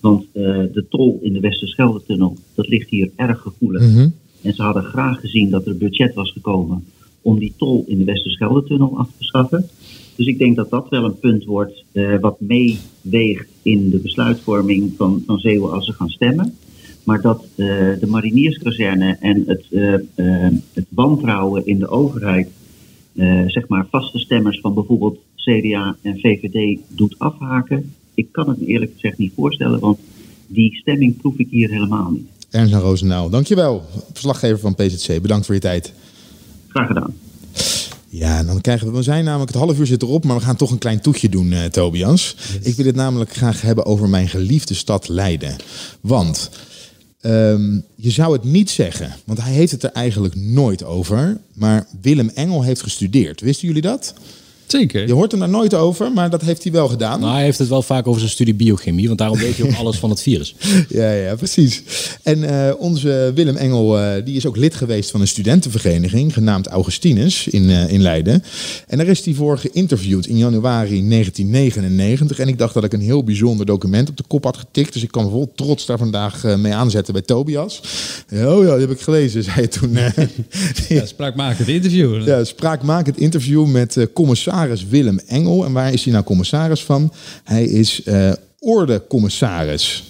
Want 0.00 0.24
eh, 0.32 0.42
de 0.72 0.84
tol 0.88 1.18
in 1.22 1.32
de 1.32 1.40
Westerschelde-tunnel, 1.40 2.36
dat 2.54 2.68
ligt 2.68 2.90
hier 2.90 3.10
erg 3.16 3.40
gevoelig. 3.40 3.82
Mhm. 3.82 4.08
En 4.42 4.54
ze 4.54 4.62
hadden 4.62 4.82
graag 4.82 5.20
gezien 5.20 5.50
dat 5.50 5.66
er 5.66 5.76
budget 5.76 6.14
was 6.14 6.32
gekomen 6.32 6.84
om 7.22 7.38
die 7.38 7.52
tol 7.56 7.84
in 7.86 7.98
de 7.98 8.04
Westerschelde-tunnel 8.04 8.98
af 8.98 9.08
te 9.18 9.24
schaffen. 9.24 9.68
Dus 10.16 10.26
ik 10.26 10.38
denk 10.38 10.56
dat 10.56 10.70
dat 10.70 10.88
wel 10.88 11.04
een 11.04 11.18
punt 11.18 11.44
wordt 11.44 11.84
eh, 11.92 12.18
wat 12.20 12.40
meeweegt 12.40 13.48
in 13.62 13.90
de 13.90 13.98
besluitvorming 13.98 14.92
van, 14.96 15.22
van 15.26 15.38
Zeeuwen 15.38 15.72
als 15.72 15.86
ze 15.86 15.92
gaan 15.92 16.08
stemmen. 16.08 16.54
Maar 17.04 17.20
dat 17.20 17.44
de 17.56 18.06
marinierskazerne 18.08 19.16
en 19.20 19.42
het, 19.46 19.64
eh, 19.70 20.48
het 20.72 20.86
wantrouwen 20.88 21.66
in 21.66 21.78
de 21.78 21.88
overheid, 21.88 22.48
zeg 23.46 23.68
maar 23.68 23.86
vaste 23.90 24.18
stemmers 24.18 24.60
van 24.60 24.74
bijvoorbeeld 24.74 25.18
CDA 25.34 25.96
en 26.02 26.18
VVD 26.18 26.78
doet 26.88 27.14
afhaken. 27.18 27.94
Ik 28.14 28.32
kan 28.32 28.48
het 28.48 28.60
me 28.60 28.66
eerlijk 28.66 28.92
gezegd 28.92 29.18
niet 29.18 29.32
voorstellen, 29.34 29.80
want 29.80 29.98
die 30.46 30.74
stemming 30.74 31.16
proef 31.16 31.36
ik 31.36 31.48
hier 31.50 31.70
helemaal 31.70 32.10
niet. 32.10 32.26
Ernst-Jan 32.50 32.80
Roosendaal, 32.80 33.30
dankjewel. 33.30 33.82
Verslaggever 34.12 34.58
van 34.58 34.74
PZC, 34.74 35.22
bedankt 35.22 35.46
voor 35.46 35.54
je 35.54 35.60
tijd. 35.60 35.92
Graag 36.68 36.86
gedaan. 36.86 37.14
Ja, 38.08 38.38
en 38.38 38.46
dan 38.46 38.60
krijgen 38.60 38.86
we, 38.86 38.96
we 38.96 39.02
zijn 39.02 39.24
namelijk 39.24 39.52
het 39.52 39.60
half 39.60 39.78
uur 39.78 39.86
zit 39.86 40.02
erop, 40.02 40.24
maar 40.24 40.36
we 40.36 40.42
gaan 40.42 40.56
toch 40.56 40.70
een 40.70 40.78
klein 40.78 41.00
toetje 41.00 41.28
doen, 41.28 41.52
eh, 41.52 41.64
Tobias. 41.64 42.36
Ik 42.62 42.74
wil 42.74 42.86
het 42.86 42.94
namelijk 42.94 43.32
graag 43.32 43.60
hebben 43.60 43.86
over 43.86 44.08
mijn 44.08 44.28
geliefde 44.28 44.74
stad 44.74 45.08
Leiden. 45.08 45.56
Want 46.00 46.50
ehm, 47.26 47.78
je 47.94 48.10
zou 48.10 48.32
het 48.32 48.44
niet 48.44 48.70
zeggen, 48.70 49.12
want 49.24 49.42
hij 49.42 49.52
heeft 49.52 49.72
het 49.72 49.82
er 49.82 49.92
eigenlijk 49.92 50.34
nooit 50.34 50.84
over. 50.84 51.38
Maar 51.52 51.86
Willem 52.00 52.30
Engel 52.34 52.62
heeft 52.62 52.82
gestudeerd. 52.82 53.40
Wisten 53.40 53.66
jullie 53.66 53.82
dat? 53.82 54.14
Zeker. 54.66 55.06
Je 55.06 55.12
hoort 55.12 55.30
hem 55.30 55.40
daar 55.40 55.48
nooit 55.48 55.74
over, 55.74 56.12
maar 56.12 56.30
dat 56.30 56.42
heeft 56.42 56.62
hij 56.62 56.72
wel 56.72 56.88
gedaan. 56.88 57.20
Nou, 57.20 57.32
hij 57.34 57.42
heeft 57.42 57.58
het 57.58 57.68
wel 57.68 57.82
vaak 57.82 58.06
over 58.06 58.20
zijn 58.20 58.32
studie 58.32 58.54
biochemie, 58.54 59.06
want 59.06 59.18
daarom 59.18 59.38
weet 59.38 59.56
hij 59.56 59.66
ook 59.66 59.76
alles 59.82 59.98
van 59.98 60.10
het 60.10 60.22
virus. 60.22 60.54
Ja, 60.88 61.12
ja, 61.12 61.34
precies. 61.34 61.82
En 62.22 62.68
eh, 62.68 62.74
onze 62.78 63.32
Willem 63.34 63.56
Engel, 63.56 63.98
eh, 63.98 64.24
die 64.24 64.36
is 64.36 64.46
ook 64.46 64.56
lid 64.56 64.74
geweest 64.74 65.10
van 65.10 65.20
een 65.20 65.28
studentenvereniging 65.28 66.32
genaamd 66.32 66.66
Augustinus 66.66 67.48
in, 67.48 67.70
eh, 67.70 67.92
in 67.92 68.02
Leiden. 68.02 68.42
En 68.86 68.98
daar 68.98 69.06
is 69.06 69.24
hij 69.24 69.34
voor 69.34 69.58
geïnterviewd 69.58 70.26
in 70.26 70.36
januari 70.36 71.02
1999. 71.02 72.38
En 72.38 72.48
ik 72.48 72.58
dacht 72.58 72.74
dat 72.74 72.84
ik 72.84 72.92
een 72.92 73.00
heel 73.00 73.24
bijzonder 73.24 73.66
document 73.66 74.08
op 74.08 74.16
de 74.16 74.24
kop 74.26 74.44
had 74.44 74.56
getikt. 74.56 74.92
Dus 74.92 75.02
ik 75.02 75.10
kan 75.10 75.30
vol 75.30 75.52
trots 75.54 75.86
daar 75.86 75.98
vandaag 75.98 76.44
eh, 76.44 76.56
mee 76.56 76.74
aanzetten 76.74 77.12
bij 77.12 77.22
Tobias. 77.22 77.80
Oh 78.32 78.64
ja, 78.64 78.70
dat 78.70 78.80
heb 78.80 78.90
ik 78.90 79.00
gelezen, 79.00 79.42
zei 79.52 79.56
hij 79.56 79.66
toen. 79.66 79.98
Ja, 80.88 81.06
spraakmakend 81.06 81.68
interview. 81.68 82.26
Ja, 82.26 82.44
spraakmakend 82.44 83.18
interview 83.18 83.66
met 83.66 83.96
eh, 83.96 84.06
commissaris 84.56 84.88
Willem 84.88 85.18
Engel. 85.26 85.64
En 85.64 85.72
waar 85.72 85.92
is 85.92 86.04
hij 86.04 86.12
nou 86.12 86.24
commissaris 86.24 86.84
van? 86.84 87.12
Hij 87.44 87.64
is 87.64 88.02
eh 88.02 88.32
ordecommissaris. 88.58 90.04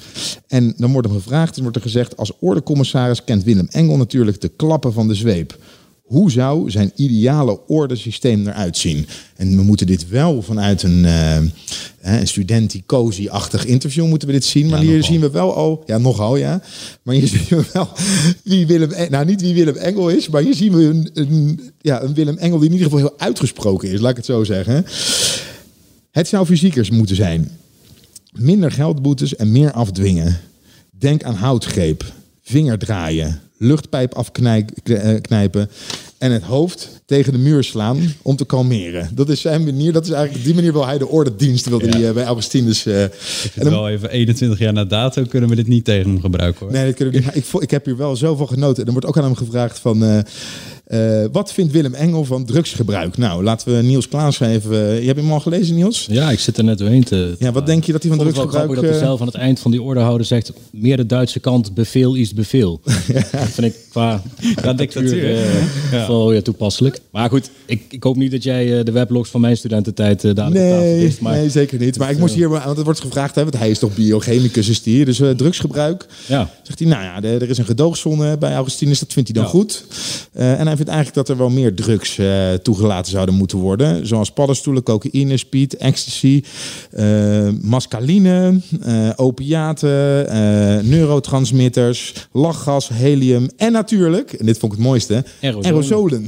En 0.47 0.75
dan 0.77 0.93
wordt 0.93 1.09
hem 1.09 1.17
gevraagd, 1.17 1.57
en 1.57 1.63
wordt 1.63 1.77
er 1.77 1.83
gezegd... 1.83 2.17
als 2.17 2.33
ordecommissaris 2.41 3.25
kent 3.25 3.45
Willem 3.45 3.69
Engel 3.71 3.97
natuurlijk 3.97 4.41
de 4.41 4.49
klappen 4.49 4.93
van 4.93 5.09
de 5.09 5.15
zweep. 5.15 5.59
Hoe 6.07 6.31
zou 6.31 6.71
zijn 6.71 6.93
ideale 6.95 7.67
ordesysteem 7.67 8.47
eruit 8.49 8.77
zien? 8.77 9.07
En 9.37 9.57
we 9.57 9.63
moeten 9.63 9.87
dit 9.87 10.09
wel 10.09 10.43
vanuit 10.43 10.83
een, 10.83 11.05
eh 11.05 11.37
een 12.01 12.27
studenticosi-achtig 12.29 13.65
interview 13.65 14.07
moeten 14.07 14.29
we 14.29 14.35
dit 14.35 14.45
zien. 14.45 14.67
Maar 14.69 14.81
hier 14.81 15.05
zien 15.05 15.21
we 15.21 15.31
wel 15.31 15.55
al, 15.55 15.83
ja 15.87 15.99
nogal 15.99 16.37
ja. 16.37 16.63
Maar 17.03 17.15
hier 17.15 17.29
zien 17.37 17.45
we 17.49 17.65
wel 17.73 17.89
wie 18.45 18.67
Willem, 18.67 18.91
En- 18.91 19.11
nou 19.11 19.25
niet 19.25 19.41
wie 19.41 19.55
Willem 19.55 19.77
Engel 19.77 20.09
is, 20.09 20.29
maar 20.29 20.43
hier 20.43 20.55
zien 20.55 20.73
we 20.73 20.85
een, 20.85 21.11
een, 21.15 21.61
ja, 21.81 22.03
een 22.03 22.15
Willem 22.15 22.37
Engel 22.37 22.59
die 22.59 22.67
in 22.69 22.73
ieder 22.75 22.91
geval 22.91 23.05
heel 23.09 23.19
uitgesproken 23.19 23.91
is, 23.91 24.01
laat 24.01 24.11
ik 24.11 24.17
het 24.17 24.27
zo 24.27 24.45
zeggen. 24.45 24.87
Het 26.11 26.29
zou 26.29 26.47
fysiekers 26.47 26.91
moeten 26.91 27.17
zijn. 27.17 27.51
Minder 28.33 28.73
geldboetes 28.73 29.37
en 29.37 29.53
meer 29.53 29.73
afdwingen. 29.73 30.41
Denk 30.99 31.23
aan 31.23 31.35
houtgreep, 31.35 32.05
vingerdraaien, 32.51 33.41
luchtpijp 33.59 34.15
afknijpen 34.15 35.71
en 36.19 36.33
het 36.33 36.43
hoofd 36.43 36.89
tegen 37.07 37.33
de 37.33 37.39
muur 37.39 37.65
slaan 37.65 37.99
om 38.23 38.37
te 38.37 38.45
kalmeren. 38.45 39.11
Dat 39.15 39.29
is 39.29 39.41
zijn 39.41 39.65
manier. 39.65 39.93
Dat 39.93 40.05
is 40.05 40.11
eigenlijk 40.11 40.45
die 40.45 40.55
manier 40.55 40.73
wil 40.73 40.87
hij 40.87 40.99
de 40.99 41.09
ordedienst 41.09 41.69
wilde 41.69 41.89
hij, 41.89 42.09
eh, 42.09 42.15
bij 42.15 42.25
Augustinus. 42.25 42.87
eh, 42.87 43.03
Ik 43.05 43.11
vind 43.53 43.69
wel 43.69 43.89
even 43.89 44.11
21 44.11 44.59
jaar 44.59 44.73
na 44.73 44.85
dato 44.85 45.23
kunnen 45.29 45.49
we 45.51 45.57
dit 45.57 45.67
niet 45.67 45.85
tegen 45.85 46.11
hem 46.11 46.21
gebruiken 46.21 46.61
hoor. 46.61 46.73
Nee, 46.75 46.85
dat 46.87 46.95
kunnen 46.95 47.15
we 47.15 47.21
niet. 47.35 47.37
Ik, 47.37 47.61
ik 47.63 47.71
heb 47.71 47.85
hier 47.85 47.97
wel 47.97 48.17
zoveel 48.17 48.47
genoten. 48.47 48.81
En 48.81 48.87
er 48.87 48.93
wordt 48.93 49.07
ook 49.07 49.17
aan 49.19 49.25
hem 49.25 49.35
gevraagd 49.37 49.79
van... 49.79 50.05
eh, 50.05 50.19
eh, 50.87 51.25
wat 51.33 51.53
vindt 51.53 51.73
Willem 51.73 51.95
Engel 51.95 52.25
van 52.25 52.45
drugsgebruik? 52.45 53.17
Nou, 53.17 53.43
laten 53.43 53.77
we 53.77 53.83
Niels 53.83 54.09
Klaas 54.09 54.41
even... 54.41 54.73
eh, 54.73 55.01
je 55.01 55.07
hebt 55.07 55.19
hem 55.19 55.33
al 55.33 55.41
gelezen, 55.41 55.75
Niels? 55.75 56.07
Ja, 56.11 56.31
ik 56.31 56.39
zit 56.39 56.59
er 56.59 56.65
net 56.65 56.79
doorheen 56.79 57.05
te... 57.05 57.35
Ja, 57.39 57.53
wat 57.53 57.67
denk 57.67 57.85
je 57.85 57.93
dat 57.93 58.03
hij 58.03 58.11
van 58.11 58.21
Ik 58.21 58.25
wel 58.25 58.33
drugsgebruik... 58.33 58.71
grappig 58.73 58.75
dat 58.75 58.85
hij 58.85 59.01
eh, 59.01 59.07
zelf 59.07 59.21
aan 59.21 59.27
het 59.27 59.37
eind 59.37 59.61
van 59.61 59.71
die 59.71 59.83
ordehouder 59.83 60.27
zegt... 60.27 60.53
meer 60.71 60.97
de 60.97 61.07
Duitse 61.07 61.41
kant, 61.41 61.75
bevel 61.75 62.15
is 62.15 62.35
bevel. 62.35 62.81
Dat 63.33 63.49
vind 63.49 63.67
ik 63.67 63.75
qua, 63.91 64.23
dictatuur, 64.77 65.39
wel 65.91 66.33
ja, 66.33 66.41
toepasselijk. 66.43 67.01
Maar 67.11 67.29
goed, 67.29 67.51
ik, 67.67 67.83
ik 67.91 68.03
hoop 68.03 68.17
niet 68.17 68.31
dat 68.31 68.43
jij 68.43 68.83
de 68.83 68.93
weblogs 68.93 69.31
van 69.31 69.41
mijn 69.41 69.57
studententijd 69.57 70.25
eh 70.25 70.35
dadelijk 70.35 70.65
op 70.65 70.71
tafel 70.71 70.85
Nee. 70.87 71.17
Maar 71.21 71.33
nee, 71.33 71.51
zeker 71.51 71.79
niet. 71.79 71.99
Maar 71.99 72.11
ik 72.11 72.19
moest 72.19 72.35
hier, 72.35 72.49
want 72.49 72.65
het 72.65 72.85
wordt 72.85 73.01
gevraagd, 73.01 73.35
hè, 73.35 73.43
want 73.43 73.59
hij 73.59 73.71
is 73.71 73.79
toch 73.79 73.95
biochemicus, 73.95 74.69
is 74.69 74.83
die. 74.83 75.05
Dus 75.05 75.21
drugsgebruik. 75.37 76.07
Ja. 76.27 76.51
Zegt 76.63 76.79
hij, 76.79 76.89
nou 76.89 77.03
ja, 77.03 77.23
er 77.23 77.49
is 77.51 77.59
een 77.59 77.65
gedoogszone 77.65 78.39
bij 78.39 78.55
Augustinus, 78.55 78.99
dat 78.99 79.13
vindt 79.13 79.29
hij 79.29 79.43
dan 79.43 79.47
Ja. 79.53 79.59
goed. 79.59 79.85
En 80.33 80.67
hij 80.67 80.76
vindt 80.77 80.91
eigenlijk 80.91 81.27
dat 81.27 81.29
er 81.29 81.43
wel 81.43 81.51
meer 81.51 81.75
drugs 81.75 82.19
eh, 82.19 82.53
toegelaten 82.53 83.13
zouden 83.13 83.35
moeten 83.35 83.59
worden. 83.59 84.07
Zoals 84.07 84.33
paddenstoelen, 84.33 84.83
cocaïne, 84.83 85.37
speed, 85.37 85.77
ecstasy, 85.77 86.43
eh 86.91 87.49
mascaline, 87.61 88.61
eh, 88.83 89.11
opiaten, 89.17 89.89
neurotransmitters, 90.89 92.13
lachgas, 92.33 92.89
helium 92.89 93.49
en 93.57 93.73
natuurlijk, 93.73 94.33
en 94.33 94.47
dit 94.47 94.59
vond 94.59 94.73
ik 94.73 94.79
het 94.79 94.87
mooiste, 94.89 95.25
Aerosolen. 95.43 95.67
aerosolen. 95.67 96.27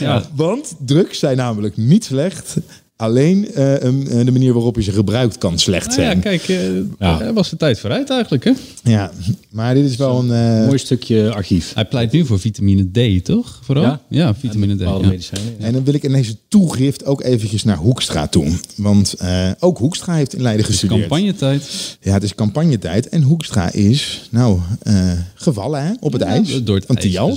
Ja. 0.00 0.22
Want 0.34 0.74
drugs 0.86 1.18
zijn 1.18 1.36
namelijk 1.36 1.76
niet 1.76 2.04
slecht. 2.04 2.56
Alleen 3.00 3.54
eh, 3.54 3.80
een- 3.82 4.08
eh, 4.10 4.24
de 4.24 4.30
manier 4.32 4.52
waarop 4.52 4.76
je 4.76 4.82
ze 4.82 4.92
gebruikt 4.92 5.38
kan 5.38 5.58
slecht 5.58 5.86
Nou 5.88 6.00
ja, 6.00 6.06
zijn. 6.06 6.20
kijk, 6.20 6.48
eh 6.48 6.58
Ja. 6.98 7.20
er 7.20 7.32
was 7.32 7.50
de 7.50 7.56
tijd 7.56 7.78
vooruit 7.80 8.10
eigenlijk 8.10 8.44
hè. 8.44 8.52
Ja, 8.82 9.10
Maar 9.50 9.74
dit 9.74 9.84
is 9.84 9.96
wel 9.96 10.18
een... 10.18 10.30
eh, 10.60 10.66
Mooi 10.66 10.78
stukje 10.78 11.32
archief. 11.34 11.74
Hij 11.74 11.84
pleit 11.84 12.12
nu 12.12 12.26
voor 12.26 12.40
vitamine 12.40 13.18
D, 13.20 13.24
toch? 13.24 13.60
Vooral? 13.62 13.84
Ja? 13.84 14.00
Ja, 14.08 14.34
vitamine 14.34 14.76
D. 14.76 14.80
ja. 14.80 14.98
medicijnen. 14.98 15.54
En 15.58 15.72
dan 15.72 15.84
wil 15.84 15.94
ik 15.94 16.02
in 16.02 16.12
deze 16.12 16.36
toegift 16.48 17.04
ook 17.04 17.22
eventjes 17.22 17.64
naar 17.64 17.76
Hoekstra 17.76 18.26
toe. 18.26 18.52
Want 18.76 19.12
eh, 19.14 19.50
ook 19.58 19.78
Hoekstra 19.78 20.14
heeft 20.14 20.34
in 20.34 20.42
Leiden 20.42 20.64
Het 20.64 20.74
is 20.74 20.80
gestudeerd. 20.80 21.08
campagnetijd. 21.08 21.96
Ja, 22.00 22.12
het 22.12 22.22
is 22.22 22.34
campagnetijd. 22.34 23.08
En 23.08 23.22
Hoekstra 23.22 23.72
is, 23.72 24.28
nou, 24.30 24.58
eh, 24.82 25.10
gevallen 25.34 25.82
hè, 25.84 25.92
op 26.00 26.12
het 26.12 26.22
Ja, 26.22 26.28
ijs. 26.28 26.64
door 26.64 26.76
het 26.76 26.86
van 26.86 26.96
ijs 26.96 27.04
Ja, 27.12 27.20
door 27.20 27.28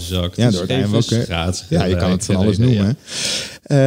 het 0.62 0.70
ijs. 1.30 1.66
Ja, 1.70 1.86
je 1.86 1.96
kan 1.96 2.12
het 2.12 2.26
van 2.26 2.36
alles 2.36 2.58
noemen. 2.58 2.98
Eh, 3.64 3.78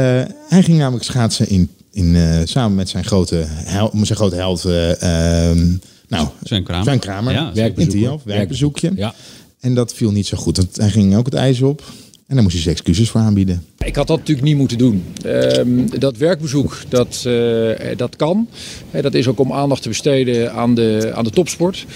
hij 0.49 0.63
ging 0.63 0.79
namelijk 0.79 1.05
schaatsen 1.05 1.49
in, 1.49 1.71
in, 1.93 2.17
eh, 2.17 2.41
samen 2.45 2.77
met 2.77 2.89
zijn 2.89 3.05
grote, 3.05 3.45
hel, 3.49 3.91
zijn 3.93 4.19
grote 4.19 4.35
held... 4.35 4.65
eh, 4.65 5.51
ehm, 5.51 5.67
nou, 6.09 6.29
Sven 6.43 6.63
Kramer. 6.63 6.85
Sven 6.85 6.99
Kramer. 6.99 7.33
Ja, 7.33 7.51
in 7.75 8.21
werkbezoekje. 8.25 8.93
Ja. 8.97 9.15
En 9.61 9.75
dat 9.75 9.95
viel 9.95 10.11
niet 10.11 10.27
zo 10.27 10.37
goed. 10.37 10.57
Want 10.57 10.77
Hij 10.77 10.91
ging 10.91 11.17
ook 11.17 11.25
het 11.25 11.35
ijs 11.35 11.61
op. 11.61 11.83
En 12.27 12.35
daar 12.35 12.43
moest 12.43 12.55
hij 12.55 12.63
zijn 12.63 12.75
excuses 12.75 13.11
voor 13.11 13.21
aanbieden. 13.21 13.65
Ik 13.85 13.97
had 13.97 14.07
dat 14.07 14.19
natuurlijk 14.19 14.47
niet 14.47 14.57
moeten 14.57 14.79
doen. 14.79 15.05
Ehm, 15.25 15.99
dat 15.99 16.17
werkbezoek, 16.17 16.79
dat, 16.89 17.23
eh, 17.27 17.97
dat 17.97 18.17
kan. 18.17 18.49
Dat 18.91 19.15
is 19.15 19.29
ook 19.29 19.39
om 19.39 19.53
aandacht 19.53 19.83
te 19.83 19.89
besteden 19.89 20.53
aan 20.53 20.75
de, 20.75 21.13
aan 21.15 21.25
de 21.25 21.31
topsport. 21.31 21.87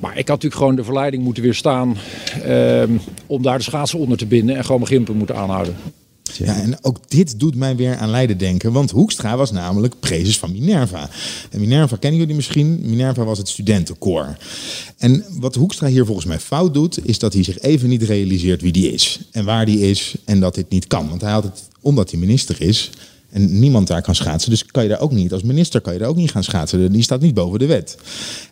Maar 0.00 0.10
ik 0.10 0.16
had 0.16 0.26
natuurlijk 0.26 0.54
gewoon 0.54 0.76
de 0.76 0.84
verleiding 0.84 1.22
moeten 1.22 1.42
weerstaan 1.42 1.96
ehm, 2.42 2.92
om 3.26 3.42
daar 3.42 3.58
de 3.58 3.64
schaatsen 3.64 3.98
onder 3.98 4.18
te 4.18 4.26
binden 4.26 4.56
en 4.56 4.64
gewoon 4.64 4.80
mijn 4.80 4.92
gimpen 4.92 5.16
moeten 5.16 5.36
aanhouden. 5.36 5.76
Ja, 6.36 6.56
en 6.60 6.84
ook 6.84 6.98
dit 7.08 7.40
doet 7.40 7.54
mij 7.54 7.76
weer 7.76 7.96
aan 7.96 8.10
Leiden 8.10 8.38
denken. 8.38 8.72
Want 8.72 8.90
Hoekstra 8.90 9.36
was 9.36 9.50
namelijk 9.50 9.94
prezes 10.00 10.38
van 10.38 10.52
Minerva. 10.52 11.10
En 11.50 11.60
Minerva 11.60 11.96
kennen 11.96 12.20
jullie 12.20 12.34
misschien. 12.34 12.80
Minerva 12.82 13.24
was 13.24 13.38
het 13.38 13.48
studentenkoor. 13.48 14.36
En 14.96 15.24
wat 15.30 15.54
Hoekstra 15.54 15.86
hier 15.86 16.04
volgens 16.04 16.26
mij 16.26 16.38
fout 16.38 16.74
doet... 16.74 17.06
is 17.06 17.18
dat 17.18 17.32
hij 17.32 17.42
zich 17.42 17.58
even 17.58 17.88
niet 17.88 18.02
realiseert 18.02 18.62
wie 18.62 18.72
die 18.72 18.92
is. 18.92 19.18
En 19.30 19.44
waar 19.44 19.66
die 19.66 19.80
is 19.80 20.14
en 20.24 20.40
dat 20.40 20.54
dit 20.54 20.70
niet 20.70 20.86
kan. 20.86 21.08
Want 21.08 21.20
hij 21.20 21.32
had 21.32 21.44
het, 21.44 21.62
omdat 21.80 22.10
hij 22.10 22.20
minister 22.20 22.60
is... 22.60 22.90
En 23.30 23.58
niemand 23.58 23.86
daar 23.86 24.02
kan 24.02 24.14
schaatsen. 24.14 24.50
Dus 24.50 24.66
kan 24.66 24.82
je 24.82 24.88
daar 24.88 25.00
ook 25.00 25.12
niet, 25.12 25.32
als 25.32 25.42
minister 25.42 25.80
kan 25.80 25.92
je 25.92 25.98
daar 25.98 26.08
ook 26.08 26.16
niet 26.16 26.30
gaan 26.30 26.44
schaatsen. 26.44 26.92
Die 26.92 27.02
staat 27.02 27.20
niet 27.20 27.34
boven 27.34 27.58
de 27.58 27.66
wet. 27.66 27.98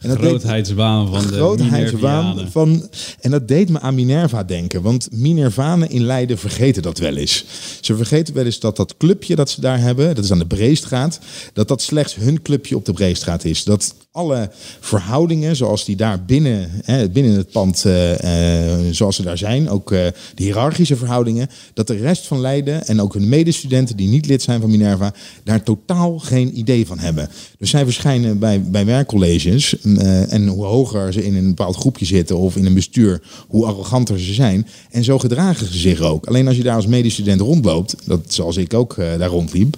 En 0.00 0.08
dat 0.08 0.18
Grootheidswaan 0.18 1.08
van 1.08 1.22
de 1.26 1.32
grootheidswaan 1.32 2.48
van. 2.50 2.88
En 3.20 3.30
dat 3.30 3.48
deed 3.48 3.68
me 3.68 3.80
aan 3.80 3.94
Minerva 3.94 4.44
denken. 4.44 4.82
Want 4.82 5.08
Minervanen 5.12 5.90
in 5.90 6.04
Leiden 6.04 6.38
vergeten 6.38 6.82
dat 6.82 6.98
wel 6.98 7.16
eens. 7.16 7.44
Ze 7.80 7.96
vergeten 7.96 8.34
wel 8.34 8.44
eens 8.44 8.60
dat 8.60 8.76
dat 8.76 8.96
clubje 8.96 9.34
dat 9.34 9.50
ze 9.50 9.60
daar 9.60 9.80
hebben, 9.80 10.14
dat 10.14 10.24
is 10.24 10.32
aan 10.32 10.38
de 10.38 10.46
Breestraat, 10.46 11.18
dat 11.52 11.68
dat 11.68 11.82
slechts 11.82 12.14
hun 12.14 12.42
clubje 12.42 12.76
op 12.76 12.84
de 12.84 12.92
Breestraat 12.92 13.44
is. 13.44 13.64
Dat 13.64 13.94
alle 14.16 14.50
verhoudingen 14.80 15.56
zoals 15.56 15.84
die 15.84 15.96
daar 15.96 16.24
binnen, 16.24 16.70
hè, 16.84 17.08
binnen 17.08 17.32
het 17.32 17.50
pand, 17.50 17.84
eh, 17.84 18.72
eh, 18.72 18.80
zoals 18.90 19.16
ze 19.16 19.22
daar 19.22 19.38
zijn, 19.38 19.68
ook 19.70 19.92
eh, 19.92 20.06
de 20.34 20.42
hiërarchische 20.42 20.96
verhoudingen, 20.96 21.48
dat 21.74 21.86
de 21.86 21.96
rest 21.96 22.26
van 22.26 22.40
Leiden 22.40 22.86
en 22.86 23.00
ook 23.00 23.14
hun 23.14 23.28
medestudenten 23.28 23.96
die 23.96 24.08
niet 24.08 24.26
lid 24.26 24.42
zijn 24.42 24.60
van 24.60 24.70
Minerva, 24.70 25.14
daar 25.44 25.62
totaal 25.62 26.18
geen 26.18 26.58
idee 26.58 26.86
van 26.86 26.98
hebben. 26.98 27.28
Dus 27.58 27.70
zij 27.70 27.84
verschijnen 27.84 28.38
bij, 28.38 28.62
bij 28.62 28.84
werkcolleges 28.84 29.80
eh, 29.80 30.32
en 30.32 30.46
hoe 30.46 30.64
hoger 30.64 31.12
ze 31.12 31.24
in 31.24 31.34
een 31.34 31.48
bepaald 31.48 31.76
groepje 31.76 32.04
zitten 32.04 32.36
of 32.36 32.56
in 32.56 32.66
een 32.66 32.74
bestuur, 32.74 33.22
hoe 33.48 33.66
arroganter 33.66 34.20
ze 34.20 34.34
zijn. 34.34 34.66
En 34.90 35.04
zo 35.04 35.18
gedragen 35.18 35.66
ze 35.66 35.78
zich 35.78 36.00
ook. 36.00 36.26
Alleen 36.26 36.46
als 36.46 36.56
je 36.56 36.62
daar 36.62 36.76
als 36.76 36.86
medestudent 36.86 37.40
rondloopt, 37.40 37.96
dat 38.04 38.20
zoals 38.28 38.56
ik 38.56 38.74
ook 38.74 38.94
daar 38.96 39.28
rondliep, 39.28 39.76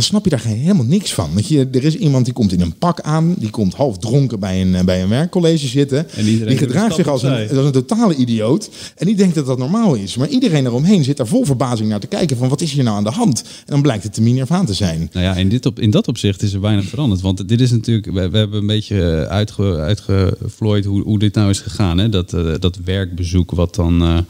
dan 0.00 0.08
snap 0.08 0.24
je 0.24 0.30
daar 0.30 0.54
helemaal 0.56 0.84
niks 0.84 1.14
van. 1.14 1.30
Want 1.32 1.48
je, 1.48 1.68
er 1.72 1.84
is 1.84 1.96
iemand 1.96 2.24
die 2.24 2.34
komt 2.34 2.52
in 2.52 2.60
een 2.60 2.74
pak 2.78 3.00
aan, 3.00 3.34
die 3.38 3.50
komt 3.50 3.74
half 3.74 3.98
dronken 3.98 4.40
bij 4.40 4.60
een, 4.60 4.74
eh, 4.74 4.84
bij 4.84 5.02
een 5.02 5.08
werkcollege 5.08 5.66
zitten. 5.66 6.06
iedereen 6.16 6.48
Die 6.48 6.56
gedraagt 6.56 6.94
zich 6.94 7.08
als 7.08 7.22
een, 7.22 7.48
als 7.48 7.66
een 7.66 7.72
totale 7.72 8.14
idioot. 8.14 8.70
En 8.96 9.06
die 9.06 9.16
denkt 9.16 9.34
dat 9.34 9.46
dat 9.46 9.58
normaal 9.58 9.94
is. 9.94 10.16
Maar 10.16 10.28
iedereen 10.28 10.66
eromheen 10.66 11.04
zit 11.04 11.16
daar 11.16 11.26
vol 11.26 11.44
verbazing 11.44 11.88
naar 11.88 12.00
te 12.00 12.06
kijken 12.06 12.36
van 12.36 12.48
wat 12.48 12.60
is 12.60 12.72
hier 12.72 12.84
nou 12.84 12.96
aan 12.96 13.04
de 13.04 13.10
hand? 13.10 13.40
En 13.40 13.72
dan 13.72 13.82
blijkt 13.82 14.02
het 14.02 14.14
de 14.14 14.20
Minervaan 14.20 14.66
te 14.66 14.74
zijn. 14.74 15.10
Nou 15.12 15.26
ja, 15.26 15.34
in, 15.34 15.48
dit 15.48 15.66
op, 15.66 15.80
in 15.80 15.90
dat 15.90 16.08
opzicht 16.08 16.42
is 16.42 16.52
er 16.52 16.60
weinig 16.60 16.84
veranderd. 16.84 17.20
Want 17.20 17.48
dit 17.48 17.60
is 17.60 17.70
natuurlijk, 17.70 18.06
we, 18.06 18.28
we 18.28 18.38
hebben 18.38 18.58
een 18.58 18.66
beetje 18.66 19.02
eh, 19.02 19.22
uitge, 19.22 19.76
uitgevlooid 19.76 20.84
hoe, 20.84 21.02
hoe 21.02 21.18
dit 21.18 21.34
nou 21.34 21.50
is 21.50 21.60
gegaan. 21.60 21.98
Hè? 21.98 22.08
Dat, 22.08 22.32
eh, 22.32 22.54
dat 22.58 22.78
werkbezoek 22.84 23.50
wat 23.50 23.74
dan 23.74 24.24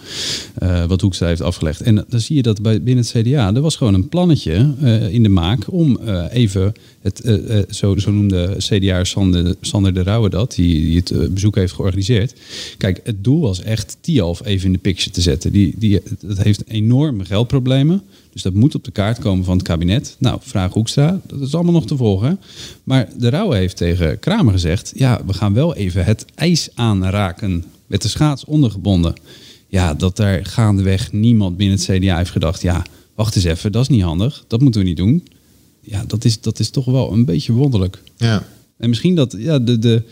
eh, 0.55 0.85
wat 0.85 1.01
Hoekstra 1.01 1.27
heeft 1.27 1.43
afgelegd. 1.43 1.81
En 1.81 2.05
dan 2.09 2.21
zie 2.21 2.37
je 2.37 2.43
dat 2.43 2.63
bij, 2.63 2.83
binnen 2.83 3.05
het 3.05 3.23
CDA, 3.23 3.55
er 3.55 3.61
was 3.61 3.77
gewoon 3.77 3.95
een 3.95 4.09
plannetje 4.09 4.75
in 5.11 5.23
de 5.23 5.29
maak 5.29 5.60
om 5.69 5.99
eh, 5.99 6.25
even 6.31 6.73
het, 7.01 7.21
eh, 7.21 7.59
eh, 7.59 7.65
zo, 7.71 7.97
zo 7.97 8.11
noemde 8.13 8.55
CDA 8.59 9.05
Sander, 9.05 9.55
Sander 9.61 9.95
de 9.95 10.03
Rauwe 10.03 10.31
dat, 10.31 10.55
die, 10.55 10.97
het 10.97 11.35
bezoek 11.35 11.55
heeft 11.55 11.73
georganiseerd. 11.73 12.35
Kijk, 12.79 13.01
het 13.05 13.25
doel 13.25 13.41
was 13.41 13.63
echt 13.63 13.97
Tialf 14.01 14.45
even 14.45 14.67
in 14.67 14.73
de 14.73 14.79
picture 14.79 15.11
te 15.11 15.21
zetten. 15.21 15.53
Die, 15.53 15.75
die, 15.77 16.03
dat 16.21 16.43
heeft 16.43 16.63
enorme 16.67 17.25
geldproblemen. 17.25 18.03
Dus 18.33 18.43
dat 18.43 18.55
moet 18.55 18.75
op 18.75 18.85
de 18.85 18.91
kaart 18.91 19.19
komen 19.19 19.45
van 19.45 19.57
het 19.57 19.67
kabinet. 19.67 20.17
Nou, 20.19 20.39
vraag 20.43 20.73
Hoekstra, 20.73 21.21
dat 21.27 21.41
is 21.41 21.55
allemaal 21.55 21.73
nog 21.73 21.87
te 21.87 21.97
volgen. 21.97 22.41
Maar 22.85 23.09
de 23.19 23.29
Rauwe 23.29 23.57
heeft 23.57 23.77
tegen 23.77 24.19
Kramer 24.19 24.53
gezegd... 24.53 24.93
ja, 24.95 25.21
we 25.27 25.33
gaan 25.33 25.55
wel 25.55 25.75
even 25.75 26.05
het 26.05 26.25
ijs 26.35 26.69
aanraken 26.75 27.65
met 27.87 28.03
de 28.03 28.09
schaats 28.09 28.45
ondergebonden. 28.45 29.15
Ja, 29.69 29.95
dat 29.95 30.17
daar 30.17 30.47
gaandeweg 30.47 31.13
niemand 31.13 31.57
binnen 31.57 31.79
het 31.79 31.87
CDA 31.87 32.17
heeft 32.17 32.31
gedacht... 32.31 32.63
ja, 32.63 32.83
wacht 33.15 33.37
eens 33.37 33.45
even, 33.45 33.73
dat 33.73 33.83
is 33.83 33.89
niet 33.89 34.03
handig. 34.03 34.45
Dat 34.47 34.61
moeten 34.61 34.81
we 34.81 34.87
niet 34.87 34.97
doen. 34.97 35.23
Ja, 35.81 36.05
dat 36.07 36.25
is, 36.25 36.41
dat 36.41 36.59
is 36.59 36.71
toch 36.71 36.85
wel 36.85 37.13
een 37.13 37.25
beetje 37.25 37.53
wonderlijk. 37.53 38.03
Ja. 38.17 38.47
En 38.81 38.89
misschien 38.89 39.15
dat, 39.15 39.35
ja, 39.39 39.59
de, 39.59 39.79
de 39.79 40.03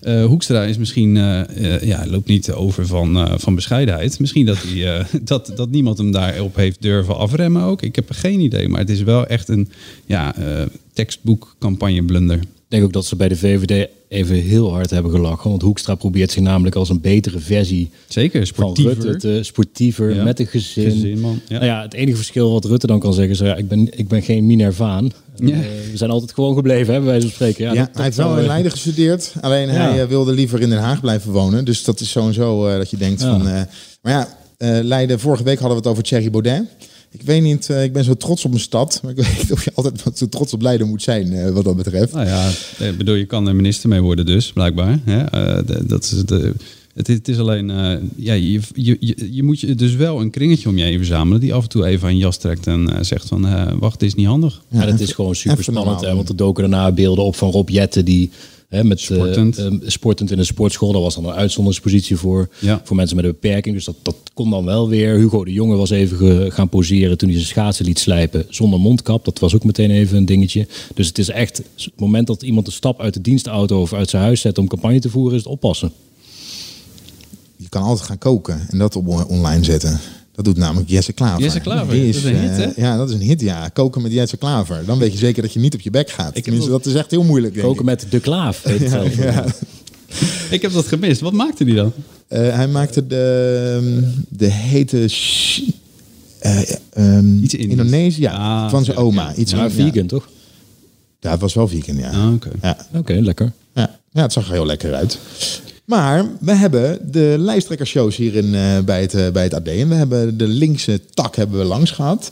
eh, 0.00 0.24
Hoekstra 0.24 0.64
is 0.64 0.78
misschien, 0.78 1.16
eh, 1.16 1.74
eh, 1.74 1.82
ja, 1.82 2.06
loopt 2.06 2.28
niet 2.28 2.52
over 2.52 2.86
van, 2.86 3.16
eh, 3.16 3.34
van 3.38 3.54
bescheidenheid. 3.54 4.18
Misschien 4.18 4.46
dat, 4.46 4.58
eh, 4.74 5.04
dat, 5.22 5.52
dat 5.56 5.70
niemand 5.70 5.98
hem 5.98 6.12
daarop 6.12 6.56
heeft 6.56 6.82
durven 6.82 7.16
afremmen 7.16 7.62
ook. 7.62 7.82
Ik 7.82 7.96
heb 7.96 8.08
er 8.08 8.14
geen 8.14 8.40
idee, 8.40 8.68
maar 8.68 8.80
het 8.80 8.90
is 8.90 9.02
wel 9.02 9.26
echt 9.26 9.48
een 9.48 9.68
ja, 10.06 10.36
eh, 10.36 10.62
tekstboek 10.92 11.56
campagne 11.58 12.02
blunder. 12.04 12.36
Ik 12.36 12.46
denk 12.68 12.84
ook 12.84 12.92
dat 12.92 13.06
ze 13.06 13.16
bij 13.16 13.28
de 13.28 13.36
VVD 13.36 13.88
even 14.10 14.34
heel 14.36 14.72
hard 14.72 14.90
hebben 14.90 15.10
gelachen. 15.12 15.50
Want 15.50 15.62
Hoekstra 15.62 15.94
probeert 15.94 16.30
zich 16.30 16.42
namelijk 16.42 16.76
als 16.76 16.88
een 16.88 17.00
betere 17.00 17.38
versie 17.38 17.90
Zeker, 18.08 18.46
sportiever. 18.46 18.94
van 18.96 19.04
Rutte 19.04 19.18
te 19.36 19.42
sportiever, 19.42 20.14
Ja. 20.14 20.22
met 20.24 20.40
een 20.40 20.46
gezin. 20.46 20.90
Gezin, 20.90 21.20
man. 21.20 21.40
Ja. 21.48 21.54
Nou 21.54 21.64
ja, 21.64 21.82
het 21.82 21.94
enige 21.94 22.16
verschil 22.16 22.52
wat 22.52 22.64
Rutte 22.64 22.86
dan 22.86 22.98
kan 23.00 23.14
zeggen 23.14 23.32
is, 23.32 23.38
ja, 23.38 23.54
ik, 23.56 23.68
ben, 23.68 23.98
ik 23.98 24.08
ben 24.08 24.22
geen 24.22 24.46
Minervaan. 24.46 25.10
Ja. 25.36 25.50
Eh, 25.54 25.58
we 25.90 25.96
zijn 25.96 26.10
altijd 26.10 26.32
gewoon 26.32 26.54
gebleven, 26.54 26.92
hè, 26.94 27.00
bij 27.00 27.08
wijze 27.08 27.26
van 27.26 27.34
spreken. 27.34 27.64
Ja, 27.64 27.68
dat- 27.74 27.86
dat 27.86 27.94
hij 27.94 28.04
heeft 28.04 28.16
wel 28.16 28.26
zou, 28.26 28.38
in 28.38 28.44
eh, 28.44 28.50
Leiden 28.50 28.70
gestudeerd. 28.70 29.32
Alleen 29.40 29.66
Ja. 29.66 29.72
hij 29.72 30.00
eh, 30.02 30.08
wilde 30.08 30.32
liever 30.32 30.60
in 30.60 30.68
Den 30.68 30.78
Haag 30.78 31.00
blijven 31.00 31.32
wonen. 31.32 31.64
Dus 31.64 31.84
dat 31.84 32.00
is 32.00 32.10
sowieso 32.10 32.66
eh, 32.66 32.76
dat 32.76 32.90
je 32.90 32.96
denkt 32.96 33.20
Ja. 33.20 33.30
van... 33.30 33.48
eh, 33.48 33.62
maar 34.02 34.12
ja, 34.12 34.28
eh, 34.56 34.78
Leiden, 34.84 35.20
vorige 35.20 35.42
week 35.42 35.58
hadden 35.58 35.76
we 35.76 35.82
het 35.82 35.92
over 35.92 36.02
Thierry 36.02 36.30
Baudet. 36.30 36.62
Ik 37.12 37.22
weet 37.22 37.42
niet, 37.42 37.70
eh, 37.70 37.84
ik 37.84 37.92
ben 37.92 38.04
zo 38.04 38.14
trots 38.14 38.44
op 38.44 38.50
mijn 38.50 38.62
stad. 38.62 39.00
Maar 39.02 39.10
ik 39.10 39.16
weet 39.24 39.38
niet 39.38 39.52
of 39.52 39.64
je 39.64 39.70
altijd 39.74 40.02
wat 40.02 40.18
zo 40.18 40.28
trots 40.28 40.52
op 40.52 40.62
Leiden 40.62 40.88
moet 40.88 41.02
zijn 41.02 41.32
eh, 41.32 41.50
wat 41.50 41.64
dat 41.64 41.76
betreft. 41.76 42.12
Nou 42.12 42.26
ja, 42.26 42.50
ik 42.78 42.96
bedoel, 42.96 43.14
je 43.14 43.24
kan 43.26 43.48
er 43.48 43.54
minister 43.56 43.88
mee 43.88 44.00
worden 44.00 44.26
dus, 44.26 44.52
blijkbaar. 44.52 44.98
Hè? 45.04 45.22
Eh, 45.24 45.66
de- 45.66 45.86
dat 45.86 46.04
is 46.04 46.10
de, 46.24 46.52
het, 46.94 47.08
is- 47.08 47.14
het 47.16 47.28
is 47.28 47.38
alleen, 47.38 47.70
eh, 47.70 47.92
ja, 48.16 48.32
je, 48.32 48.60
je, 48.74 48.96
je, 49.00 49.28
je 49.30 49.42
moet 49.42 49.60
je 49.60 49.74
dus 49.74 49.94
wel 49.94 50.20
een 50.20 50.30
kringetje 50.30 50.68
om 50.68 50.78
je 50.78 50.84
heen 50.84 50.96
verzamelen... 50.96 51.40
die 51.40 51.54
af 51.54 51.62
en 51.62 51.68
toe 51.68 51.86
even 51.86 52.08
aan 52.08 52.14
je 52.16 52.20
jas 52.22 52.36
trekt 52.36 52.66
en 52.66 53.04
zegt 53.04 53.28
van... 53.28 53.46
eh, 53.46 53.72
wacht, 53.78 54.00
dit 54.00 54.08
is 54.08 54.14
niet 54.14 54.26
handig. 54.26 54.62
Ja, 54.68 54.86
dat 54.86 55.00
is 55.00 55.12
gewoon 55.12 55.34
super 55.34 55.64
spannend. 55.64 56.00
Hè, 56.00 56.14
want 56.14 56.28
er 56.28 56.36
doken 56.36 56.70
daarna 56.70 56.92
beelden 56.92 57.24
op 57.24 57.36
van 57.36 57.50
Rob 57.50 57.68
Jetten 57.68 58.04
die 58.04 58.30
hè, 58.70 58.84
met 58.84 59.00
Sportend. 59.00 59.58
eh, 59.58 59.66
eh, 59.66 59.72
sportend 59.86 60.30
in 60.30 60.38
een 60.38 60.44
sportschool. 60.46 60.92
Daar 60.92 61.00
was 61.00 61.14
dan 61.14 61.24
een 61.24 61.32
uitzonderingspositie 61.34 62.16
voor, 62.16 62.48
Ja. 62.58 62.80
voor 62.84 62.96
mensen 62.96 63.16
met 63.16 63.24
een 63.24 63.30
beperking. 63.30 63.74
Dus 63.74 63.84
dat, 63.84 63.94
dat 64.02 64.16
kon 64.34 64.50
dan 64.50 64.64
wel 64.64 64.88
weer. 64.88 65.14
Hugo 65.18 65.44
de 65.44 65.52
Jonge 65.52 65.76
was 65.76 65.90
even 65.90 66.16
ge- 66.16 66.46
gaan 66.50 66.68
poseren 66.68 67.18
toen 67.18 67.28
hij 67.28 67.38
zijn 67.38 67.50
schaatsen 67.50 67.84
liet 67.84 67.98
slijpen 67.98 68.46
zonder 68.48 68.80
mondkap. 68.80 69.24
Dat 69.24 69.38
was 69.38 69.54
ook 69.54 69.64
meteen 69.64 69.90
even 69.90 70.16
een 70.16 70.24
dingetje. 70.26 70.66
Dus 70.94 71.06
het 71.06 71.18
is 71.18 71.28
echt 71.28 71.56
het 71.56 71.90
moment 71.96 72.26
dat 72.26 72.42
iemand 72.42 72.66
een 72.66 72.72
stap 72.72 73.00
uit 73.00 73.14
de 73.14 73.20
dienstauto 73.20 73.80
of 73.80 73.92
uit 73.92 74.10
zijn 74.10 74.22
huis 74.22 74.40
zet 74.40 74.58
om 74.58 74.68
campagne 74.68 75.00
te 75.00 75.10
voeren, 75.10 75.36
is 75.38 75.42
het 75.44 75.52
oppassen. 75.52 75.92
Je 77.56 77.68
kan 77.68 77.82
altijd 77.82 78.06
gaan 78.06 78.18
koken 78.18 78.66
en 78.68 78.78
dat 78.78 78.96
op 78.96 79.08
online 79.28 79.64
zetten. 79.64 80.00
Dat 80.44 80.54
doet 80.54 80.64
namelijk 80.64 80.90
Jesse 80.90 81.12
Klaver. 81.12 81.42
Jesse 81.42 81.60
Klaver, 81.60 81.92
Die 81.94 82.06
dat 82.06 82.14
is 82.14 82.24
een 82.24 82.36
hit, 82.36 82.50
eh, 82.50 82.56
hè? 82.56 82.70
Ja, 82.76 82.96
dat 82.96 83.08
is 83.08 83.14
een 83.14 83.20
hit, 83.20 83.40
ja. 83.40 83.68
Koken 83.68 84.02
met 84.02 84.12
Jesse 84.12 84.36
Klaver. 84.36 84.82
Dan 84.86 84.98
weet 84.98 85.12
je 85.12 85.18
zeker 85.18 85.42
dat 85.42 85.52
je 85.52 85.58
niet 85.60 85.74
op 85.74 85.80
je 85.80 85.90
bek 85.90 86.10
gaat. 86.10 86.42
Tenminste, 86.42 86.70
dat 86.70 86.86
is 86.86 86.94
echt 86.94 87.10
heel 87.10 87.22
moeilijk, 87.22 87.54
denk 87.54 87.66
Koken 87.66 87.80
ik. 87.80 87.86
met 87.86 88.06
de 88.10 88.20
klaaf. 88.20 88.62
Ja, 88.78 88.88
zelf. 88.88 89.16
ja. 89.16 89.44
Ik 90.50 90.62
heb 90.62 90.72
dat 90.72 90.86
gemist. 90.86 91.20
Wat 91.20 91.32
maakte 91.32 91.64
die 91.64 91.74
dan? 91.74 91.92
Eh, 92.28 92.54
hij 92.54 92.68
maakte 92.68 93.06
de, 93.06 94.12
de 94.28 94.46
hete... 94.46 94.96
ehm, 96.38 97.42
Iets 97.42 97.54
Indisch. 97.54 97.70
Indonesië, 97.78 98.20
ja, 98.20 98.32
Ah, 98.64 98.70
van 98.70 98.84
zijn 98.84 98.96
oma. 98.96 99.34
Iets 99.34 99.54
Maar 99.54 99.64
ja. 99.64 99.70
vegan, 99.90 100.06
toch? 100.06 100.28
Ja, 101.20 101.30
het 101.30 101.40
was 101.40 101.54
wel 101.54 101.68
vegan, 101.68 101.96
ja. 101.96 102.10
Ah, 102.10 102.32
oké. 102.32 102.50
Ja. 102.62 102.76
Oké, 102.94 103.12
lekker. 103.12 103.52
Ja. 103.74 103.98
ja, 104.12 104.22
het 104.22 104.32
zag 104.32 104.46
er 104.46 104.52
heel 104.52 104.66
lekker 104.66 104.94
uit. 104.94 105.18
Maar 105.90 106.26
we 106.40 106.52
hebben 106.52 106.98
de 107.12 107.34
lijsttrekkershows 107.38 108.16
hier 108.16 108.34
in, 108.34 108.54
eh, 108.54 108.78
bij, 108.84 109.00
het, 109.00 109.14
eh, 109.14 109.30
bij 109.30 109.42
het 109.42 109.54
AD. 109.54 109.66
En 109.68 109.88
we 109.88 109.94
hebben 109.94 110.38
de 110.38 110.46
linkse 110.46 111.00
tak 111.14 111.36
hebben 111.36 111.58
we 111.58 111.64
langs 111.64 111.90
gehad. 111.90 112.30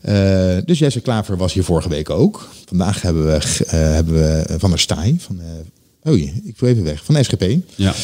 Eh, 0.00 0.56
dus 0.64 0.78
Jesse 0.78 1.00
Klaver 1.00 1.36
was 1.36 1.52
hier 1.52 1.64
vorige 1.64 1.88
week 1.88 2.10
ook. 2.10 2.48
Vandaag 2.64 3.02
hebben 3.02 3.26
we, 3.26 3.64
hebben 3.76 4.14
we 4.14 4.44
Van 4.58 4.70
der 4.70 4.78
Staaij. 4.78 5.16
Van, 5.18 5.40
oei, 6.08 6.40
ik 6.44 6.58
wil 6.58 6.68
even 6.68 6.84
weg. 6.84 7.04
Van 7.04 7.14
de 7.14 7.22
SGP. 7.22 7.44
Ja. 7.74 7.94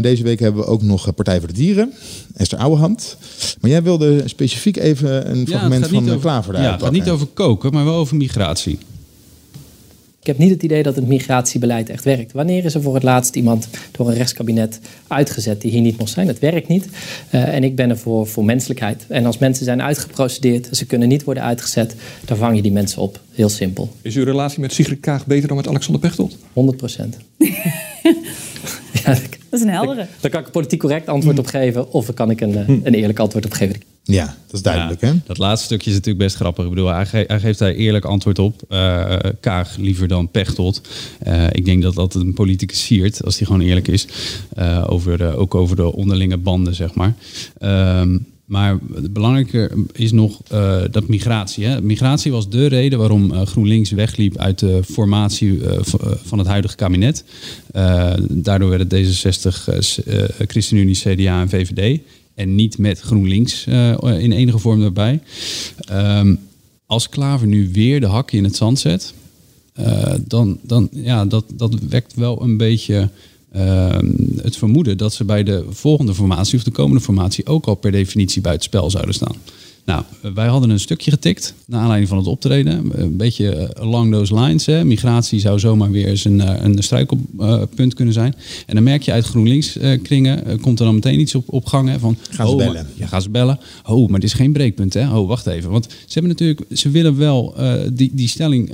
Deze 0.00 0.22
week 0.22 0.40
hebben 0.40 0.60
we 0.62 0.68
ook 0.68 0.82
nog 0.82 1.14
Partij 1.14 1.38
voor 1.38 1.48
de 1.48 1.54
Dieren, 1.54 1.92
Esther 2.36 2.58
Ouwehand. 2.58 3.16
Maar 3.60 3.70
jij 3.70 3.82
wilde 3.82 4.22
specifiek 4.24 4.76
even 4.76 5.30
een 5.30 5.38
Ja, 5.38 5.44
fragment 5.58 5.86
van 5.86 6.04
over- 6.08 6.20
Klaver 6.20 6.54
Ja, 6.60 6.72
het 6.72 6.82
gaat 6.82 6.92
niet 6.92 7.10
over 7.10 7.26
koken, 7.26 7.72
maar 7.72 7.84
wel 7.84 7.94
over 7.94 8.16
migratie. 8.16 8.78
Ik 10.28 10.34
heb 10.34 10.42
niet 10.42 10.54
het 10.54 10.62
idee 10.62 10.82
dat 10.82 10.96
het 10.96 11.06
migratiebeleid 11.06 11.90
echt 11.90 12.04
werkt. 12.04 12.32
Wanneer 12.32 12.64
is 12.64 12.74
er 12.74 12.82
voor 12.82 12.94
het 12.94 13.02
laatst 13.02 13.36
iemand 13.36 13.68
door 13.90 14.08
een 14.08 14.14
rechtskabinet 14.14 14.80
uitgezet 15.06 15.60
die 15.60 15.70
hier 15.70 15.80
niet 15.80 15.98
mocht 15.98 16.10
zijn? 16.10 16.26
Het 16.26 16.38
werkt 16.38 16.68
niet. 16.68 16.88
Eh, 17.30 17.54
en 17.54 17.64
ik 17.64 17.76
ben 17.76 17.90
er 17.90 17.98
voor, 17.98 18.26
voor 18.26 18.44
menselijkheid. 18.44 19.04
En 19.08 19.26
als 19.26 19.38
mensen 19.38 19.64
zijn 19.64 19.82
uitgeprocedeerd, 19.82 20.76
ze 20.76 20.86
kunnen 20.86 21.08
niet 21.08 21.24
worden 21.24 21.42
uitgezet, 21.42 21.94
dan 22.24 22.36
vang 22.36 22.56
je 22.56 22.62
die 22.62 22.72
mensen 22.72 23.02
op. 23.02 23.20
Heel 23.32 23.48
simpel. 23.48 23.92
Is 24.02 24.16
uw 24.16 24.24
relatie 24.24 24.60
met 24.60 24.72
Sigrid 24.72 25.00
Kaag 25.00 25.26
beter 25.26 25.48
dan 25.48 25.56
met 25.56 25.68
Alexander 25.68 26.00
Pechtold? 26.00 26.36
100 26.52 26.76
procent. 26.76 27.16
Dat 29.50 29.60
is 29.60 29.66
een 29.66 29.72
heldere. 29.72 30.06
Daar 30.20 30.30
kan 30.30 30.40
ik 30.40 30.46
een 30.46 30.52
politiek 30.52 30.80
correct 30.80 31.08
antwoord 31.08 31.38
op 31.38 31.46
geven, 31.46 31.92
of 31.92 32.06
daar 32.06 32.14
kan 32.14 32.30
ik 32.30 32.40
een, 32.40 32.54
eh, 32.56 32.68
een 32.68 32.94
eerlijk 32.94 33.18
antwoord 33.18 33.44
op 33.44 33.52
geven. 33.52 33.80
Ja, 34.02 34.24
dat 34.24 34.54
is 34.54 34.62
duidelijk, 34.62 35.00
hè? 35.00 35.12
Dat 35.26 35.38
laatste 35.38 35.64
stukje 35.66 35.90
is 35.90 35.96
natuurlijk 35.96 36.24
best 36.24 36.36
grappig. 36.36 36.64
Ik 36.64 36.70
bedoel, 36.70 36.88
hij, 36.88 37.06
ge- 37.06 37.24
hij 37.26 37.40
geeft 37.40 37.58
daar 37.58 37.70
eerlijk 37.72 38.04
antwoord 38.04 38.38
op. 38.38 38.62
Eh, 38.68 39.16
Kaag 39.40 39.76
liever 39.76 40.08
dan 40.08 40.30
Pechtold. 40.30 40.80
Eh, 41.18 41.44
ik 41.52 41.64
denk 41.64 41.82
dat 41.82 41.94
dat 41.94 42.14
een 42.14 42.32
politicus 42.34 42.84
siert, 42.84 43.24
als 43.24 43.36
hij 43.38 43.46
gewoon 43.46 43.60
eerlijk 43.62 43.88
is. 43.88 44.06
Eh, 44.56 44.84
over, 44.88 45.18
de- 45.18 45.36
ook 45.36 45.54
over 45.54 45.76
de 45.76 45.92
onderlinge 45.94 46.36
banden, 46.36 46.74
zeg 46.74 46.94
maar. 46.94 47.14
Ehm, 47.58 48.18
maar 48.48 48.78
belangrijker 49.10 49.72
is 49.92 50.12
nog 50.12 50.40
eh, 50.48 50.82
dat 50.90 51.08
migratie. 51.08 51.64
Hè. 51.64 51.82
Migratie 51.82 52.32
was 52.32 52.48
de 52.48 52.66
reden 52.66 52.98
waarom 52.98 53.32
eh, 53.32 53.46
GroenLinks 53.46 53.90
wegliep 53.90 54.36
uit 54.36 54.58
de 54.58 54.80
formatie 54.90 55.64
eh, 55.66 55.78
van 56.24 56.38
het 56.38 56.46
huidige 56.46 56.76
kabinet. 56.76 57.24
Daardoor 58.28 58.68
werd 58.68 58.90
het 58.90 59.06
D66, 59.06 59.68
eh, 59.68 59.80
s- 59.80 60.02
eh, 60.02 60.24
ChristenUnie, 60.46 60.94
CDA 60.94 61.40
en 61.40 61.48
VVD. 61.48 62.00
En 62.34 62.54
niet 62.54 62.78
met 62.78 63.00
GroenLinks 63.00 63.66
in 64.18 64.32
enige 64.32 64.58
vorm 64.58 64.80
daarbij. 64.80 65.20
Ehm, 65.88 66.34
als 66.86 67.08
Klaver 67.08 67.46
nu 67.46 67.68
weer 67.72 68.00
de 68.00 68.06
hakken 68.06 68.38
in 68.38 68.44
het 68.44 68.56
zand 68.56 68.78
zet, 68.78 69.14
dan, 70.26 70.58
dan 70.62 70.88
ja, 70.92 71.24
dat, 71.26 71.44
dat 71.54 71.74
wekt 71.88 72.14
wel 72.14 72.42
een 72.42 72.56
beetje 72.56 73.08
ehm, 73.52 74.06
het 74.42 74.56
vermoeden 74.56 74.98
dat 74.98 75.14
ze 75.14 75.24
bij 75.24 75.42
de 75.42 75.64
volgende 75.68 76.14
formatie 76.14 76.58
of 76.58 76.64
de 76.64 76.70
komende 76.70 77.00
formatie 77.00 77.46
ook 77.46 77.66
al 77.66 77.74
per 77.74 77.92
definitie 77.92 78.42
buitenspel 78.42 78.90
zouden 78.90 79.14
staan. 79.14 79.36
Nou, 79.88 80.02
wij 80.34 80.46
hadden 80.46 80.70
een 80.70 80.80
stukje 80.80 81.10
getikt 81.10 81.54
naar 81.66 81.80
aanleiding 81.80 82.08
van 82.08 82.18
het 82.18 82.26
optreden. 82.26 83.00
Een 83.00 83.16
beetje 83.16 83.48
eh, 83.54 83.82
along 83.82 84.12
those 84.12 84.34
lines. 84.34 84.66
Hè. 84.66 84.84
Migratie 84.84 85.40
zou 85.40 85.58
zomaar 85.58 85.90
weer 85.90 86.06
eens 86.06 86.24
een, 86.24 86.40
eh, 86.40 86.64
een 86.64 86.82
struikelpunt 86.82 87.94
kunnen 87.94 88.14
zijn. 88.14 88.34
En 88.66 88.74
dan 88.74 88.84
merk 88.84 89.02
je 89.02 89.12
uit 89.12 89.24
GroenLinks 89.24 89.76
eh, 89.76 90.02
kringen, 90.02 90.60
komt 90.60 90.78
er 90.78 90.84
dan 90.84 90.94
meteen 90.94 91.20
iets 91.20 91.34
op, 91.34 91.52
op 91.52 91.66
gang. 91.66 91.88
Hè, 91.88 91.98
van, 91.98 92.16
Gaan 92.30 92.46
ze 92.46 92.52
oh, 92.52 92.58
bellen. 92.58 92.74
maar- 92.74 92.86
ja, 92.94 93.06
gaan 93.06 93.22
ze 93.22 93.30
bellen. 93.30 93.58
Oh, 93.86 94.08
maar 94.08 94.20
dit 94.20 94.28
is 94.28 94.34
geen 94.34 94.52
breekpunt, 94.52 94.94
hè? 94.94 95.16
Oh, 95.16 95.28
wacht 95.28 95.46
even. 95.46 95.70
Want 95.70 95.84
ze 95.84 96.18
hebben 96.18 96.30
natuurlijk, 96.30 96.60
ze 96.72 96.90
willen 96.90 97.16
wel 97.16 97.54
die, 97.92 98.10
die 98.14 98.28
stelling 98.28 98.72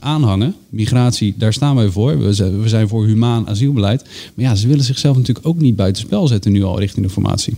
aanhangen. 0.00 0.54
Migratie, 0.68 1.34
daar 1.36 1.52
staan 1.52 1.76
wij 1.76 1.88
voor. 1.88 2.18
We 2.18 2.32
zijn, 2.32 2.62
we 2.62 2.68
zijn 2.68 2.88
voor 2.88 3.06
humaan 3.06 3.48
asielbeleid. 3.48 4.04
Maar 4.34 4.44
ja, 4.44 4.54
ze 4.54 4.68
willen 4.68 4.84
zichzelf 4.84 5.16
natuurlijk 5.16 5.46
ook 5.46 5.60
niet 5.60 5.76
buitenspel 5.76 6.26
zetten 6.26 6.52
nu 6.52 6.62
al 6.62 6.78
richting 6.78 7.06
de 7.06 7.12
formatie. 7.12 7.54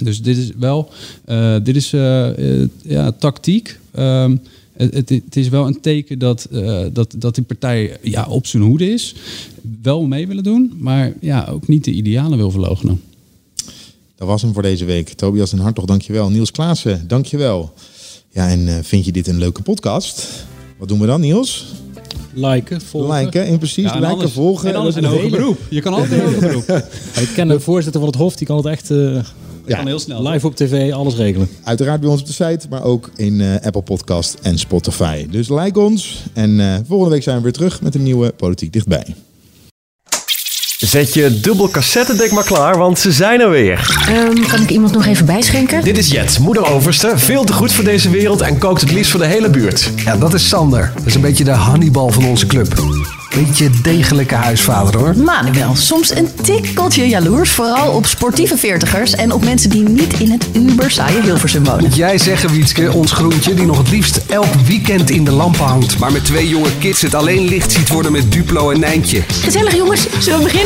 Dus 0.00 0.22
dit 0.22 0.36
is 0.36 0.50
wel, 0.58 0.90
eh, 1.24 1.56
dit 1.62 1.76
is 1.76 1.92
eh, 1.92 2.60
eh, 2.62 2.68
ja, 2.82 3.12
tactiek. 3.12 3.78
Ehm, 3.94 4.36
het, 4.76 4.94
het, 4.94 5.08
het 5.08 5.36
is 5.36 5.48
wel 5.48 5.66
een 5.66 5.80
teken 5.80 6.18
dat, 6.18 6.44
eh, 6.52 6.84
dat, 6.92 7.14
dat 7.18 7.34
die 7.34 7.44
partij 7.44 7.96
ja, 8.02 8.26
op 8.28 8.46
zijn 8.46 8.62
hoede 8.62 8.92
is. 8.92 9.14
Wel 9.82 10.02
mee 10.02 10.26
willen 10.26 10.44
doen, 10.44 10.72
maar 10.78 11.12
ja, 11.20 11.46
ook 11.50 11.68
niet 11.68 11.84
de 11.84 11.90
idealen 11.90 12.38
wil 12.38 12.50
verloochenen. 12.50 13.00
Dat 14.16 14.28
was 14.28 14.42
hem 14.42 14.52
voor 14.52 14.62
deze 14.62 14.84
week. 14.84 15.08
Tobias 15.08 15.52
en 15.52 15.58
Hartog, 15.58 15.84
dankjewel. 15.84 16.30
Niels 16.30 16.50
Klaassen, 16.50 17.08
dankjewel. 17.08 17.72
Ja, 18.30 18.48
en 18.48 18.84
vind 18.84 19.04
je 19.04 19.12
dit 19.12 19.26
een 19.26 19.38
leuke 19.38 19.62
podcast? 19.62 20.44
Wat 20.78 20.88
doen 20.88 21.00
we 21.00 21.06
dan, 21.06 21.20
Niels? 21.20 21.66
Liken, 22.34 22.80
volgen. 22.80 23.24
Liken, 23.24 23.46
in 23.46 23.58
precies. 23.58 23.84
Ja, 23.84 23.90
en 23.90 23.94
liken, 23.94 24.12
anders- 24.12 24.32
volgen. 24.32 24.68
en 24.68 24.74
anders 24.74 24.94
Dat 24.94 25.04
in 25.04 25.10
hoger 25.10 25.30
beroep. 25.30 25.58
Je 25.70 25.80
kan 25.80 25.92
altijd 25.92 26.12
in 26.12 26.26
hoger 26.26 26.40
beroep. 26.40 26.68
Ik 27.22 27.30
ken 27.34 27.48
de 27.48 27.60
voorzitter 27.60 28.00
van 28.00 28.10
het 28.10 28.18
Hof, 28.18 28.36
die 28.36 28.46
kan 28.46 28.56
het 28.56 28.66
echt 28.66 28.90
kan 29.74 29.86
heel 29.86 29.98
snel. 29.98 30.28
live 30.28 30.46
op 30.46 30.56
tv 30.56 30.92
alles 30.92 31.16
regelen. 31.16 31.48
Uiteraard 31.64 32.00
bij 32.00 32.10
ons 32.10 32.20
op 32.20 32.26
de 32.26 32.32
site, 32.32 32.66
maar 32.70 32.82
ook 32.82 33.10
in 33.16 33.40
eh, 33.40 33.54
Apple 33.54 33.82
Podcast 33.82 34.36
en 34.42 34.58
Spotify. 34.58 35.26
Dus 35.30 35.48
like 35.48 35.80
ons. 35.80 36.22
En 36.32 36.60
eh, 36.60 36.74
volgende 36.86 37.14
week 37.14 37.22
zijn 37.22 37.36
we 37.36 37.42
weer 37.42 37.52
terug 37.52 37.82
met 37.82 37.94
een 37.94 38.02
nieuwe 38.02 38.32
Politiek 38.32 38.72
Dichtbij. 38.72 39.14
Zet 40.76 41.14
je 41.14 41.40
dubbel 41.40 41.68
cassettedek 41.68 42.32
maar 42.32 42.44
klaar, 42.44 42.78
want 42.78 42.98
ze 42.98 43.12
zijn 43.12 43.40
er 43.40 43.50
weer. 43.50 43.96
Ehm, 44.08 44.46
kan 44.48 44.60
ik 44.62 44.70
iemand 44.70 44.92
nog 44.92 45.06
even 45.06 45.26
bijschenken? 45.26 45.84
Dit 45.84 45.98
is 45.98 46.10
Jet, 46.10 46.38
moeder 46.38 46.66
overste, 46.66 47.12
veel 47.14 47.44
te 47.44 47.52
goed 47.52 47.72
voor 47.72 47.84
deze 47.84 48.10
wereld 48.10 48.40
en 48.40 48.58
kookt 48.58 48.80
het 48.80 48.92
liefst 48.92 49.10
voor 49.10 49.20
de 49.20 49.26
hele 49.26 49.50
buurt. 49.50 49.90
Ja, 50.04 50.16
dat 50.16 50.34
is 50.34 50.48
Sander. 50.48 50.92
Dat 50.94 51.06
is 51.06 51.14
een 51.14 51.20
beetje 51.20 51.44
de 51.44 51.50
Hannibal 51.50 52.08
van 52.08 52.24
onze 52.24 52.46
club. 52.46 52.74
Beetje 53.34 53.70
degelijke 53.82 54.34
huisvader 54.34 55.00
hoor. 55.00 55.16
Manuel, 55.16 55.76
soms 55.76 56.10
een 56.10 56.28
tikkeltje 56.42 57.08
jaloers. 57.08 57.50
Vooral 57.50 57.92
op 57.92 58.06
sportieve 58.06 58.56
veertigers 58.56 59.14
en 59.14 59.32
op 59.32 59.44
mensen 59.44 59.70
die 59.70 59.88
niet 59.88 60.20
in 60.20 60.30
het 60.30 60.46
uber 60.52 60.90
saaie 60.90 61.22
Hilversum 61.22 61.64
wonen. 61.64 61.84
Moet 61.84 61.96
jij 61.96 62.18
zeggen, 62.18 62.50
Wietske, 62.50 62.92
ons 62.92 63.12
groentje 63.12 63.54
die 63.54 63.66
nog 63.66 63.78
het 63.78 63.90
liefst 63.90 64.20
elk 64.28 64.54
weekend 64.66 65.10
in 65.10 65.24
de 65.24 65.30
lampen 65.30 65.64
hangt. 65.64 65.98
Maar 65.98 66.12
met 66.12 66.24
twee 66.24 66.48
jonge 66.48 66.70
kids 66.78 67.02
het 67.02 67.14
alleen 67.14 67.48
licht 67.48 67.72
ziet 67.72 67.88
worden 67.88 68.12
met 68.12 68.32
Duplo 68.32 68.70
en 68.70 68.80
Nijntje. 68.80 69.22
Gezellig 69.42 69.74
jongens, 69.76 70.06
zullen 70.18 70.38
we 70.38 70.44
beginnen? 70.44 70.65